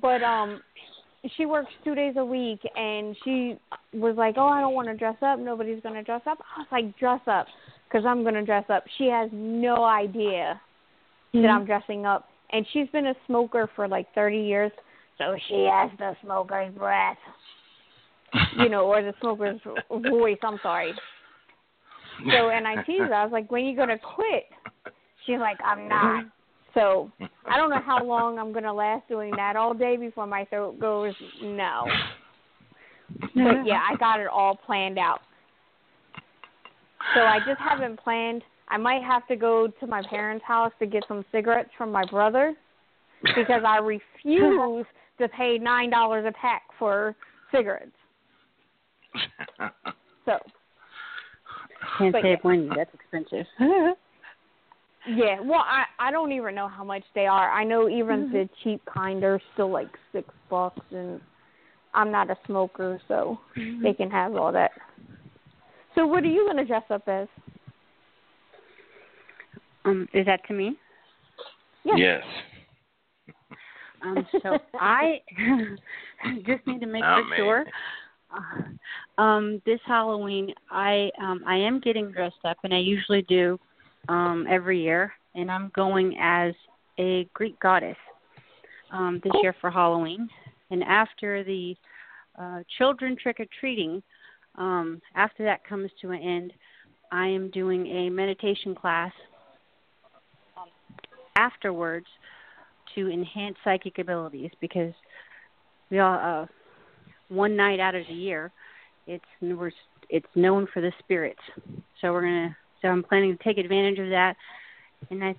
but 0.00 0.22
um, 0.22 0.60
she 1.36 1.46
works 1.46 1.70
two 1.84 1.94
days 1.94 2.14
a 2.16 2.24
week, 2.24 2.60
and 2.76 3.16
she 3.24 3.56
was 3.92 4.16
like, 4.16 4.34
"Oh, 4.36 4.48
I 4.48 4.60
don't 4.60 4.74
want 4.74 4.88
to 4.88 4.96
dress 4.96 5.16
up. 5.22 5.38
Nobody's 5.38 5.82
gonna 5.82 6.02
dress 6.02 6.22
up." 6.26 6.38
I 6.56 6.60
was 6.60 6.68
like, 6.70 6.96
"Dress 6.98 7.20
up, 7.26 7.46
because 7.88 8.04
I'm 8.06 8.24
gonna 8.24 8.44
dress 8.44 8.64
up." 8.68 8.84
She 8.98 9.06
has 9.06 9.30
no 9.32 9.84
idea 9.84 10.60
that 11.32 11.46
I'm 11.46 11.64
dressing 11.64 12.06
up, 12.06 12.28
and 12.50 12.66
she's 12.72 12.88
been 12.88 13.06
a 13.06 13.14
smoker 13.26 13.68
for 13.74 13.88
like 13.88 14.12
30 14.14 14.38
years, 14.38 14.72
so 15.18 15.36
she 15.48 15.68
has 15.70 15.90
the 15.98 16.16
smoker's 16.22 16.72
breath, 16.74 17.18
you 18.58 18.68
know, 18.68 18.86
or 18.86 19.02
the 19.02 19.14
smoker's 19.20 19.60
voice. 19.90 20.38
I'm 20.42 20.58
sorry. 20.62 20.92
So, 22.30 22.50
and 22.50 22.66
I 22.66 22.82
teased 22.82 23.00
her. 23.00 23.14
I 23.14 23.24
was 23.24 23.32
like, 23.32 23.50
"When 23.50 23.64
you 23.64 23.76
gonna 23.76 23.98
quit?" 23.98 24.44
She's 25.26 25.38
like, 25.38 25.58
"I'm 25.64 25.88
not." 25.88 26.24
So 26.74 27.10
I 27.46 27.56
don't 27.56 27.70
know 27.70 27.80
how 27.80 28.04
long 28.04 28.38
I'm 28.38 28.52
gonna 28.52 28.72
last 28.72 29.08
doing 29.08 29.32
that 29.36 29.56
all 29.56 29.74
day 29.74 29.96
before 29.96 30.26
my 30.26 30.44
throat 30.46 30.78
goes 30.80 31.14
no. 31.40 31.86
But 33.34 33.64
yeah, 33.64 33.80
I 33.88 33.96
got 33.96 34.20
it 34.20 34.26
all 34.26 34.56
planned 34.56 34.98
out. 34.98 35.20
So 37.14 37.20
I 37.20 37.38
just 37.46 37.60
haven't 37.60 38.00
planned. 38.00 38.42
I 38.68 38.76
might 38.76 39.02
have 39.02 39.26
to 39.28 39.36
go 39.36 39.68
to 39.68 39.86
my 39.86 40.02
parents' 40.08 40.44
house 40.46 40.72
to 40.80 40.86
get 40.86 41.04
some 41.06 41.24
cigarettes 41.30 41.70
from 41.76 41.92
my 41.92 42.04
brother 42.10 42.54
because 43.22 43.62
I 43.64 43.78
refuse 43.78 44.86
to 45.18 45.28
pay 45.28 45.58
nine 45.58 45.90
dollars 45.90 46.24
a 46.26 46.32
pack 46.32 46.62
for 46.78 47.14
cigarettes. 47.52 47.92
So 50.24 50.38
Can't 51.98 52.12
but 52.12 52.22
save 52.22 52.42
money. 52.42 52.66
That's 52.74 52.88
expensive. 52.94 53.44
yeah, 55.08 55.40
well 55.40 55.64
I 55.66 55.84
I 55.98 56.10
don't 56.10 56.32
even 56.32 56.54
know 56.54 56.68
how 56.68 56.84
much 56.84 57.04
they 57.14 57.26
are. 57.26 57.50
I 57.50 57.64
know 57.64 57.88
even 57.88 58.30
the 58.32 58.48
cheap 58.62 58.82
kind 58.92 59.22
are 59.24 59.40
still 59.52 59.70
like 59.70 59.88
six 60.12 60.28
bucks 60.50 60.80
and 60.90 61.20
I'm 61.92 62.10
not 62.10 62.30
a 62.30 62.36
smoker 62.46 63.00
so 63.08 63.38
they 63.82 63.92
can 63.92 64.10
have 64.10 64.34
all 64.34 64.52
that. 64.52 64.72
So 65.94 66.06
what 66.06 66.24
are 66.24 66.28
you 66.28 66.46
gonna 66.46 66.64
dress 66.64 66.84
up 66.90 67.06
as? 67.08 67.28
um, 69.84 70.08
is 70.12 70.26
that 70.26 70.40
to 70.48 70.54
me? 70.54 70.76
Yeah. 71.84 71.96
Yes. 71.96 72.22
Um, 74.02 74.26
so 74.42 74.58
I 74.74 75.20
just 76.46 76.66
need 76.66 76.80
to 76.80 76.86
make 76.86 77.02
Not 77.02 77.24
for 77.28 77.36
sure. 77.36 77.64
Uh, 78.34 79.22
um, 79.22 79.62
this 79.64 79.80
Halloween, 79.86 80.52
I 80.70 81.10
um, 81.20 81.42
I 81.46 81.56
am 81.56 81.80
getting 81.80 82.10
dressed 82.10 82.44
up, 82.44 82.56
and 82.64 82.74
I 82.74 82.78
usually 82.78 83.22
do 83.22 83.58
um, 84.08 84.46
every 84.48 84.82
year. 84.82 85.12
And 85.34 85.50
I'm 85.50 85.70
going 85.74 86.16
as 86.20 86.54
a 86.98 87.28
Greek 87.34 87.58
goddess 87.60 87.96
um, 88.92 89.20
this 89.24 89.32
year 89.42 89.54
for 89.60 89.70
Halloween. 89.70 90.28
And 90.70 90.82
after 90.84 91.44
the 91.44 91.74
uh, 92.38 92.60
children 92.78 93.16
trick 93.20 93.40
or 93.40 93.46
treating, 93.60 94.02
um, 94.56 95.00
after 95.14 95.44
that 95.44 95.66
comes 95.66 95.90
to 96.02 96.10
an 96.10 96.20
end, 96.20 96.52
I 97.10 97.26
am 97.26 97.50
doing 97.50 97.86
a 97.86 98.10
meditation 98.10 98.74
class 98.74 99.12
afterwards 101.36 102.06
to 102.94 103.10
enhance 103.10 103.56
psychic 103.64 103.98
abilities 103.98 104.50
because 104.60 104.92
we 105.90 105.98
all 105.98 106.14
uh 106.14 106.46
one 107.28 107.56
night 107.56 107.80
out 107.80 107.94
of 107.94 108.06
the 108.08 108.14
year 108.14 108.52
it's 109.06 109.24
it's 110.10 110.26
known 110.34 110.68
for 110.72 110.80
the 110.80 110.92
spirits 111.00 111.40
so 112.00 112.12
we're 112.12 112.22
gonna 112.22 112.56
so 112.84 112.90
i'm 112.90 113.02
planning 113.02 113.36
to 113.36 113.42
take 113.42 113.58
advantage 113.58 113.98
of 113.98 114.10
that 114.10 114.36
and 115.10 115.24
i 115.24 115.34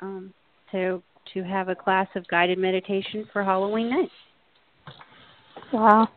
um 0.00 0.32
to 0.70 1.02
to 1.34 1.42
have 1.42 1.68
a 1.68 1.74
class 1.74 2.08
of 2.14 2.26
guided 2.28 2.58
meditation 2.58 3.26
for 3.32 3.44
halloween 3.44 3.90
night 3.90 4.10
Wow. 5.72 6.08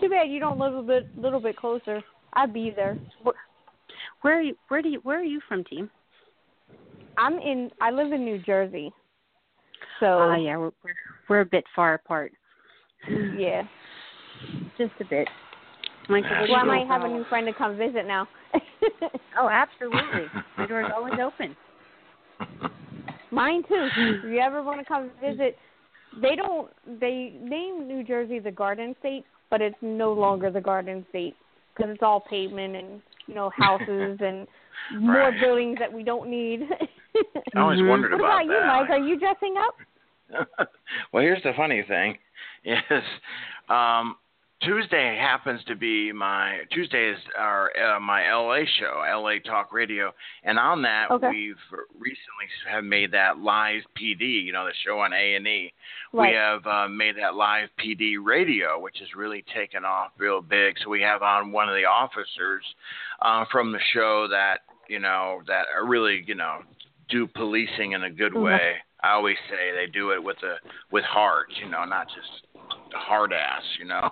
Too 0.00 0.08
bad 0.08 0.30
you 0.30 0.40
don't 0.40 0.58
live 0.58 0.74
a 0.74 0.82
bit 0.82 1.08
little 1.16 1.40
bit 1.40 1.56
closer. 1.56 2.02
I'd 2.34 2.52
be 2.52 2.72
there. 2.74 2.98
where 4.22 4.38
are 4.38 4.42
you 4.42 4.54
where 4.68 4.82
do 4.82 4.88
you 4.88 5.00
where 5.02 5.20
are 5.20 5.24
you 5.24 5.40
from 5.48 5.64
team 5.64 5.90
I'm 7.16 7.34
in 7.38 7.70
I 7.80 7.90
live 7.90 8.12
in 8.12 8.24
New 8.24 8.38
Jersey. 8.38 8.92
So 10.00 10.06
oh 10.06 10.30
uh, 10.32 10.36
yeah 10.36 10.56
we're, 10.56 10.72
we're 10.84 10.94
we're 11.28 11.40
a 11.40 11.46
bit 11.46 11.64
far 11.74 11.94
apart 11.94 12.32
yeah. 13.08 13.62
just 14.76 14.92
a 15.00 15.04
bit 15.04 15.28
Michael, 16.08 16.30
Well 16.48 16.56
I 16.56 16.64
might 16.64 16.86
have 16.86 17.02
a 17.02 17.08
new 17.08 17.24
friend 17.24 17.46
to 17.46 17.52
come 17.52 17.76
visit 17.76 18.06
now. 18.06 18.28
oh 19.38 19.48
absolutely 19.48 20.26
the 20.56 20.66
door's 20.66 20.90
always 20.94 21.14
open 21.22 21.56
Mine 23.30 23.62
too. 23.68 23.88
If 23.96 24.24
you 24.24 24.38
ever 24.38 24.62
want 24.62 24.80
to 24.80 24.84
come 24.84 25.10
visit, 25.20 25.56
they 26.22 26.36
don't. 26.36 26.70
They 27.00 27.34
name 27.42 27.86
New 27.86 28.04
Jersey 28.04 28.38
the 28.38 28.50
Garden 28.50 28.94
State, 29.00 29.24
but 29.50 29.60
it's 29.60 29.76
no 29.82 30.12
longer 30.12 30.50
the 30.50 30.60
Garden 30.60 31.04
State 31.10 31.34
because 31.76 31.92
it's 31.92 32.02
all 32.02 32.20
pavement 32.20 32.76
and 32.76 33.02
you 33.26 33.34
know 33.34 33.50
houses 33.56 34.18
and 34.20 34.46
more 35.00 35.32
buildings 35.40 35.76
that 35.80 35.92
we 35.92 36.02
don't 36.02 36.30
need. 36.30 36.60
I 37.54 37.60
always 37.60 37.80
wondered 37.82 38.12
what 38.12 38.20
about 38.20 38.44
about 38.44 38.46
you, 38.46 38.52
that. 38.52 38.66
Mike? 38.66 38.90
Are 38.90 38.98
you 38.98 39.18
dressing 39.18 39.54
up? 39.58 40.68
well, 41.12 41.22
here's 41.22 41.42
the 41.42 41.52
funny 41.56 41.84
thing: 41.86 42.16
is 42.64 43.02
um, 43.68 44.16
Tuesday 44.62 45.18
happens 45.20 45.60
to 45.64 45.76
be 45.76 46.12
my 46.12 46.60
Tuesday 46.72 47.10
is 47.10 47.18
our 47.38 47.70
uh, 47.78 48.00
my 48.00 48.32
LA 48.32 48.60
show, 48.80 49.02
LA 49.22 49.38
Talk 49.44 49.70
Radio, 49.72 50.12
and 50.44 50.58
on 50.58 50.80
that 50.82 51.10
Okay. 51.10 51.28
we've 51.28 51.56
recently 51.98 52.46
have 52.70 52.82
made 52.82 53.10
that 53.12 53.38
live 53.38 53.82
PD. 54.00 54.42
You 54.44 54.52
know, 54.52 54.64
the 54.64 54.72
show 54.82 54.98
on 55.00 55.12
A 55.12 55.34
and 55.34 55.46
E. 55.46 55.72
We 56.12 56.32
have 56.32 56.66
uh, 56.66 56.88
made 56.88 57.16
that 57.18 57.34
live 57.34 57.68
PD 57.78 58.14
radio, 58.22 58.80
which 58.80 58.96
has 59.00 59.08
really 59.14 59.44
taken 59.54 59.84
off 59.84 60.12
real 60.16 60.40
big. 60.40 60.76
So 60.82 60.88
we 60.88 61.02
have 61.02 61.22
on 61.22 61.52
one 61.52 61.68
of 61.68 61.74
the 61.74 61.84
officers 61.84 62.64
uh, 63.20 63.44
from 63.52 63.72
the 63.72 63.80
show 63.92 64.26
that 64.30 64.60
you 64.88 65.00
know 65.00 65.42
that 65.46 65.66
are 65.76 65.84
really 65.86 66.24
you 66.26 66.34
know 66.34 66.60
do 67.10 67.26
policing 67.26 67.92
in 67.92 68.04
a 68.04 68.10
good 68.10 68.32
Mhm. 68.32 68.42
way. 68.42 68.76
I 69.02 69.12
always 69.12 69.36
say 69.50 69.70
they 69.72 69.86
do 69.86 70.12
it 70.12 70.22
with 70.22 70.42
a 70.42 70.56
with 70.90 71.04
heart, 71.04 71.52
you 71.62 71.68
know, 71.68 71.84
not 71.84 72.08
just 72.08 72.45
hard 72.96 73.32
ass, 73.32 73.62
you 73.78 73.84
know. 73.84 74.10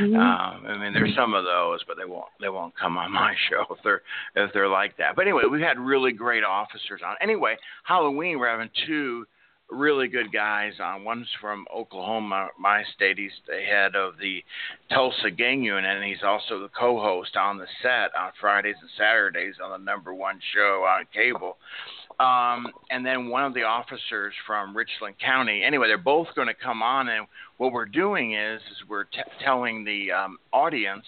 Mhm. 0.00 0.16
um, 0.16 0.66
I 0.66 0.78
mean, 0.78 0.92
there's 0.92 1.14
some 1.14 1.34
of 1.34 1.44
those, 1.44 1.80
but 1.86 1.96
they 1.96 2.04
won't 2.04 2.28
they 2.40 2.48
won't 2.48 2.76
come 2.76 2.96
on 2.98 3.12
my 3.12 3.34
show 3.50 3.64
if 3.74 3.78
they're 3.84 4.02
if 4.34 4.52
they're 4.52 4.68
like 4.68 4.96
that. 4.98 5.16
But 5.16 5.22
anyway, 5.22 5.42
we've 5.50 5.60
had 5.60 5.78
really 5.78 6.12
great 6.12 6.44
officers 6.44 7.00
on. 7.06 7.16
Anyway, 7.20 7.56
Halloween 7.84 8.38
we're 8.38 8.50
having 8.50 8.70
two 8.86 9.26
really 9.70 10.08
good 10.08 10.32
guys 10.32 10.74
on. 10.80 11.04
One's 11.04 11.28
from 11.40 11.66
Oklahoma, 11.74 12.48
my 12.58 12.84
state. 12.94 13.18
He's 13.18 13.30
the 13.46 13.60
head 13.60 13.96
of 13.96 14.14
the 14.20 14.44
Tulsa 14.92 15.30
Gang 15.30 15.62
Unit, 15.62 15.84
and 15.96 16.04
he's 16.04 16.22
also 16.24 16.60
the 16.60 16.68
co-host 16.68 17.36
on 17.36 17.58
the 17.58 17.66
set 17.82 18.14
on 18.16 18.30
Fridays 18.40 18.76
and 18.80 18.90
Saturdays 18.96 19.54
on 19.62 19.70
the 19.70 19.84
number 19.84 20.14
one 20.14 20.38
show 20.54 20.84
on 20.88 21.04
cable. 21.12 21.56
Um, 22.18 22.68
and 22.90 23.04
then 23.04 23.28
one 23.28 23.44
of 23.44 23.52
the 23.52 23.64
officers 23.64 24.32
from 24.46 24.74
Richland 24.74 25.16
County. 25.18 25.62
Anyway, 25.62 25.86
they're 25.86 25.98
both 25.98 26.28
going 26.34 26.48
to 26.48 26.54
come 26.54 26.82
on, 26.82 27.08
and 27.08 27.26
what 27.58 27.72
we're 27.72 27.84
doing 27.84 28.34
is, 28.34 28.60
is 28.62 28.88
we're 28.88 29.04
t- 29.04 29.20
telling 29.44 29.84
the 29.84 30.12
um, 30.12 30.38
audience 30.50 31.04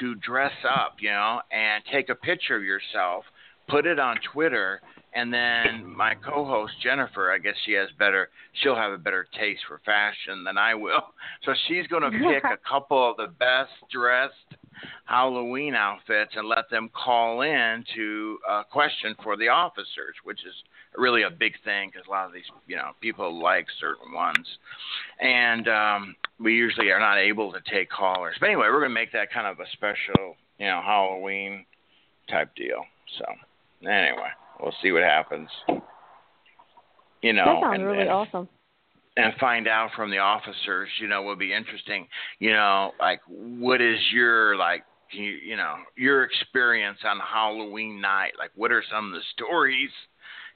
to 0.00 0.14
dress 0.14 0.54
up, 0.64 0.96
you 0.98 1.10
know, 1.10 1.40
and 1.52 1.84
take 1.92 2.08
a 2.08 2.14
picture 2.14 2.56
of 2.56 2.64
yourself, 2.64 3.24
put 3.68 3.84
it 3.84 3.98
on 3.98 4.16
Twitter, 4.32 4.80
and 5.16 5.32
then 5.32 5.94
my 5.96 6.14
co-host 6.14 6.74
Jennifer, 6.82 7.32
I 7.32 7.38
guess 7.38 7.54
she 7.64 7.72
has 7.72 7.88
better, 7.98 8.28
she'll 8.62 8.76
have 8.76 8.92
a 8.92 8.98
better 8.98 9.26
taste 9.38 9.62
for 9.66 9.80
fashion 9.84 10.44
than 10.44 10.58
I 10.58 10.74
will. 10.74 11.02
So 11.44 11.52
she's 11.68 11.86
going 11.86 12.02
to 12.10 12.10
pick 12.10 12.44
a 12.44 12.58
couple 12.68 13.10
of 13.10 13.16
the 13.16 13.28
best 13.28 13.70
dressed 13.90 14.56
Halloween 15.04 15.74
outfits 15.74 16.32
and 16.36 16.48
let 16.48 16.68
them 16.70 16.90
call 16.94 17.42
in 17.42 17.84
to 17.94 18.38
a 18.48 18.64
question 18.64 19.14
for 19.22 19.36
the 19.36 19.48
officers, 19.48 20.14
which 20.24 20.40
is 20.46 20.54
really 20.96 21.22
a 21.22 21.30
big 21.30 21.52
thing 21.64 21.90
because 21.92 22.06
a 22.06 22.10
lot 22.10 22.26
of 22.26 22.32
these, 22.32 22.44
you 22.66 22.76
know, 22.76 22.90
people 23.00 23.42
like 23.42 23.66
certain 23.80 24.12
ones, 24.12 24.46
and 25.20 25.68
um, 25.68 26.16
we 26.40 26.54
usually 26.54 26.90
are 26.90 27.00
not 27.00 27.18
able 27.18 27.52
to 27.52 27.60
take 27.70 27.90
callers. 27.90 28.36
But 28.40 28.46
anyway, 28.46 28.66
we're 28.66 28.80
going 28.80 28.90
to 28.90 28.94
make 28.94 29.12
that 29.12 29.32
kind 29.32 29.46
of 29.46 29.60
a 29.60 29.68
special, 29.72 30.36
you 30.58 30.66
know, 30.66 30.80
Halloween 30.84 31.64
type 32.28 32.54
deal. 32.56 32.84
So 33.18 33.24
anyway, 33.88 34.30
we'll 34.60 34.74
see 34.82 34.92
what 34.92 35.02
happens. 35.02 35.48
You 37.22 37.32
know, 37.32 37.44
that 37.44 37.60
sounds 37.62 37.74
and, 37.74 37.84
really 37.84 38.00
and 38.00 38.10
awesome. 38.10 38.48
And 39.16 39.32
find 39.40 39.66
out 39.66 39.90
from 39.96 40.10
the 40.10 40.18
officers, 40.18 40.88
you 41.00 41.08
know, 41.08 41.22
would 41.22 41.38
be 41.38 41.52
interesting. 41.52 42.06
You 42.38 42.52
know, 42.52 42.92
like 43.00 43.20
what 43.28 43.80
is 43.80 43.98
your 44.12 44.56
like 44.56 44.84
you, 45.12 45.22
you 45.24 45.56
know 45.56 45.76
your 45.96 46.24
experience 46.24 46.98
on 47.04 47.18
Halloween 47.20 48.00
night? 48.00 48.32
Like, 48.38 48.50
what 48.54 48.72
are 48.72 48.82
some 48.90 49.06
of 49.06 49.12
the 49.12 49.22
stories 49.34 49.90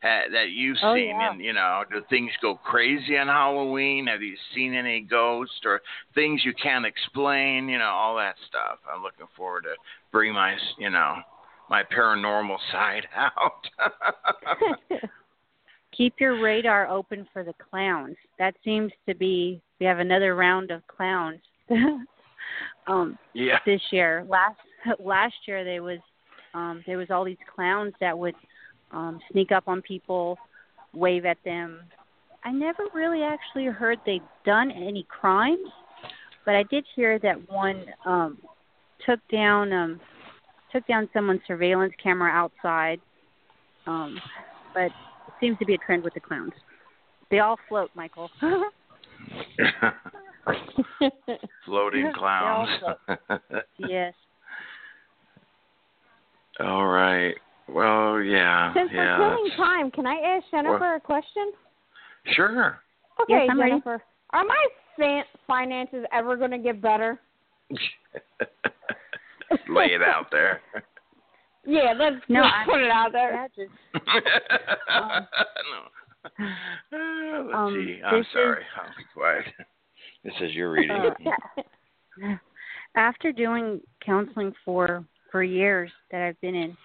uh, 0.02 0.30
that 0.32 0.50
you've 0.50 0.76
Oh, 0.82 0.94
seen? 0.94 1.08
yeah. 1.08 1.32
And 1.32 1.40
you 1.40 1.52
know, 1.52 1.84
do 1.90 2.02
things 2.10 2.30
go 2.42 2.56
crazy 2.56 3.16
on 3.16 3.28
Halloween? 3.28 4.06
Have 4.08 4.22
you 4.22 4.36
seen 4.54 4.74
any 4.74 5.00
ghosts 5.00 5.60
or 5.64 5.80
things 6.14 6.42
you 6.44 6.52
can't 6.54 6.84
explain? 6.86 7.68
You 7.68 7.78
know, 7.78 7.84
all 7.90 8.16
that 8.16 8.36
stuff. 8.48 8.78
I'm 8.92 9.02
looking 9.02 9.26
forward 9.36 9.64
to 9.64 9.74
bring 10.12 10.34
my 10.34 10.56
you 10.78 10.90
know 10.90 11.16
my 11.70 11.82
paranormal 11.84 12.58
side 12.72 13.06
out. 13.16 13.62
Keep 16.00 16.14
your 16.18 16.40
radar 16.40 16.88
open 16.88 17.28
for 17.30 17.44
the 17.44 17.52
clowns. 17.68 18.16
That 18.38 18.54
seems 18.64 18.90
to 19.06 19.14
be 19.14 19.60
we 19.78 19.84
have 19.84 19.98
another 19.98 20.34
round 20.34 20.70
of 20.70 20.80
clowns. 20.86 21.40
um 22.86 23.18
yeah. 23.34 23.58
this 23.66 23.82
year. 23.92 24.24
Last 24.26 24.56
last 24.98 25.34
year 25.46 25.62
there 25.62 25.82
was 25.82 25.98
um 26.54 26.82
there 26.86 26.96
was 26.96 27.10
all 27.10 27.22
these 27.22 27.36
clowns 27.54 27.92
that 28.00 28.18
would 28.18 28.34
um 28.92 29.20
sneak 29.30 29.52
up 29.52 29.64
on 29.66 29.82
people, 29.82 30.38
wave 30.94 31.26
at 31.26 31.36
them. 31.44 31.80
I 32.44 32.50
never 32.50 32.84
really 32.94 33.22
actually 33.22 33.66
heard 33.66 33.98
they'd 34.06 34.22
done 34.46 34.70
any 34.70 35.06
crimes, 35.06 35.68
but 36.46 36.54
I 36.54 36.62
did 36.62 36.86
hear 36.96 37.18
that 37.18 37.36
one 37.50 37.84
um 38.06 38.38
took 39.04 39.20
down 39.30 39.70
um 39.74 40.00
took 40.72 40.86
down 40.86 41.10
someone's 41.12 41.42
surveillance 41.46 41.92
camera 42.02 42.30
outside. 42.30 43.02
Um 43.86 44.18
but 44.72 44.92
seems 45.40 45.58
to 45.58 45.64
be 45.66 45.74
a 45.74 45.78
trend 45.78 46.04
with 46.04 46.14
the 46.14 46.20
clowns. 46.20 46.52
They 47.30 47.38
all 47.40 47.58
float, 47.68 47.90
Michael. 47.94 48.30
Floating 51.64 52.12
clowns. 52.14 52.70
yes. 53.78 54.14
All 56.60 56.86
right. 56.86 57.34
Well, 57.68 58.20
yeah, 58.20 58.74
Since 58.74 58.90
yeah. 58.92 59.18
we're 59.18 59.36
killing 59.36 59.50
time, 59.56 59.90
can 59.92 60.06
I 60.06 60.16
ask 60.16 60.44
Jennifer 60.50 60.96
a 60.96 61.00
question? 61.00 61.52
Sure. 62.32 62.80
Okay, 63.22 63.32
Yes, 63.34 63.48
I'm 63.50 63.58
ready. 63.58 63.70
Jennifer. 63.72 64.02
Are 64.30 64.44
my 64.44 64.66
fan- 64.98 65.24
finances 65.46 66.04
ever 66.12 66.36
going 66.36 66.50
to 66.50 66.58
get 66.58 66.82
better? 66.82 67.20
Lay 69.68 69.86
it 69.86 70.02
out 70.02 70.26
there. 70.32 70.60
Yeah, 71.70 71.94
let's 71.96 72.16
No, 72.28 72.42
just 72.42 72.54
I- 72.54 72.64
put 72.64 72.80
it 72.80 72.90
out 72.90 73.12
there. 73.12 73.30
That 73.32 73.54
just 73.54 73.70
no. 74.88 75.06
Uh, 76.92 77.42
let's 77.44 77.54
Um, 77.54 77.74
see. 77.74 78.00
I'm 78.04 78.18
this 78.18 78.26
is- 78.26 78.32
sorry. 78.32 78.64
I'll 78.76 78.88
be 78.96 79.04
quiet. 79.14 79.44
This 80.24 80.34
is 80.40 80.52
your 80.52 80.72
reading. 80.72 80.90
Uh, 80.90 82.36
after 82.96 83.30
doing 83.32 83.80
counseling 84.04 84.52
for 84.64 85.04
for 85.30 85.42
years 85.44 85.90
that 86.10 86.22
I've 86.22 86.40
been 86.40 86.54
in, 86.56 86.76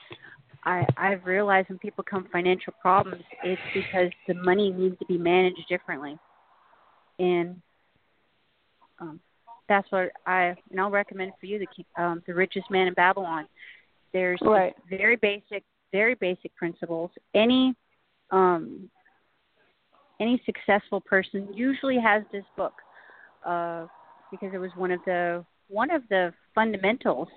I 0.65 0.85
I've 0.97 1.25
realized 1.25 1.69
when 1.69 1.79
people 1.79 2.03
come 2.03 2.27
financial 2.31 2.73
problems, 2.81 3.23
it's 3.43 3.61
because 3.73 4.11
the 4.27 4.35
money 4.35 4.71
needs 4.71 4.97
to 4.99 5.05
be 5.07 5.17
managed 5.17 5.67
differently, 5.67 6.17
and 7.19 7.59
um, 8.99 9.19
that's 9.67 9.91
what 9.91 10.11
I 10.27 10.55
and 10.71 10.79
I'll 10.79 10.91
recommend 10.91 11.31
for 11.39 11.47
you 11.47 11.59
the 11.59 12.01
um, 12.01 12.21
the 12.27 12.33
richest 12.35 12.69
man 12.71 12.87
in 12.87 12.93
Babylon. 12.93 13.47
There's 14.15 14.39
Right. 14.41 14.73
very 14.89 15.17
basic 15.17 15.65
very 15.91 16.15
basic 16.15 16.55
principles. 16.55 17.11
Any 17.33 17.75
um, 18.31 18.89
any 20.21 20.41
successful 20.45 21.01
person 21.01 21.49
usually 21.53 21.99
has 21.99 22.23
this 22.31 22.45
book 22.55 22.75
uh, 23.45 23.87
because 24.31 24.53
it 24.53 24.57
was 24.57 24.71
one 24.77 24.91
of 24.91 25.01
the 25.05 25.43
one 25.67 25.91
of 25.91 26.01
the 26.07 26.33
fundamentals 26.53 27.27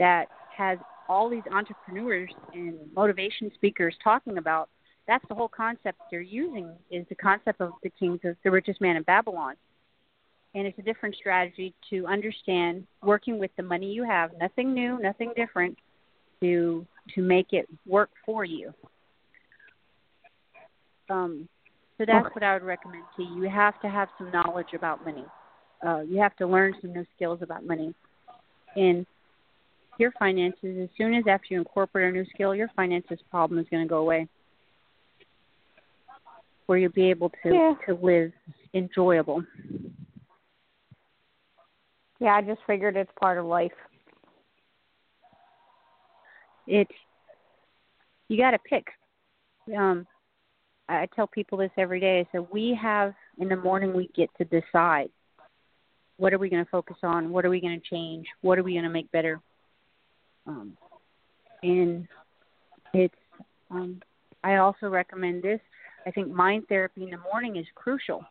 that 0.00 0.26
has 0.50 0.80
all 1.08 1.28
these 1.28 1.44
entrepreneurs 1.52 2.32
and 2.52 2.74
motivation 2.92 3.52
speakers 3.54 3.94
talking 4.02 4.38
about. 4.38 4.68
That's 5.06 5.24
the 5.28 5.34
whole 5.36 5.48
concept 5.48 6.00
they're 6.10 6.20
using 6.20 6.74
is 6.90 7.06
the 7.08 7.14
concept 7.14 7.60
of 7.60 7.70
the 7.84 7.90
kings 7.90 8.18
of 8.24 8.34
the 8.42 8.50
richest 8.50 8.80
man 8.80 8.96
in 8.96 9.04
Babylon. 9.04 9.54
And 10.56 10.66
it's 10.66 10.78
a 10.80 10.82
different 10.82 11.14
strategy 11.14 11.72
to 11.90 12.04
understand 12.08 12.84
working 13.04 13.38
with 13.38 13.52
the 13.56 13.62
money 13.62 13.92
you 13.92 14.02
have, 14.02 14.32
nothing 14.40 14.74
new, 14.74 14.98
nothing 14.98 15.32
different, 15.36 15.78
to 16.40 16.86
to 17.14 17.22
make 17.22 17.52
it 17.52 17.68
work 17.86 18.10
for 18.24 18.44
you. 18.44 18.72
Um, 21.08 21.48
so 21.98 22.04
that's 22.04 22.26
Okay. 22.26 22.34
what 22.34 22.42
I 22.42 22.54
would 22.54 22.62
recommend 22.64 23.04
to 23.16 23.22
you. 23.22 23.44
You 23.44 23.48
have 23.48 23.80
to 23.80 23.88
have 23.88 24.08
some 24.18 24.30
knowledge 24.30 24.72
about 24.74 25.04
money. 25.04 25.24
Uh, 25.86 26.00
you 26.00 26.18
have 26.18 26.36
to 26.36 26.46
learn 26.46 26.74
some 26.80 26.92
new 26.92 27.06
skills 27.14 27.40
about 27.42 27.64
money. 27.64 27.94
And 28.74 29.06
your 29.98 30.10
finances, 30.18 30.78
as 30.82 30.88
soon 30.96 31.14
as 31.14 31.24
after 31.26 31.46
you 31.50 31.58
incorporate 31.58 32.10
a 32.10 32.12
new 32.12 32.26
skill, 32.34 32.54
your 32.54 32.68
finances 32.76 33.18
problem 33.30 33.58
is 33.58 33.66
going 33.70 33.82
to 33.82 33.88
go 33.88 33.98
away. 33.98 34.28
Where 36.66 36.78
you'll 36.78 36.92
be 36.92 37.08
able 37.10 37.30
to 37.42 37.54
Yeah. 37.54 37.74
to 37.86 37.94
live 37.94 38.32
enjoyable. 38.74 39.44
Yeah, 42.18 42.34
I 42.34 42.42
just 42.42 42.60
figured 42.66 42.96
it's 42.96 43.10
part 43.20 43.38
of 43.38 43.44
life. 43.46 43.72
It's 46.66 46.90
you 48.28 48.36
got 48.38 48.52
to 48.52 48.58
pick. 48.58 48.86
Um, 49.76 50.06
I 50.88 51.06
tell 51.14 51.26
people 51.26 51.58
this 51.58 51.70
every 51.76 52.00
day. 52.00 52.26
I 52.32 52.38
we 52.52 52.78
have 52.80 53.14
in 53.38 53.48
the 53.48 53.56
morning 53.56 53.94
we 53.94 54.08
get 54.14 54.30
to 54.38 54.44
decide 54.44 55.08
what 56.16 56.32
are 56.32 56.38
we 56.38 56.48
going 56.48 56.64
to 56.64 56.70
focus 56.70 56.96
on, 57.02 57.30
what 57.30 57.44
are 57.44 57.50
we 57.50 57.60
going 57.60 57.78
to 57.78 57.86
change, 57.88 58.26
what 58.40 58.58
are 58.58 58.62
we 58.62 58.72
going 58.72 58.84
to 58.84 58.90
make 58.90 59.10
better. 59.12 59.40
Um, 60.46 60.76
and 61.62 62.06
it's 62.94 63.14
um, 63.70 64.00
I 64.44 64.56
also 64.56 64.88
recommend 64.88 65.42
this. 65.42 65.60
I 66.06 66.10
think 66.12 66.28
mind 66.28 66.64
therapy 66.68 67.02
in 67.02 67.10
the 67.10 67.18
morning 67.32 67.56
is 67.56 67.66
crucial. 67.74 68.24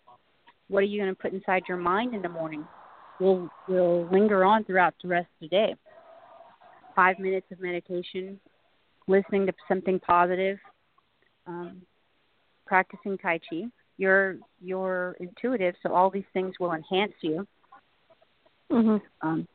What 0.69 0.79
are 0.79 0.87
you 0.87 1.01
going 1.01 1.13
to 1.13 1.21
put 1.21 1.33
inside 1.33 1.63
your 1.67 1.77
mind 1.77 2.15
in 2.15 2.21
the 2.21 2.29
morning? 2.29 2.65
will 3.19 3.49
will 3.67 4.07
linger 4.11 4.43
on 4.43 4.63
throughout 4.63 4.93
the 5.01 5.07
rest 5.07 5.27
of 5.41 5.41
the 5.41 5.47
day. 5.47 5.75
Five 6.95 7.19
minutes 7.19 7.47
of 7.51 7.59
meditation, 7.59 8.39
listening 9.07 9.45
to 9.47 9.53
something 9.67 9.99
positive, 9.99 10.57
um, 11.45 11.81
practicing 12.65 13.17
Tai 13.17 13.39
Chi. 13.49 13.63
You're 13.97 14.37
you're 14.61 15.15
intuitive, 15.19 15.75
so 15.83 15.93
all 15.93 16.09
these 16.09 16.23
things 16.33 16.55
will 16.59 16.73
enhance 16.73 17.13
you. 17.21 17.45
Mhm. 18.71 19.01
Um, 19.21 19.47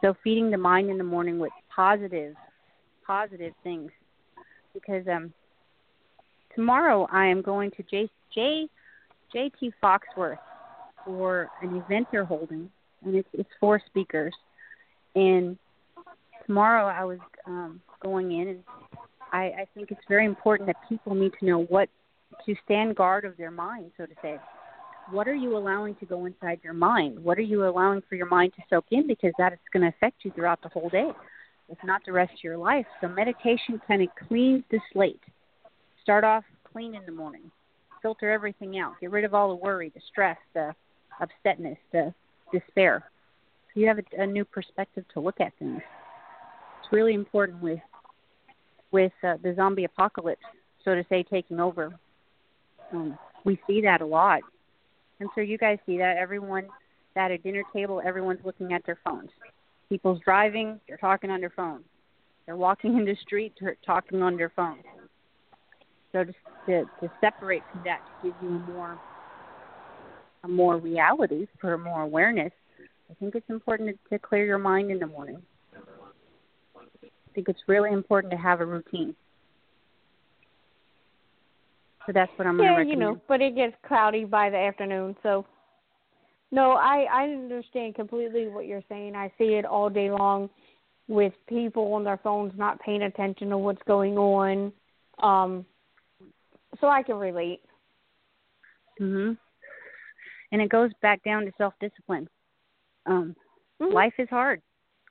so 0.00 0.14
feeding 0.22 0.50
the 0.50 0.58
mind 0.58 0.90
in 0.90 0.98
the 0.98 1.04
morning 1.04 1.38
with 1.38 1.52
positive, 1.68 2.34
positive 3.06 3.52
things, 3.62 3.90
because 4.72 5.06
um, 5.08 5.32
tomorrow 6.54 7.08
I 7.10 7.26
am 7.26 7.42
going 7.42 7.70
to 7.72 7.82
J 7.84 8.08
J 8.34 8.68
JT 9.34 9.72
Foxworth 9.82 10.38
for 11.04 11.50
an 11.62 11.76
event 11.76 12.08
they're 12.10 12.24
holding, 12.24 12.70
and 13.04 13.14
it's 13.14 13.28
it's 13.32 13.50
four 13.60 13.80
speakers. 13.86 14.34
And 15.14 15.58
tomorrow 16.48 16.86
I 16.86 17.04
was 17.04 17.18
um, 17.46 17.80
going 18.02 18.32
in, 18.32 18.48
and 18.48 18.64
I, 19.32 19.42
I 19.42 19.66
think 19.74 19.92
it's 19.92 20.00
very 20.08 20.24
important 20.24 20.66
that 20.66 20.76
people 20.88 21.14
need 21.14 21.32
to 21.38 21.46
know 21.46 21.62
what 21.64 21.88
to 22.46 22.54
stand 22.64 22.96
guard 22.96 23.24
of 23.24 23.36
their 23.36 23.52
mind, 23.52 23.92
so 23.96 24.06
to 24.06 24.14
say. 24.20 24.38
What 25.10 25.28
are 25.28 25.34
you 25.34 25.56
allowing 25.56 25.94
to 25.96 26.06
go 26.06 26.26
inside 26.26 26.60
your 26.62 26.74
mind? 26.74 27.22
What 27.22 27.38
are 27.38 27.42
you 27.42 27.66
allowing 27.66 28.02
for 28.08 28.14
your 28.14 28.26
mind 28.26 28.52
to 28.56 28.62
soak 28.68 28.86
in? 28.90 29.06
Because 29.06 29.32
that 29.38 29.52
is 29.52 29.58
going 29.72 29.82
to 29.82 29.88
affect 29.88 30.24
you 30.24 30.32
throughout 30.32 30.60
the 30.62 30.68
whole 30.68 30.90
day, 30.90 31.10
if 31.70 31.78
not 31.82 32.02
the 32.04 32.12
rest 32.12 32.32
of 32.32 32.44
your 32.44 32.58
life. 32.58 32.84
So 33.00 33.08
meditation 33.08 33.80
kind 33.86 34.02
of 34.02 34.08
cleans 34.28 34.64
the 34.70 34.80
slate. 34.92 35.20
Start 36.02 36.24
off 36.24 36.44
clean 36.70 36.94
in 36.94 37.06
the 37.06 37.12
morning. 37.12 37.50
Filter 38.02 38.30
everything 38.30 38.78
out. 38.78 38.94
Get 39.00 39.10
rid 39.10 39.24
of 39.24 39.32
all 39.32 39.48
the 39.48 39.54
worry, 39.54 39.90
the 39.94 40.00
stress, 40.10 40.36
the 40.54 40.74
upsetness, 41.22 41.78
the 41.92 42.12
despair. 42.52 43.04
You 43.74 43.86
have 43.88 43.98
a, 43.98 44.22
a 44.22 44.26
new 44.26 44.44
perspective 44.44 45.04
to 45.14 45.20
look 45.20 45.40
at 45.40 45.52
things. 45.58 45.80
Really 46.90 47.14
important 47.14 47.62
with 47.62 47.80
with 48.90 49.12
uh, 49.22 49.34
the 49.42 49.54
zombie 49.54 49.84
apocalypse, 49.84 50.40
so 50.84 50.94
to 50.94 51.04
say, 51.10 51.22
taking 51.22 51.60
over. 51.60 51.94
Um, 52.92 53.18
we 53.44 53.60
see 53.66 53.82
that 53.82 54.00
a 54.00 54.06
lot. 54.06 54.40
I'm 55.20 55.28
sure 55.34 55.44
you 55.44 55.58
guys 55.58 55.78
see 55.84 55.98
that. 55.98 56.16
Everyone 56.16 56.68
at 57.16 57.30
a 57.30 57.38
dinner 57.38 57.64
table, 57.74 58.00
everyone's 58.04 58.40
looking 58.44 58.72
at 58.72 58.86
their 58.86 58.98
phones. 59.04 59.30
People's 59.88 60.20
driving, 60.24 60.80
they're 60.86 60.96
talking 60.96 61.30
on 61.30 61.40
their 61.40 61.52
phone. 61.54 61.80
They're 62.46 62.56
walking 62.56 62.96
in 62.98 63.04
the 63.04 63.16
street, 63.22 63.52
they're 63.60 63.76
talking 63.84 64.22
on 64.22 64.36
their 64.36 64.52
phone. 64.54 64.78
So 66.12 66.24
to, 66.24 66.32
to 66.66 66.84
to 67.00 67.12
separate 67.20 67.62
from 67.70 67.82
that, 67.84 68.00
to 68.22 68.28
give 68.28 68.36
you 68.42 68.50
more 68.50 68.98
a 70.44 70.48
more 70.48 70.78
reality 70.78 71.46
for 71.60 71.76
more 71.76 72.02
awareness, 72.02 72.52
I 73.10 73.14
think 73.14 73.34
it's 73.34 73.50
important 73.50 73.90
to, 73.90 74.10
to 74.10 74.18
clear 74.18 74.46
your 74.46 74.58
mind 74.58 74.90
in 74.90 74.98
the 74.98 75.06
morning. 75.06 75.42
Think 77.38 77.50
it's 77.50 77.68
really 77.68 77.92
important 77.92 78.32
to 78.32 78.36
have 78.36 78.60
a 78.60 78.66
routine. 78.66 79.14
So 82.04 82.10
that's 82.12 82.32
what 82.34 82.48
I'm 82.48 82.56
going 82.56 82.66
to 82.66 82.72
Yeah, 82.72 82.78
recommend. 82.78 82.90
you 82.90 83.04
know, 83.04 83.20
but 83.28 83.40
it 83.40 83.54
gets 83.54 83.76
cloudy 83.86 84.24
by 84.24 84.50
the 84.50 84.56
afternoon, 84.56 85.14
so 85.22 85.46
no, 86.50 86.72
I 86.72 87.06
I 87.08 87.22
understand 87.28 87.94
completely 87.94 88.48
what 88.48 88.66
you're 88.66 88.82
saying. 88.88 89.14
I 89.14 89.30
see 89.38 89.54
it 89.54 89.64
all 89.64 89.88
day 89.88 90.10
long 90.10 90.50
with 91.06 91.32
people 91.48 91.92
on 91.94 92.02
their 92.02 92.16
phones 92.16 92.52
not 92.56 92.80
paying 92.80 93.02
attention 93.02 93.50
to 93.50 93.58
what's 93.58 93.82
going 93.86 94.18
on. 94.18 94.72
Um 95.22 95.64
so 96.80 96.88
I 96.88 97.04
can 97.04 97.18
relate. 97.18 97.60
Mhm. 98.98 99.38
And 100.50 100.60
it 100.60 100.70
goes 100.70 100.90
back 101.02 101.22
down 101.22 101.44
to 101.44 101.52
self-discipline. 101.56 102.28
Um 103.06 103.36
Mhm. 103.80 103.92
life 103.92 104.14
is 104.18 104.28
hard. 104.28 104.60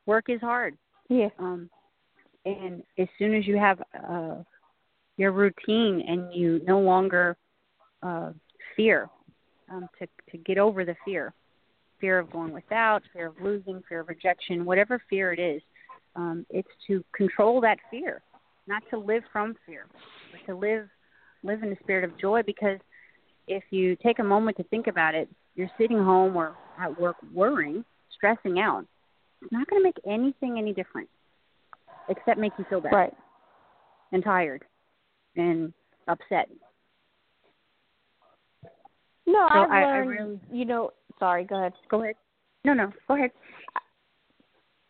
Work 0.06 0.28
is 0.28 0.42
hard. 0.42 0.78
Yeah. 1.08 1.30
Um 1.40 1.70
and 2.48 2.84
as 2.98 3.08
soon 3.18 3.36
as 3.36 3.46
you 3.46 3.58
have 3.58 3.82
uh 4.08 4.36
your 5.18 5.32
routine 5.32 6.04
and 6.08 6.34
you 6.34 6.62
no 6.66 6.80
longer 6.80 7.36
uh 8.04 8.32
fear 8.76 9.10
um 9.72 9.88
to 10.00 10.08
to 10.32 10.38
get 10.40 10.58
over 10.58 10.86
the 10.86 10.96
fear. 11.06 11.34
Fear 12.00 12.20
of 12.20 12.30
going 12.30 12.54
without, 12.54 13.02
fear 13.12 13.26
of 13.28 13.42
losing, 13.42 13.82
fear 13.90 14.02
of 14.02 14.08
rejection, 14.08 14.66
whatever 14.66 15.02
fear 15.10 15.34
it 15.34 15.40
is. 15.40 15.62
Um 16.16 16.46
it's 16.50 16.70
to 16.88 17.04
control 17.16 17.62
that 17.62 17.80
fear, 17.92 18.22
not 18.68 18.84
to 18.92 18.98
live 18.98 19.24
from 19.32 19.56
fear, 19.66 19.88
but 20.32 20.52
to 20.52 20.58
live 20.58 20.88
live 21.44 21.64
in 21.64 21.70
the 21.70 21.78
spirit 21.84 22.04
of 22.04 22.18
joy 22.20 22.42
because 22.46 22.80
if 23.48 23.64
you 23.70 23.96
take 23.98 24.20
a 24.20 24.24
moment 24.24 24.58
to 24.58 24.64
think 24.64 24.88
about 24.88 25.16
it, 25.16 25.30
you're 25.56 25.72
sitting 25.78 25.98
home 25.98 26.36
or 26.36 26.56
at 26.80 27.00
work 27.00 27.16
worrying, 27.34 27.84
stressing 28.16 28.60
out. 28.60 28.86
It's 29.42 29.52
not 29.52 29.68
going 29.68 29.82
to 29.82 29.84
make 29.84 29.98
anything 30.06 30.58
any 30.58 30.74
different 30.74 31.08
except 32.10 32.40
make 32.40 32.54
you 32.58 32.66
feel 32.70 32.82
bad 32.82 32.94
Right. 32.94 33.14
and 34.12 34.24
tired 34.24 34.64
and 35.36 35.74
upset. 36.08 36.50
No, 39.26 39.48
So 39.52 39.60
I've 39.60 39.72
I- 39.72 39.82
I 39.82 39.86
learned 39.86 40.10
really- 40.10 40.40
you 40.52 40.66
know 40.66 40.92
sorry, 41.20 41.44
go 41.44 41.58
ahead. 41.58 41.74
Go 41.90 42.02
ahead. 42.02 42.16
No, 42.64 42.74
no, 42.74 42.92
go 43.08 43.16
ahead. 43.16 43.32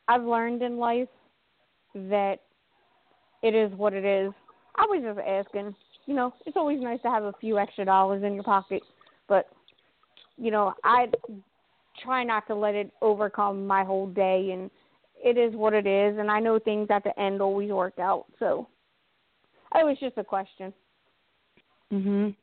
I've 0.07 0.23
learned 0.23 0.61
in 0.61 0.77
life 0.77 1.09
that 1.93 2.39
it 3.41 3.53
is 3.55 3.71
what 3.73 3.93
it 3.93 4.05
is. 4.05 4.33
I 4.75 4.85
was 4.85 5.01
just 5.01 5.19
asking, 5.19 5.75
you 6.05 6.13
know, 6.13 6.33
it's 6.45 6.55
always 6.57 6.79
nice 6.81 7.01
to 7.01 7.09
have 7.09 7.23
a 7.23 7.33
few 7.33 7.57
extra 7.57 7.83
dollars 7.85 8.23
in 8.23 8.33
your 8.35 8.43
pocket, 8.43 8.83
but 9.27 9.49
you 10.37 10.51
know, 10.51 10.75
I 10.83 11.11
try 11.97 12.23
not 12.23 12.45
to 12.45 12.53
let 12.53 12.75
it 12.75 12.91
overcome 13.01 13.65
my 13.65 13.83
whole 13.83 14.05
day 14.07 14.51
and 14.51 14.69
it 15.23 15.37
is 15.37 15.55
what 15.55 15.73
it 15.73 15.87
is 15.87 16.17
and 16.17 16.29
I 16.29 16.39
know 16.39 16.59
things 16.59 16.87
at 16.89 17.03
the 17.03 17.17
end 17.19 17.41
always 17.41 17.71
work 17.71 17.99
out. 17.99 18.25
So 18.39 18.67
it 19.75 19.85
was 19.85 19.97
just 19.99 20.17
a 20.17 20.23
question. 20.23 20.73
Mhm. 21.91 22.35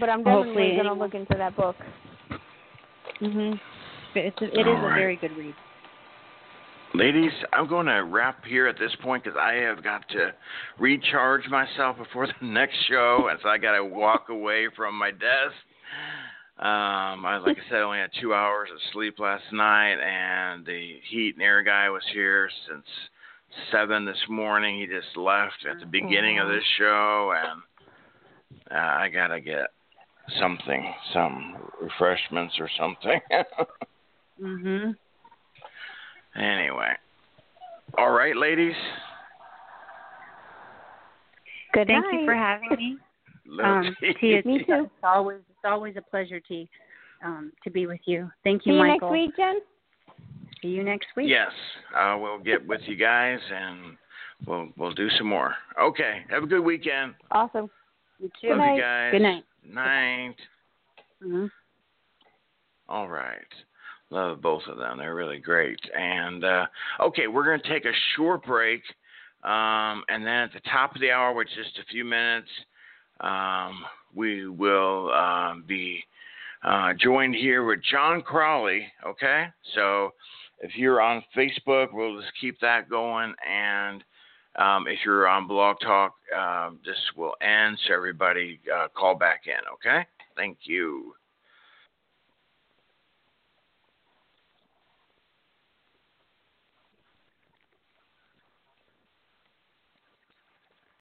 But 0.00 0.08
I'm 0.08 0.22
definitely 0.22 0.74
going 0.74 0.84
to 0.84 0.92
look 0.92 1.14
into 1.14 1.34
that 1.36 1.56
book. 1.56 1.76
Mhm. 3.20 3.60
It's 4.14 4.40
a, 4.40 4.44
it 4.44 4.66
is 4.66 4.66
a 4.66 4.94
very 4.94 5.16
good 5.16 5.36
read. 5.36 5.54
Ladies, 6.94 7.32
I'm 7.52 7.66
going 7.66 7.86
to 7.86 8.04
wrap 8.04 8.44
here 8.44 8.66
at 8.66 8.78
this 8.78 8.94
point 9.02 9.22
because 9.22 9.38
I 9.38 9.54
have 9.54 9.84
got 9.84 10.08
to 10.10 10.32
recharge 10.78 11.46
myself 11.48 11.98
before 11.98 12.26
the 12.40 12.46
next 12.46 12.76
show, 12.88 13.28
and 13.30 13.38
so 13.42 13.48
I 13.48 13.58
got 13.58 13.76
to 13.76 13.84
walk 13.84 14.28
away 14.30 14.68
from 14.74 14.94
my 14.96 15.10
desk. 15.10 15.54
Um, 16.58 17.24
I 17.24 17.38
like 17.38 17.56
I 17.56 17.68
said, 17.70 17.78
I 17.78 17.82
only 17.82 17.98
had 17.98 18.10
two 18.20 18.34
hours 18.34 18.68
of 18.72 18.78
sleep 18.92 19.18
last 19.20 19.44
night, 19.52 19.94
and 20.00 20.66
the 20.66 20.96
heat 21.08 21.34
and 21.36 21.42
air 21.42 21.62
guy 21.62 21.88
was 21.88 22.02
here 22.12 22.50
since 22.68 22.84
seven 23.70 24.04
this 24.04 24.18
morning. 24.28 24.78
He 24.80 24.86
just 24.86 25.16
left 25.16 25.64
at 25.70 25.78
the 25.78 25.86
beginning 25.86 26.40
of 26.40 26.48
this 26.48 26.64
show, 26.76 27.32
and 27.36 27.62
uh, 28.72 28.74
I 28.74 29.08
gotta 29.08 29.40
get 29.40 29.68
something, 30.40 30.92
some 31.12 31.56
refreshments 31.80 32.54
or 32.58 32.68
something. 32.78 33.20
Mhm. 34.40 34.94
Anyway. 36.36 36.92
All 37.96 38.10
right, 38.12 38.36
ladies. 38.36 38.76
Good 41.72 41.88
Thank 41.88 42.04
night. 42.04 42.20
you 42.20 42.24
for 42.26 42.34
having 42.36 42.68
me. 42.70 42.96
Little 43.46 43.72
Um, 43.72 43.96
tea. 44.00 44.12
T, 44.20 44.42
Me 44.44 44.58
too. 44.64 44.84
it's 44.84 44.90
always 45.02 45.40
it's 45.58 45.70
always 45.70 45.96
a 45.96 46.02
pleasure, 46.02 46.40
T, 46.40 46.68
um, 47.24 47.52
to 47.64 47.70
be 47.70 47.86
with 47.86 48.00
you. 48.06 48.30
Thank 48.44 48.64
you, 48.64 48.72
See 48.72 48.76
you, 48.76 48.82
you 48.82 48.88
Michael. 48.92 49.10
next 49.10 49.20
week, 49.20 49.36
Jen. 49.36 49.60
See 50.62 50.68
you 50.68 50.84
next 50.84 51.06
week. 51.16 51.28
Yes, 51.28 51.50
uh, 51.96 52.16
we'll 52.20 52.38
get 52.38 52.66
with 52.66 52.80
you 52.86 52.96
guys 52.96 53.38
and 53.52 53.96
we'll 54.46 54.68
we'll 54.76 54.92
do 54.92 55.08
some 55.18 55.28
more. 55.28 55.54
Okay, 55.80 56.22
have 56.30 56.42
a 56.42 56.46
good 56.46 56.62
weekend. 56.62 57.14
Awesome. 57.30 57.70
You 58.18 58.30
too. 58.40 58.48
Love 58.50 58.58
night. 58.58 58.74
you 58.74 58.80
guys. 58.82 59.12
Good 59.12 59.22
night. 59.22 59.44
Night. 59.64 60.34
hmm 61.22 61.46
All 62.88 63.08
right. 63.08 63.38
Love 64.10 64.40
both 64.40 64.62
of 64.68 64.78
them. 64.78 64.98
They're 64.98 65.14
really 65.14 65.38
great. 65.38 65.78
And 65.96 66.42
uh, 66.44 66.66
okay, 67.00 67.26
we're 67.26 67.44
going 67.44 67.60
to 67.60 67.68
take 67.68 67.84
a 67.84 67.92
short 68.16 68.44
break. 68.44 68.82
Um, 69.44 70.02
and 70.08 70.26
then 70.26 70.42
at 70.44 70.52
the 70.52 70.60
top 70.70 70.94
of 70.94 71.00
the 71.00 71.10
hour, 71.12 71.32
which 71.34 71.48
is 71.50 71.66
just 71.66 71.78
a 71.78 71.84
few 71.90 72.04
minutes, 72.04 72.48
um, 73.20 73.84
we 74.14 74.48
will 74.48 75.12
um, 75.12 75.64
be 75.66 76.02
uh, 76.62 76.92
joined 76.98 77.34
here 77.34 77.64
with 77.64 77.80
John 77.82 78.22
Crowley. 78.22 78.86
Okay? 79.06 79.46
So 79.74 80.10
if 80.60 80.76
you're 80.76 81.00
on 81.00 81.22
Facebook, 81.36 81.88
we'll 81.92 82.20
just 82.20 82.32
keep 82.40 82.60
that 82.60 82.88
going. 82.88 83.34
And 83.48 84.02
um, 84.56 84.86
if 84.88 84.98
you're 85.04 85.28
on 85.28 85.46
Blog 85.46 85.76
Talk, 85.80 86.14
uh, 86.36 86.70
this 86.84 86.96
will 87.16 87.34
end. 87.40 87.78
So 87.86 87.94
everybody 87.94 88.60
uh, 88.74 88.88
call 88.96 89.14
back 89.14 89.42
in. 89.46 89.60
Okay? 89.74 90.06
Thank 90.36 90.58
you. 90.62 91.14